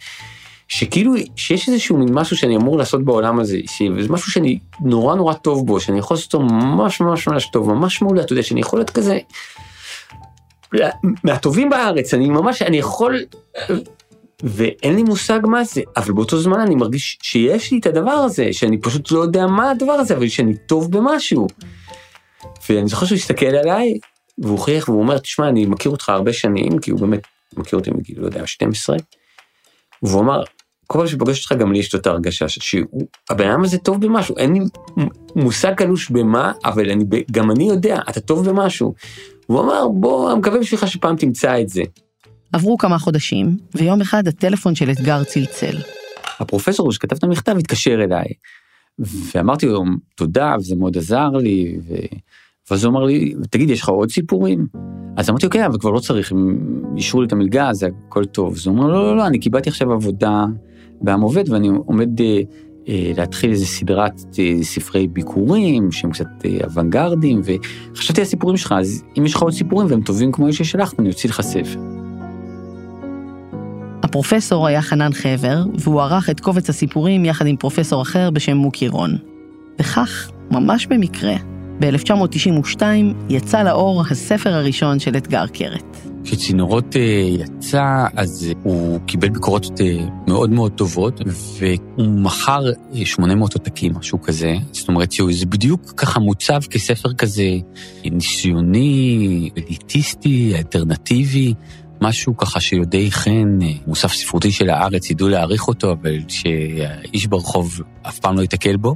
שכאילו, 0.74 1.14
שיש 1.36 1.70
איזשהו 1.70 1.98
מין 1.98 2.14
משהו 2.14 2.38
שאני 2.38 2.56
אמור 2.56 2.78
לעשות 2.78 3.06
בעולם 3.06 3.40
הזה, 3.40 3.58
שזה 3.66 4.10
משהו 4.10 4.32
שאני 4.32 4.60
נורא 4.82 5.16
נורא 5.16 5.34
טוב 5.34 5.68
בו, 5.68 5.80
שאני 5.80 6.00
יכול 6.00 6.18
לעשות 6.18 6.34
אותו 6.34 6.46
ממש 6.46 7.02
ממש 7.02 7.28
ממש 7.28 7.50
טוב, 7.52 7.74
ממש 7.74 8.02
מעולה, 8.02 8.22
אתה 8.22 8.34
יודע, 8.34 8.44
שאני 8.44 8.60
יכול 8.60 8.80
להיות 8.80 8.90
כזה, 8.90 9.20
מהטובים 11.24 11.70
בארץ, 11.70 12.14
אני 12.14 12.30
ממש, 12.30 12.62
אני 12.62 12.78
יכול, 12.78 13.26
ואין 14.44 14.96
לי 14.96 15.04
מושג 15.04 15.40
מה 15.44 15.64
זה, 15.64 15.82
אבל 15.98 16.14
באותו 16.14 16.40
זמן 16.40 16.60
אני 16.60 16.76
מרגיש 16.76 17.18
שיש 17.22 17.72
לי 17.72 17.80
את 17.80 17.86
הדבר 17.86 18.12
הזה, 18.12 18.48
שאני 18.52 18.78
פשוט 18.78 19.12
לא 19.12 19.20
יודע 19.20 19.48
מה 19.48 19.72
הדבר 19.72 19.94
הזה, 19.94 20.16
אבל 20.16 20.28
שאני 20.28 20.54
טוב 20.58 20.92
במשהו. 20.92 21.48
ואני 22.70 22.88
זוכר 22.88 23.06
שהוא 23.06 23.16
הסתכל 23.16 23.46
עליי, 23.46 24.00
והוא 24.38 24.60
חייך 24.60 24.90
והוא 24.90 25.02
אומר, 25.02 25.18
תשמע, 25.18 25.48
אני 25.48 25.66
מכיר 25.66 25.92
אותך 25.92 26.10
הרבה 26.10 26.34
שנים, 26.34 26.80
כי 26.80 26.92
הוא 26.92 27.00
באמת 27.00 27.22
מכיר 27.58 27.80
אותי 27.80 27.92
מגיל, 27.92 28.20
לא 28.20 28.26
יודע, 28.26 28.48
12, 28.48 28.98
והוא 30.04 30.22
אמר, 30.22 30.44
כל 30.92 31.00
פעם 31.00 31.08
שפוגש 31.08 31.40
אותך 31.40 31.62
גם 31.62 31.72
לי 31.72 31.80
יש 31.80 31.90
את 31.90 31.94
אותה 31.94 32.10
הרגשה, 32.10 32.50
שהבן 32.50 33.50
אדם 33.50 33.64
הזה 33.64 33.78
טוב 33.78 34.02
במשהו, 34.02 34.38
אין 34.38 34.54
לי 34.54 34.60
מושג 35.36 35.74
קלוש 35.74 36.10
במה, 36.10 36.52
אבל 36.66 36.92
אני, 36.92 37.06
גם 37.32 37.52
אני 37.52 37.64
יודע, 37.64 38.00
אתה 38.10 38.20
טוב 38.20 38.50
במשהו. 38.50 38.94
והוא 39.50 39.62
אמר, 39.62 39.88
בוא, 39.88 40.32
אני 40.32 40.40
מקווה 40.40 40.60
בשבילך 40.60 40.88
שפעם 40.88 41.16
תמצא 41.16 41.62
את 41.62 41.70
זה. 41.70 41.84
עברו 42.54 42.78
כמה 42.78 43.00
חודשים, 43.00 43.58
ויום 43.76 44.02
אחד 44.02 44.28
הטלפון 44.28 44.76
של 44.76 44.92
אתגר 44.92 45.24
צלצל. 45.24 45.78
הפרופסור 46.40 46.92
שכתב 46.92 47.16
את 47.16 47.24
המכתב 47.24 47.56
התקשר 47.58 48.04
אליי, 48.04 48.26
ואמרתי 49.00 49.66
לו, 49.66 49.84
תודה, 50.16 50.56
וזה 50.60 50.76
מאוד 50.76 50.98
עזר 50.98 51.30
לי, 51.30 51.78
ו... 51.88 51.94
ואז 52.72 52.84
הוא 52.84 52.92
אמר 52.92 53.04
לי, 53.04 53.34
תגיד, 53.50 53.70
יש 53.70 53.82
לך 53.82 53.90
עוד 53.90 54.12
סיפורים? 54.12 54.68
אז 55.18 55.30
אמרתי, 55.30 55.46
אוקיי, 55.46 55.66
אבל 55.66 55.80
כבר 55.80 55.90
לא 55.90 56.00
צריך, 56.00 56.32
הם 56.32 56.58
אישרו 56.98 57.22
לי 57.22 57.28
את 57.28 57.32
המלגה, 57.32 57.74
זה 57.74 57.88
הכל 58.08 58.26
טוב. 58.26 58.54
אז 58.54 58.68
הוא 58.68 58.76
אמר, 58.76 58.88
לא, 58.88 59.04
לא, 59.04 59.18
לא, 59.18 59.28
אני 59.28 59.40
קיבלתי 59.40 59.70
עכשיו 59.70 59.94
עבודה 59.94 60.46
בעם 61.02 61.22
עובד, 61.22 61.50
ואני 61.50 61.70
עומד 61.86 62.22
אה, 62.22 62.42
אה, 62.90 63.12
להתחיל 63.18 63.52
איזה 63.52 63.66
סדרת 63.66 64.22
אה, 64.40 64.64
ספרי 64.64 65.08
ביקורים, 65.08 65.92
שהם 65.92 66.12
קצת 66.12 66.26
אה, 66.46 66.58
אוונגרדים, 66.64 67.42
וחשבתי 67.44 68.22
על 68.22 68.26
הסיפורים 68.26 68.58
שלך, 68.58 68.76
אז 68.78 69.04
אם 69.18 69.26
יש 69.26 69.34
לך 69.34 69.42
עוד 69.42 69.54
סיפורים 69.54 69.88
והם 69.90 70.02
טובים 70.02 70.32
כמו 70.32 70.46
אלה 70.46 70.54
ששלחת, 70.54 71.00
אני 71.00 71.10
אוציא 71.10 71.30
לך 71.30 71.42
ספר. 71.42 71.80
הפרופסור 74.04 74.68
היה 74.68 74.82
חנן 74.82 75.14
חבר, 75.14 75.64
והוא 75.80 76.02
ערך 76.02 76.30
את 76.30 76.40
קובץ 76.40 76.70
הסיפורים 76.70 77.26
יחד 77.26 77.48
עם 77.48 77.56
פרופסור 77.56 78.02
אחר 78.02 78.30
בשם 78.30 78.58
מוקי 78.58 78.88
רון. 78.88 79.18
וכך, 79.80 80.32
ממש 80.52 80.88
במקרה, 80.88 81.36
ב-1992 81.80 82.82
יצא 83.30 83.64
לאור 83.64 84.04
הספר 84.10 84.54
הראשון 84.54 85.00
של 85.00 85.18
אתגר 85.18 85.48
קרת. 85.48 85.98
כשצינורות 86.24 86.96
אה, 86.96 87.02
יצא, 87.02 88.06
אז 88.16 88.54
קיבל 89.22 89.34
ביקורות 89.34 89.82
אה, 89.82 90.06
מאוד 90.28 90.50
מאוד 90.50 90.72
טובות, 90.72 91.22
והוא 91.60 92.08
מכר 92.08 92.64
800 93.04 93.52
אה, 93.52 93.60
עותקים, 93.60 93.94
משהו 93.98 94.22
כזה. 94.22 94.56
זאת 94.72 94.88
אומרת 94.88 95.12
שזה 95.12 95.46
בדיוק 95.46 95.94
ככה 95.98 96.20
מוצב 96.20 96.62
כספר 96.70 97.14
כזה 97.14 97.44
ניסיוני, 98.06 99.50
אליטיסטי, 99.58 100.54
אלטרנטיבי. 100.56 101.54
משהו 102.02 102.38
ככה 102.38 102.60
שיודעי 102.60 103.12
חן, 103.12 103.60
מוסף 103.88 104.14
ספרותי 104.14 104.52
של 104.52 104.70
הארץ, 104.70 105.10
ידעו 105.10 105.30
להעריך 105.30 105.68
אותו, 105.68 105.92
אבל 105.92 106.18
שאיש 106.28 107.28
ברחוב 107.28 107.82
אף 108.08 108.20
פעם 108.20 108.36
לא 108.36 108.42
ייתקל 108.42 108.78
בו. 108.78 108.96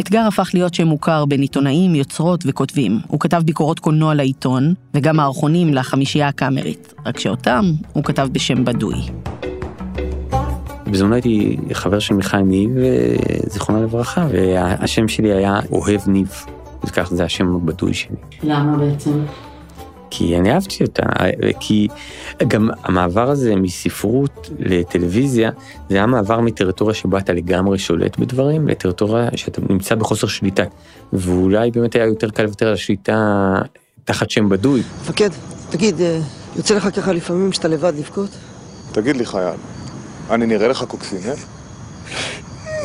אתגר 0.00 0.26
הפך 0.26 0.50
להיות 0.54 0.74
שם 0.74 0.86
מוכר 0.86 1.24
בין 1.24 1.40
עיתונאים, 1.40 1.94
יוצרות 1.94 2.44
וכותבים. 2.46 2.98
הוא 3.06 3.20
כתב 3.20 3.42
ביקורות 3.44 3.78
קולנוע 3.78 4.14
לעיתון, 4.14 4.74
וגם 4.94 5.16
מערכונים 5.16 5.74
לחמישייה 5.74 6.28
הקאמרית, 6.28 6.94
רק 7.06 7.18
שאותם 7.18 7.64
הוא 7.92 8.04
כתב 8.04 8.28
בשם 8.32 8.64
בדוי. 8.64 8.96
בזמנו 10.86 11.14
הייתי 11.14 11.56
חבר 11.72 11.98
של 11.98 12.14
מיכל 12.14 12.38
ניב, 12.38 12.70
זיכרונה 13.46 13.82
לברכה, 13.82 14.26
והשם 14.30 15.08
שלי 15.08 15.32
היה 15.32 15.60
אוהב 15.70 16.00
ניב. 16.06 16.32
וכך 16.84 17.08
זה 17.12 17.24
השם 17.24 17.54
הבדוי 17.54 17.94
שלי. 17.94 18.16
למה 18.42 18.76
בעצם? 18.76 19.24
כי 20.10 20.36
אני 20.36 20.52
אהבתי 20.52 20.84
אותה, 20.84 21.02
כי 21.60 21.88
גם 22.48 22.70
המעבר 22.82 23.30
הזה 23.30 23.56
מספרות 23.56 24.50
לטלוויזיה, 24.58 25.50
זה 25.88 25.96
היה 25.96 26.06
מעבר 26.06 26.40
מטריטוריה 26.40 26.94
שבה 26.94 27.18
אתה 27.18 27.32
לגמרי 27.32 27.78
שולט 27.78 28.18
בדברים, 28.18 28.68
לטריטוריה 28.68 29.28
שאתה 29.36 29.60
נמצא 29.68 29.94
בחוסר 29.94 30.26
שליטה. 30.26 30.62
ואולי 31.12 31.70
באמת 31.70 31.94
היה 31.94 32.04
יותר 32.04 32.30
קל 32.30 32.42
לוותר 32.42 32.66
על 32.66 32.72
השליטה 32.72 33.54
תחת 34.04 34.30
שם 34.30 34.48
בדוי. 34.48 34.82
מפקד, 35.00 35.30
תגיד, 35.70 36.00
אה, 36.00 36.20
יוצא 36.56 36.74
לך 36.74 36.88
ככה 36.96 37.12
לפעמים 37.12 37.52
שאתה 37.52 37.68
לבד 37.68 37.92
לבכות? 37.98 38.30
תגיד 38.92 39.16
לי, 39.16 39.26
חייל, 39.26 39.54
אני 40.30 40.46
נראה 40.46 40.68
לך 40.68 40.84
קוקסין, 40.84 41.18
אה? 41.28 41.34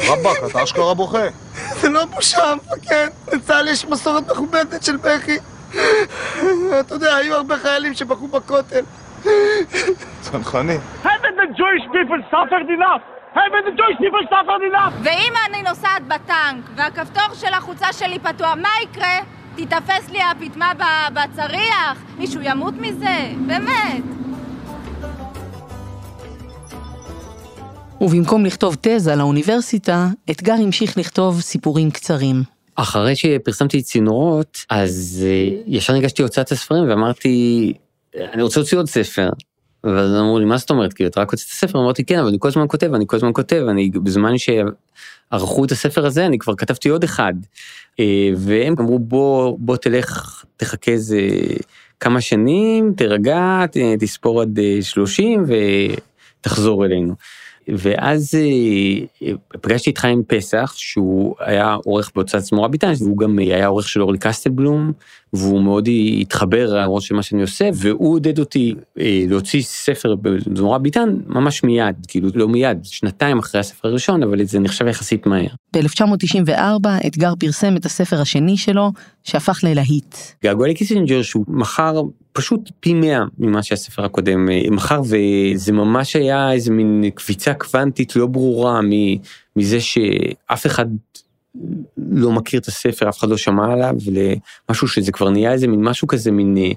רבאק, 0.08 0.38
אתה 0.52 0.64
אשכרה 0.64 0.94
בוכה. 0.94 1.28
זה 1.82 1.90
לא 1.90 2.06
בושה, 2.06 2.54
מפקד. 2.56 3.08
לצה"ל 3.34 3.68
יש 3.68 3.86
מסורת 3.86 4.32
מכובדת 4.32 4.84
של 4.84 4.98
בכי. 4.98 5.38
אתה 6.80 6.96
יודע, 6.96 7.16
היו 7.16 7.36
הרבה 7.36 7.58
חיילים 7.58 7.94
שבכו 7.94 8.28
בכותל. 8.28 8.84
צנחני. 10.22 10.78
ואם 15.04 15.34
אני 15.50 15.62
נוסעת 15.70 16.08
בטנק 16.08 16.66
והכפתור 16.76 17.34
של 17.34 17.54
החוצה 17.54 17.94
שלי 17.94 18.20
פתוח, 18.20 18.54
מה 18.62 18.70
יקרה? 18.84 19.20
תיתפס 19.56 20.10
לי 20.10 20.20
הפטמה 20.22 20.72
בצריח? 21.14 21.98
מישהו 22.18 22.42
ימות 22.44 22.74
מזה? 22.78 23.18
באמת. 23.48 24.19
ובמקום 28.02 28.46
לכתוב 28.46 28.78
תזה 28.82 29.16
לאוניברסיטה, 29.16 30.08
אתגר 30.32 30.54
המשיך 30.54 30.98
לכתוב 30.98 31.42
סיפורים 31.42 31.92
קצרים. 31.92 32.44
אחרי 32.76 33.16
שפרסמתי 33.16 33.82
צינורות, 33.82 34.66
אז 34.70 35.26
אה, 35.28 35.62
ישר 35.68 35.94
ניגשתי 35.94 36.22
להוצאת 36.22 36.52
הספרים 36.52 36.90
ואמרתי, 36.90 37.74
אני 38.34 38.42
רוצה 38.42 38.60
להוציא 38.60 38.78
עוד 38.78 38.88
ספר. 38.88 39.30
ואז 39.84 40.16
אמרו 40.16 40.40
לי, 40.40 40.46
מה 40.46 40.58
זאת 40.58 40.70
אומרת? 40.70 40.94
כאילו, 40.94 41.10
אתה 41.10 41.22
רק 41.22 41.32
הוצאת 41.32 41.48
ספר? 41.48 41.80
אמרתי, 41.80 42.04
כן, 42.04 42.20
אבל 42.20 42.28
אני 42.28 42.38
כל 42.40 42.48
הזמן 42.48 42.66
כותב, 42.68 42.94
אני 42.94 43.06
כל 43.08 43.16
הזמן 43.16 43.32
כותב, 43.34 43.66
אני 43.70 43.90
בזמן 43.90 44.34
שערכו 44.38 45.66
את 45.66 45.72
הספר 45.72 46.06
הזה, 46.06 46.26
אני 46.26 46.40
כבר 46.40 46.56
כתבתי 46.56 46.90
עוד 46.90 47.04
אחד. 47.04 47.34
אה, 48.00 48.30
והם 48.38 48.76
אמרו, 48.80 49.00
בוא, 49.00 49.58
בוא 49.60 49.78
תלך, 49.78 50.44
תחכה 50.58 50.92
איזה 50.92 51.20
כמה 52.00 52.22
שנים, 52.22 52.94
תירגע, 52.98 53.66
תספור 54.00 54.42
עד 54.42 54.60
30 54.82 55.46
אה, 55.52 55.96
ותחזור 56.42 56.86
אלינו. 56.86 57.14
ואז 57.78 58.36
אה, 58.36 59.32
פגשתי 59.62 59.90
את 59.90 59.98
חיים 59.98 60.24
פסח, 60.28 60.74
שהוא 60.76 61.36
היה 61.40 61.74
עורך 61.74 62.12
בהוצאת 62.16 62.42
זמורה 62.42 62.68
ביטן, 62.68 62.92
והוא 63.00 63.18
גם 63.18 63.40
היה 63.40 63.68
עורך 63.68 63.88
של 63.88 64.02
אורלי 64.02 64.18
קסטלבלום, 64.18 64.92
והוא 65.34 65.62
מאוד 65.62 65.90
התחבר 66.22 66.74
למרות 66.74 67.02
שמה 67.02 67.24
שאני 67.24 67.42
עושה, 67.42 67.70
והוא 67.74 68.14
עודד 68.14 68.40
אותי 68.40 68.76
אה, 69.00 69.24
להוציא 69.28 69.62
ספר 69.62 70.16
בזמורה 70.16 70.80
ביטן 70.80 71.10
ממש 71.28 71.64
מיד, 71.64 71.96
כאילו 72.08 72.30
לא 72.36 72.48
מיד, 72.48 72.78
שנתיים 72.84 73.40
אחרי 73.40 73.60
הספר 73.60 73.88
הראשון, 73.88 74.24
אבל 74.24 74.44
זה 74.44 74.60
נחשב 74.60 74.88
יחסית 74.88 75.26
מהר. 75.26 75.48
ב-1994 75.74 76.88
אתגר 77.08 77.34
פרסם 77.40 77.78
את 77.78 77.86
הספר 77.86 78.22
השני 78.22 78.58
שלו, 78.58 78.92
שהפך 79.24 79.60
ללהיט. 79.64 80.16
געגוע 80.44 80.68
לקיסינג'ר 80.68 81.22
שהוא 81.22 81.46
מכר 81.48 82.02
פשוט 82.34 82.72
פי 82.80 82.94
מאה 82.94 83.24
ממה 83.40 83.64
שהספר 83.64 84.06
הקודם 84.06 84.50
אה, 84.50 84.62
מכר, 84.72 85.02
וזה 85.02 85.72
ממש 85.72 86.16
היה 86.16 86.52
איזה 86.52 86.72
מין 86.72 87.10
קביצה 87.16 87.54
קוונטית 87.54 88.16
לא 88.16 88.28
ברורה 88.28 88.80
מזה 89.56 89.82
שאף 89.82 90.66
אחד 90.66 90.86
לא 91.98 92.32
מכיר 92.32 92.60
את 92.60 92.68
הספר, 92.68 93.10
אף 93.10 93.20
אחד 93.20 93.30
לא 93.30 93.38
שמע 93.38 93.74
עליו, 93.74 93.96
למשהו 94.70 94.88
שזה 94.88 95.12
כבר 95.12 95.30
נהיה 95.30 95.52
איזה 95.52 95.68
מין 95.68 95.84
משהו 95.84 96.08
כזה 96.08 96.32
מין 96.32 96.58
אה, 96.58 96.72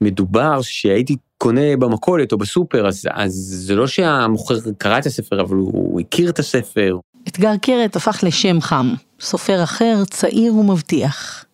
מדובר 0.00 0.62
שהייתי 0.62 1.16
קונה 1.38 1.76
במכולת 1.78 2.32
או 2.32 2.38
בסופר, 2.38 2.88
אז, 2.88 3.08
אז 3.10 3.32
זה 3.66 3.74
לא 3.74 3.86
שהמוכר 3.86 4.54
קרא 4.78 4.98
את 4.98 5.06
הספר, 5.06 5.40
אבל 5.40 5.56
הוא, 5.56 5.72
הוא 5.72 6.00
הכיר 6.00 6.30
את 6.30 6.38
הספר. 6.38 6.96
אתגר 7.28 7.56
קרת 7.62 7.96
הפך 7.96 8.20
לשם 8.22 8.60
חם, 8.60 8.94
סופר 9.20 9.64
אחר, 9.64 10.04
צעיר 10.10 10.54
ומבטיח. 10.54 11.44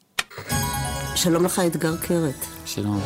שלום 1.14 1.44
לך, 1.44 1.62
אתגר 1.66 1.96
קרת. 1.96 2.46
שלום. 2.66 3.00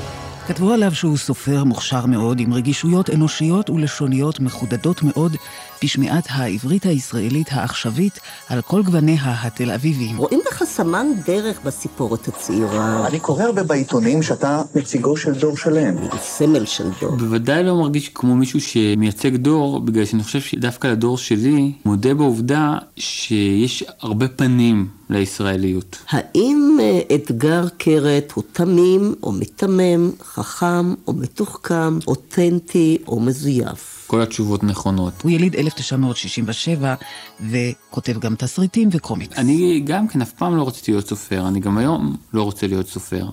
כתבו 0.47 0.73
עליו 0.73 0.95
שהוא 0.95 1.17
סופר 1.17 1.65
מוכשר 1.65 2.07
מאוד, 2.07 2.41
עם 2.41 2.55
רגישויות 2.55 3.11
אנושיות 3.11 3.71
ולשוניות 3.71 4.41
מחודדות 4.41 5.03
מאוד, 5.03 5.37
בשמיעת 5.85 6.25
העברית 6.31 6.87
הישראלית 6.87 7.49
העכשווית 7.51 8.19
על 8.49 8.63
כל 8.63 8.83
גווניה 8.83 9.17
התל 9.25 9.71
אביביים. 9.71 10.17
רואים 10.17 10.41
לך 10.49 10.65
סמן 10.65 11.07
דרך 11.27 11.61
בסיפורת 11.65 12.29
הצעירה. 12.29 13.07
אני 13.07 13.21
קורא 13.21 13.43
הרבה 13.43 13.63
בעיתונים 13.63 14.23
שאתה 14.23 14.63
נציגו 14.75 15.17
של 15.17 15.33
דור 15.33 15.57
שלם. 15.57 15.97
סמל 16.23 16.65
של 16.65 16.91
דור. 17.01 17.17
בוודאי 17.17 17.63
לא 17.63 17.77
מרגיש 17.77 18.09
כמו 18.09 18.35
מישהו 18.37 18.61
שמייצג 18.61 19.37
דור, 19.37 19.81
בגלל 19.81 20.05
שאני 20.05 20.23
חושב 20.23 20.41
שדווקא 20.41 20.87
לדור 20.87 21.19
שלי, 21.19 21.73
מודה 21.85 22.15
בעובדה 22.15 22.79
שיש 22.97 23.85
הרבה 24.01 24.29
פנים 24.29 24.89
לישראליות. 25.11 25.99
האם 26.11 26.79
אה, 26.81 27.01
אתגר 27.15 27.65
קרת 27.79 28.33
הוא 28.35 28.45
תמים 28.53 29.15
או 29.23 29.33
מיתמם, 29.33 30.11
חכם 30.23 30.95
או 31.07 31.13
מתוחכם, 31.13 31.99
אותנטי 32.07 32.99
או 33.07 33.21
מזויף? 33.21 33.98
כל 34.09 34.23
התשובות 34.23 34.65
נכונות. 34.65 35.23
הוא 35.23 35.31
יליד 35.31 35.55
1967 35.55 36.95
וכותב 37.41 38.19
גם 38.19 38.35
תסריטים 38.35 38.89
וקומיקס. 38.93 39.39
אני 39.39 39.81
גם 39.85 40.09
כן 40.09 40.23
אף 40.23 40.33
פעם 40.33 40.57
לא 40.57 40.69
רציתי 40.69 40.93
להיות 40.93 41.07
סופר, 41.07 41.49
אני 41.49 41.61
גם 41.61 41.79
היום 41.79 42.17
לא 42.33 42.43
רוצה 42.43 42.67
להיות 42.67 42.89
סופר. 42.89 43.29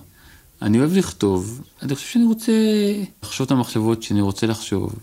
אני 0.62 0.78
אוהב 0.78 0.96
לכתוב, 0.96 1.60
אני 1.82 1.94
חושב 1.94 2.08
שאני 2.08 2.24
רוצה 2.24 2.52
לחשוב 3.22 3.44
את 3.44 3.50
המחשבות 3.50 4.02
שאני 4.02 4.20
רוצה 4.20 4.46
לחשוב, 4.46 4.94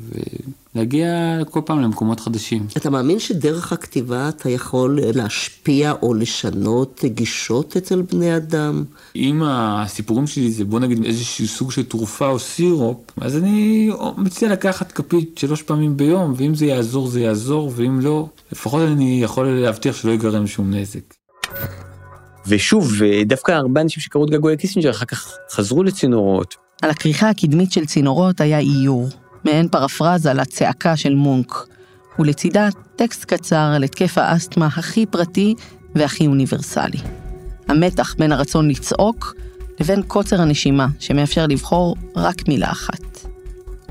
ולהגיע 0.75 1.37
כל 1.49 1.61
פעם 1.65 1.81
למקומות 1.81 2.19
חדשים. 2.19 2.67
אתה 2.77 2.89
מאמין 2.89 3.19
שדרך 3.19 3.73
הכתיבה 3.73 4.29
אתה 4.29 4.49
יכול 4.49 4.99
להשפיע 5.15 5.93
או 6.01 6.13
לשנות 6.13 7.01
גישות 7.05 7.77
אצל 7.77 8.01
בני 8.01 8.35
אדם? 8.35 8.83
אם 9.15 9.41
הסיפורים 9.45 10.27
שלי 10.27 10.51
זה 10.51 10.65
בוא 10.65 10.79
נגיד 10.79 11.05
איזשהו 11.05 11.47
סוג 11.47 11.71
של 11.71 11.83
תרופה 11.83 12.27
או 12.27 12.39
סירופ, 12.39 12.97
אז 13.21 13.37
אני 13.37 13.89
מציע 14.17 14.51
לקחת 14.51 14.91
כפית 14.91 15.37
שלוש 15.37 15.61
פעמים 15.61 15.97
ביום, 15.97 16.33
ואם 16.37 16.55
זה 16.55 16.65
יעזור 16.65 17.07
זה 17.07 17.21
יעזור, 17.21 17.71
ואם 17.75 17.99
לא, 17.99 18.27
לפחות 18.51 18.81
אני 18.81 19.19
יכול 19.23 19.47
להבטיח 19.47 19.95
שלא 19.95 20.11
ייגרם 20.11 20.47
שום 20.47 20.73
נזק. 20.73 21.13
ושוב, 22.47 22.91
דווקא 23.25 23.51
הרבה 23.51 23.81
אנשים 23.81 24.03
שקראו 24.03 24.25
את 24.25 24.29
געגועי 24.29 24.57
קיסינג'ר 24.57 24.91
אחר 24.91 25.05
כך 25.05 25.37
חזרו 25.51 25.83
לצינורות. 25.83 26.55
על 26.81 26.89
הכריכה 26.89 27.29
הקדמית 27.29 27.71
של 27.71 27.85
צינורות 27.85 28.41
היה 28.41 28.59
איור, 28.59 29.09
מעין 29.45 29.67
פרפרזה 29.67 30.33
לצעקה 30.33 30.97
של 30.97 31.15
מונק, 31.15 31.67
ולצידה 32.19 32.69
טקסט 32.95 33.25
קצר 33.25 33.71
על 33.75 33.83
התקף 33.83 34.17
האסתמה 34.17 34.65
הכי 34.65 35.05
פרטי 35.05 35.55
והכי 35.95 36.27
אוניברסלי. 36.27 36.99
המתח 37.67 38.15
בין 38.19 38.31
הרצון 38.31 38.69
לצעוק 38.69 39.35
לבין 39.79 40.01
קוצר 40.01 40.41
הנשימה, 40.41 40.87
שמאפשר 40.99 41.47
לבחור 41.47 41.95
רק 42.15 42.47
מילה 42.47 42.71
אחת. 42.71 43.27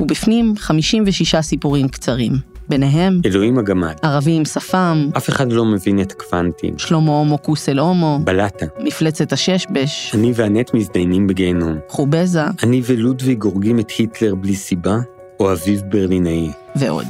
ובפנים 0.00 0.54
56 0.58 1.36
סיפורים 1.40 1.88
קצרים, 1.88 2.32
ביניהם 2.72 3.20
אלוהים 3.26 3.58
הגמד. 3.58 3.94
ערבי 4.02 4.32
עם 4.32 4.44
שפם, 4.44 5.08
אף 5.16 5.28
אחד 5.28 5.52
לא 5.52 5.64
מבין 5.64 6.00
את 6.00 6.12
הקוונטים. 6.12 6.78
שלמה 6.78 7.12
הומו 7.12 7.42
כוסל 7.42 7.78
הומו, 7.78 8.20
בלטה. 8.24 8.66
מפלצת 8.80 9.32
הששבש, 9.32 10.10
אני 10.14 10.32
ואנט 10.34 10.74
מזדיינים 10.74 11.26
בגיהנום. 11.26 11.76
חובזה 11.88 12.42
אני 12.62 12.82
ולודוויג 12.84 13.42
הורגים 13.42 13.78
את 13.78 13.90
היטלר 13.90 14.34
בלי 14.34 14.56
סיבה, 14.56 14.98
או 15.40 15.52
אביב 15.52 15.82
ברלינאי. 15.88 16.50
ועוד. 16.76 17.06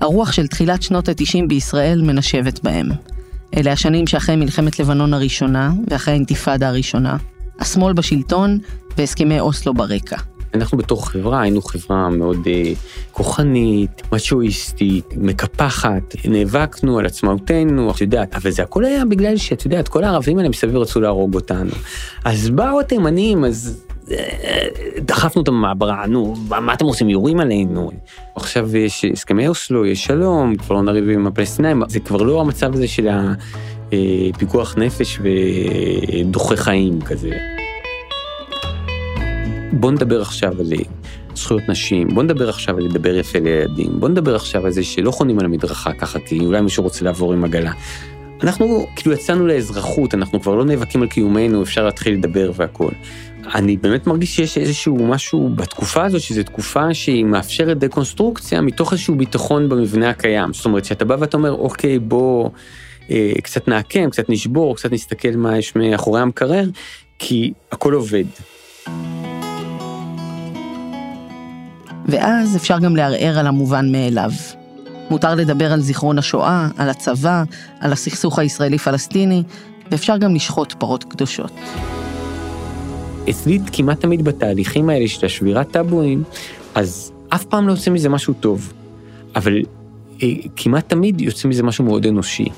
הרוח 0.00 0.32
של 0.32 0.46
תחילת 0.46 0.82
שנות 0.82 1.08
ה-90 1.08 1.46
בישראל 1.48 2.02
מנשבת 2.02 2.62
בהם. 2.62 2.88
אלה 3.56 3.72
השנים 3.72 4.06
שאחרי 4.06 4.36
מלחמת 4.36 4.80
לבנון 4.80 5.14
הראשונה 5.14 5.72
ואחרי 5.90 6.12
האינתיפאדה 6.14 6.68
הראשונה, 6.68 7.16
השמאל 7.60 7.92
בשלטון 7.92 8.58
והסכמי 8.98 9.40
אוסלו 9.40 9.74
ברקע. 9.74 10.16
אנחנו 10.54 10.78
בתור 10.78 11.06
חברה 11.08 11.40
היינו 11.40 11.62
חברה 11.62 12.10
מאוד 12.10 12.38
אה, 12.46 12.72
כוחנית, 13.12 14.02
מצ'ואיסטית, 14.12 15.14
מקפחת, 15.16 16.16
נאבקנו 16.24 16.98
על 16.98 17.06
עצמאותנו, 17.06 17.90
את 17.90 18.00
יודעת, 18.00 18.34
אבל 18.34 18.50
זה 18.50 18.62
הכל 18.62 18.84
היה 18.84 19.04
בגלל 19.04 19.36
שאת 19.36 19.64
יודעת, 19.64 19.88
כל 19.88 20.04
הערבים 20.04 20.38
האלה 20.38 20.48
מסביב 20.48 20.76
רצו 20.76 21.00
להרוג 21.00 21.34
אותנו. 21.34 21.70
אז 22.24 22.50
באו 22.50 22.80
התימנים, 22.80 23.44
אז 23.44 23.84
אה, 24.10 24.16
דחפנו 24.98 25.40
אותם 25.40 25.52
במעברה, 25.52 26.06
נו, 26.06 26.34
מה 26.48 26.74
אתם 26.74 26.84
עושים, 26.84 27.08
יורים 27.08 27.40
עלינו. 27.40 27.90
עכשיו 28.34 28.76
יש 28.76 29.04
הסכמי 29.04 29.48
אוסלו, 29.48 29.86
יש 29.86 30.04
שלום, 30.04 30.56
כבר 30.56 30.74
לא 30.74 30.82
נריב 30.82 31.08
עם 31.08 31.26
הפלסטינאים, 31.26 31.82
זה 31.88 32.00
כבר 32.00 32.22
לא 32.22 32.40
המצב 32.40 32.74
הזה 32.74 32.88
של 32.88 33.08
הפיקוח 33.92 34.74
נפש 34.78 35.20
ודוחה 35.22 36.56
חיים 36.56 37.00
כזה. 37.00 37.57
בוא 39.72 39.90
נדבר 39.92 40.22
עכשיו 40.22 40.60
על 40.60 40.72
זכויות 41.34 41.68
נשים, 41.68 42.08
בוא 42.14 42.22
נדבר 42.22 42.48
עכשיו 42.48 42.76
על 42.76 42.84
לדבר 42.84 43.14
יפה 43.14 43.38
לילדים, 43.38 44.00
בוא 44.00 44.08
נדבר 44.08 44.36
עכשיו 44.36 44.66
על 44.66 44.72
זה 44.72 44.82
שלא 44.82 45.10
חונים 45.10 45.38
על 45.38 45.44
המדרכה 45.44 45.92
ככה, 45.92 46.18
כי 46.20 46.38
אולי 46.38 46.60
מישהו 46.60 46.82
רוצה 46.82 47.04
לעבור 47.04 47.32
עם 47.32 47.44
עגלה. 47.44 47.72
אנחנו 48.42 48.86
כאילו 48.96 49.12
יצאנו 49.12 49.46
לאזרחות, 49.46 50.14
אנחנו 50.14 50.40
כבר 50.40 50.54
לא 50.54 50.64
נאבקים 50.64 51.02
על 51.02 51.08
קיומנו, 51.08 51.62
אפשר 51.62 51.84
להתחיל 51.84 52.14
לדבר 52.14 52.50
והכול. 52.54 52.90
אני 53.54 53.76
באמת 53.76 54.06
מרגיש 54.06 54.36
שיש 54.36 54.58
איזשהו 54.58 55.06
משהו 55.06 55.50
בתקופה 55.56 56.04
הזאת, 56.04 56.20
שזו 56.20 56.42
תקופה 56.42 56.94
שהיא 56.94 57.24
מאפשרת 57.24 57.78
דקונסטרוקציה 57.78 58.60
מתוך 58.60 58.92
איזשהו 58.92 59.14
ביטחון 59.14 59.68
במבנה 59.68 60.10
הקיים. 60.10 60.52
זאת 60.52 60.64
אומרת, 60.64 60.84
שאתה 60.84 61.04
בא 61.04 61.16
ואתה 61.20 61.36
אומר, 61.36 61.52
אוקיי, 61.52 61.98
בוא 61.98 62.50
אה, 63.10 63.32
קצת 63.42 63.68
נעקם, 63.68 64.10
קצת 64.10 64.30
נשבור, 64.30 64.76
קצת 64.76 64.92
נסתכל 64.92 65.36
מה 65.36 65.58
יש 65.58 65.76
מאחורי 65.76 66.20
המקרר, 66.20 66.64
כי 67.18 67.52
הכל 67.72 67.94
עובד. 67.94 68.24
ואז 72.08 72.56
אפשר 72.56 72.78
גם 72.78 72.96
לערער 72.96 73.38
על 73.38 73.46
המובן 73.46 73.92
מאליו. 73.92 74.30
מותר 75.10 75.34
לדבר 75.34 75.72
על 75.72 75.80
זיכרון 75.80 76.18
השואה, 76.18 76.68
על 76.76 76.88
הצבא, 76.90 77.44
על 77.80 77.92
הסכסוך 77.92 78.38
הישראלי-פלסטיני, 78.38 79.42
ואפשר 79.90 80.16
גם 80.16 80.34
לשחוט 80.34 80.72
פרות 80.72 81.04
קדושות. 81.04 81.52
אצלי 83.30 83.58
כמעט 83.72 84.00
תמיד 84.00 84.24
בתהליכים 84.24 84.88
האלה 84.88 85.08
של 85.08 85.26
השבירת 85.26 85.70
טאבואים, 85.70 86.22
אז 86.74 87.12
אף 87.28 87.44
פעם 87.44 87.66
לא 87.66 87.72
יוצא 87.72 87.90
מזה 87.90 88.08
משהו 88.08 88.34
טוב, 88.34 88.72
אבל 89.36 89.62
אה, 90.22 90.28
כמעט 90.56 90.88
תמיד 90.88 91.20
יוצא 91.20 91.48
מזה 91.48 91.62
משהו 91.62 91.84
מאוד 91.84 92.06
אנושי. 92.06 92.48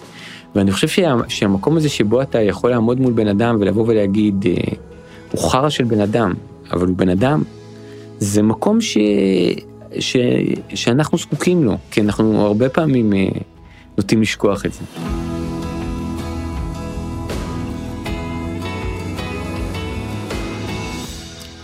ואני 0.55 0.73
חושב 0.73 0.89
שה, 0.89 1.15
שהמקום 1.29 1.77
הזה 1.77 1.89
שבו 1.89 2.23
אתה 2.23 2.41
יכול 2.41 2.71
לעמוד 2.71 3.01
מול 3.01 3.13
בן 3.13 3.29
אדם 3.29 3.57
ולבוא 3.61 3.85
ולהגיד, 3.87 4.45
אה, 4.47 4.55
הוא 5.33 5.51
חרא 5.51 5.69
של 5.69 5.85
בן 5.85 6.01
אדם, 6.01 6.35
אבל 6.73 6.87
הוא 6.87 6.97
בן 6.97 7.09
אדם, 7.09 7.43
זה 8.21 8.43
מקום 8.43 8.81
ש... 8.81 8.99
ש... 9.99 10.17
שאנחנו 10.75 11.19
זקוקים 11.19 11.65
לו, 11.65 11.77
כי 11.91 12.01
אנחנו 12.01 12.47
הרבה 12.47 12.69
פעמים 12.69 13.13
אה, 13.13 13.29
נוטים 13.99 14.23
לשכוח 14.23 14.67
את 14.67 14.73
זה. 14.73 14.81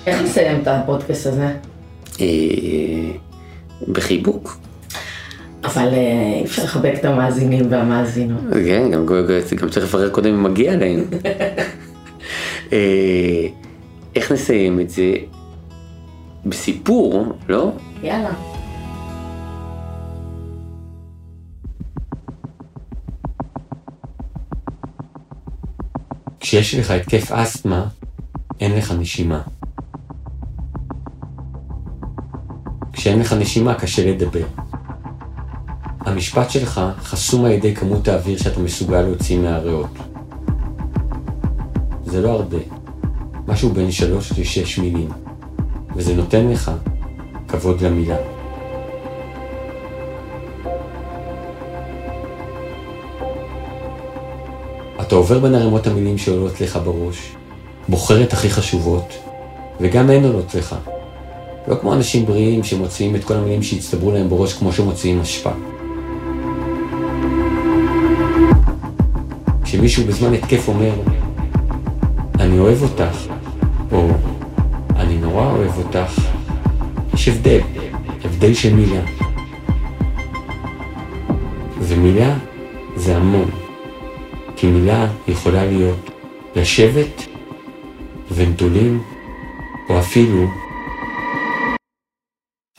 איך 0.06 0.22
נסיים 0.22 0.60
את 0.62 0.68
הפודקאסט 0.68 1.26
הזה? 1.26 1.48
אה, 2.20 2.26
בחיבוק. 3.88 4.58
אבל 5.64 5.88
אי 5.92 6.44
אפשר 6.44 6.64
לחבק 6.64 6.94
את 7.00 7.04
המאזינים 7.04 7.64
והמאזינות. 7.70 8.40
כן, 8.52 8.90
גם, 8.90 9.06
גם 9.56 9.68
צריך 9.70 9.86
לברר 9.86 10.10
קודם 10.10 10.34
אם 10.34 10.42
מגיע 10.42 10.76
להם. 10.76 11.04
אה, 12.72 13.46
איך 14.14 14.32
נסיים 14.32 14.80
את 14.80 14.90
זה? 14.90 15.12
בסיפור, 16.48 17.24
לא? 17.48 17.72
יאללה. 18.02 18.30
כשיש 26.40 26.74
לך 26.74 26.90
התקף 26.90 27.32
אסתמה, 27.32 27.86
אין 28.60 28.76
לך 28.76 28.92
נשימה. 28.98 29.42
כשאין 32.92 33.18
לך 33.20 33.32
נשימה 33.32 33.74
קשה 33.74 34.10
לדבר. 34.10 34.46
המשפט 36.00 36.50
שלך 36.50 36.80
חסום 36.98 37.44
על 37.44 37.50
ידי 37.50 37.74
כמות 37.74 38.08
האוויר 38.08 38.38
שאתה 38.38 38.60
מסוגל 38.60 39.00
להוציא 39.00 39.38
מהריאות. 39.38 39.90
זה 42.04 42.22
לא 42.22 42.30
הרבה, 42.30 42.58
משהו 43.48 43.72
בין 43.72 43.90
שלוש 43.90 44.38
לשש 44.38 44.78
מילים, 44.78 45.08
וזה 45.96 46.14
נותן 46.14 46.48
לך 46.48 46.70
כבוד 47.48 47.80
למילה. 47.80 48.16
אתה 55.00 55.14
עובר 55.14 55.38
בין 55.38 55.54
ערימות 55.54 55.86
המילים 55.86 56.18
שעולות 56.18 56.60
לך 56.60 56.78
בראש, 56.84 57.32
בוחר 57.88 58.22
את 58.22 58.32
הכי 58.32 58.50
חשובות, 58.50 59.12
וגם 59.80 60.10
הן 60.10 60.24
עולות 60.24 60.54
לך. 60.54 60.76
לא 61.68 61.74
כמו 61.74 61.92
אנשים 61.94 62.26
בריאים 62.26 62.64
שמוציאים 62.64 63.16
את 63.16 63.24
כל 63.24 63.34
המילים 63.34 63.62
שהצטברו 63.62 64.12
להם 64.12 64.28
בראש 64.28 64.52
כמו 64.52 64.72
שמוציאים 64.72 65.20
אשפה. 65.20 65.50
כשמישהו 69.64 70.04
בזמן 70.04 70.34
התקף 70.34 70.68
אומר, 70.68 70.92
אני 72.40 72.58
אוהב 72.58 72.82
אותך, 72.82 73.35
אותך, 75.86 76.12
יש 77.14 77.28
הבדל, 77.28 77.60
הבדל 78.24 78.54
של 78.54 78.74
מילה. 78.74 79.00
ומילה 81.80 82.38
זה 82.96 83.16
המון, 83.16 83.50
כי 84.56 84.66
מילה 84.66 85.06
יכולה 85.28 85.64
להיות 85.66 86.10
לשבת, 86.56 87.22
ונטולים, 88.34 89.02
או 89.88 89.98
אפילו 89.98 90.46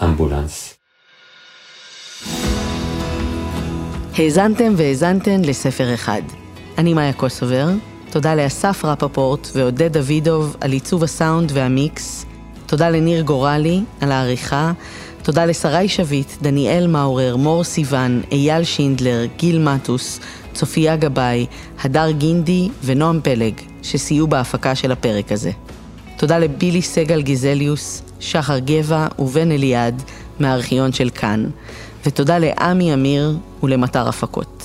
אמבולנס. 0.04 0.78
האזנתם 4.18 4.74
והאזנתן 4.78 5.42
לספר 5.42 5.94
אחד. 5.94 6.22
אני 6.78 6.94
מאיה 6.94 7.14
קוסובר, 7.14 7.68
תודה 8.12 8.36
לאסף 8.36 8.86
רפפורט 8.86 9.48
ועודד 9.56 9.98
דוידוב 9.98 10.56
על 10.62 10.72
עיצוב 10.72 11.04
הסאונד 11.04 11.52
והמיקס, 11.54 12.26
תודה 12.68 12.90
לניר 12.90 13.22
גורלי 13.22 13.82
על 14.02 14.12
העריכה, 14.12 14.72
תודה 15.24 15.46
לשרי 15.46 15.90
שביט, 15.90 16.32
דניאל 16.42 16.88
מאורר, 16.88 17.36
מור 17.36 17.64
סיוון, 17.64 18.22
אייל 18.32 18.64
שינדלר, 18.64 19.26
גיל 19.38 19.60
מטוס, 19.60 20.20
צופיה 20.54 20.96
גבאי, 20.96 21.46
הדר 21.84 22.12
גינדי 22.12 22.70
ונועם 22.84 23.20
פלג, 23.24 23.54
שסייעו 23.84 24.28
בהפקה 24.28 24.76
של 24.76 24.92
הפרק 24.92 25.32
הזה. 25.32 25.52
תודה 26.18 26.40
לבילי 26.40 26.82
סגל 26.82 27.22
גיזליוס, 27.22 28.02
שחר 28.20 28.60
גבע 28.60 29.08
ובן 29.20 29.52
אליעד 29.52 30.04
מהארכיון 30.40 30.94
של 30.94 31.10
כאן, 31.10 31.50
ותודה 32.06 32.38
לעמי 32.38 32.94
אמיר 32.94 33.38
ולמטר 33.64 34.10
הפקות. 34.10 34.57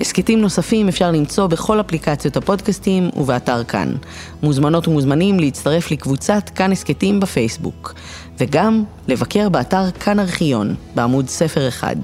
הסכתים 0.00 0.40
נוספים 0.40 0.88
אפשר 0.88 1.10
למצוא 1.10 1.46
בכל 1.46 1.80
אפליקציות 1.80 2.36
הפודקאסטים 2.36 3.10
ובאתר 3.16 3.64
כאן. 3.64 3.94
מוזמנות 4.42 4.88
ומוזמנים 4.88 5.40
להצטרף 5.40 5.90
לקבוצת 5.90 6.50
כאן 6.54 6.72
הסכתים 6.72 7.20
בפייסבוק, 7.20 7.94
וגם 8.38 8.84
לבקר 9.08 9.48
באתר 9.48 9.90
כאן 9.90 10.18
ארכיון, 10.18 10.74
בעמוד 10.94 11.28
ספר 11.28 11.68
אחד. 11.68 11.96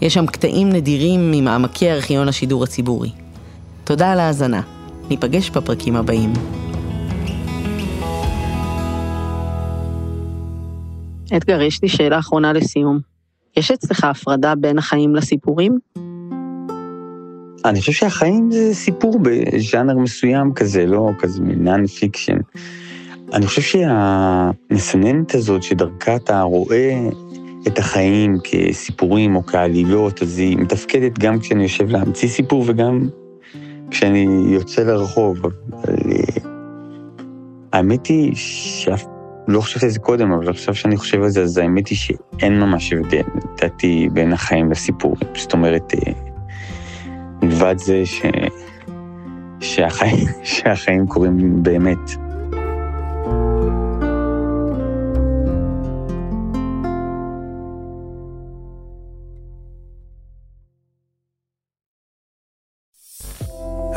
יש 0.00 0.14
שם 0.14 0.26
קטעים 0.26 0.68
נדירים 0.68 1.30
ממעמקי 1.30 1.90
ארכיון 1.90 2.28
השידור 2.28 2.64
הציבורי. 2.64 3.10
תודה 3.84 4.12
על 4.12 4.20
ההאזנה. 4.20 4.60
ניפגש 5.10 5.50
בפרקים 5.50 5.96
הבאים. 5.96 6.32
אתגר, 11.36 11.62
יש 11.62 11.82
לי 11.82 11.88
שאלה 11.88 12.18
אחרונה 12.18 12.52
לסיום. 12.52 12.98
יש 13.56 13.70
אצלך 13.70 14.04
הפרדה 14.04 14.54
בין 14.54 14.78
החיים 14.78 15.16
לסיפורים? 15.16 15.78
אני 17.64 17.80
חושב 17.80 17.92
שהחיים 17.92 18.50
זה 18.50 18.74
סיפור 18.74 19.18
בז'אנר 19.22 19.98
מסוים 19.98 20.52
כזה, 20.54 20.86
לא 20.86 21.10
כזה 21.18 21.42
מ 21.42 21.86
non-fiction. 21.86 22.36
אני 23.32 23.46
חושב 23.46 23.62
שהמסננת 23.62 25.34
הזאת 25.34 25.62
שדרכה 25.62 26.16
אתה 26.16 26.42
רואה 26.42 27.08
את 27.66 27.78
החיים 27.78 28.36
כסיפורים 28.44 29.36
או 29.36 29.46
כעלילות, 29.46 30.22
אז 30.22 30.38
היא 30.38 30.58
מתפקדת 30.58 31.18
גם 31.18 31.40
כשאני 31.40 31.62
יושב 31.62 31.88
להמציא 31.88 32.28
סיפור 32.28 32.64
וגם 32.66 33.08
כשאני 33.90 34.26
יוצא 34.48 34.82
לרחוב. 34.82 35.38
אבל 35.44 35.96
האמת 37.72 38.06
היא 38.06 38.32
שאף 38.34 39.04
לא 39.48 39.60
חשבתי 39.60 39.86
על 39.86 39.92
זה 39.92 39.98
קודם, 39.98 40.32
אבל 40.32 40.48
עכשיו 40.48 40.74
שאני 40.74 40.96
חושב 40.96 41.22
על 41.22 41.28
זה, 41.28 41.42
אז 41.42 41.58
האמת 41.58 41.88
היא 41.88 41.98
שאין 41.98 42.60
ממש 42.60 42.92
הבדל, 42.92 43.22
לדעתי, 43.56 44.08
בין 44.12 44.32
החיים 44.32 44.70
לסיפורים. 44.70 45.28
זאת 45.34 45.52
אומרת, 45.52 45.92
מלבד 47.42 47.78
זה 47.78 48.06
ש... 48.06 48.22
שהחיים, 49.60 50.26
שהחיים 50.44 51.06
קורים 51.06 51.62
באמת. 51.62 51.98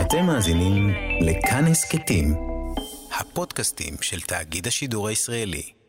אתם 0.02 0.26
מאזינים 0.26 0.90
לכאן 1.22 1.66
הסכתים, 1.68 2.36
הפודקאסטים 3.20 3.94
של 4.02 4.22
תאגיד 4.22 4.68
השידור 4.68 5.08
הישראלי. 5.08 5.83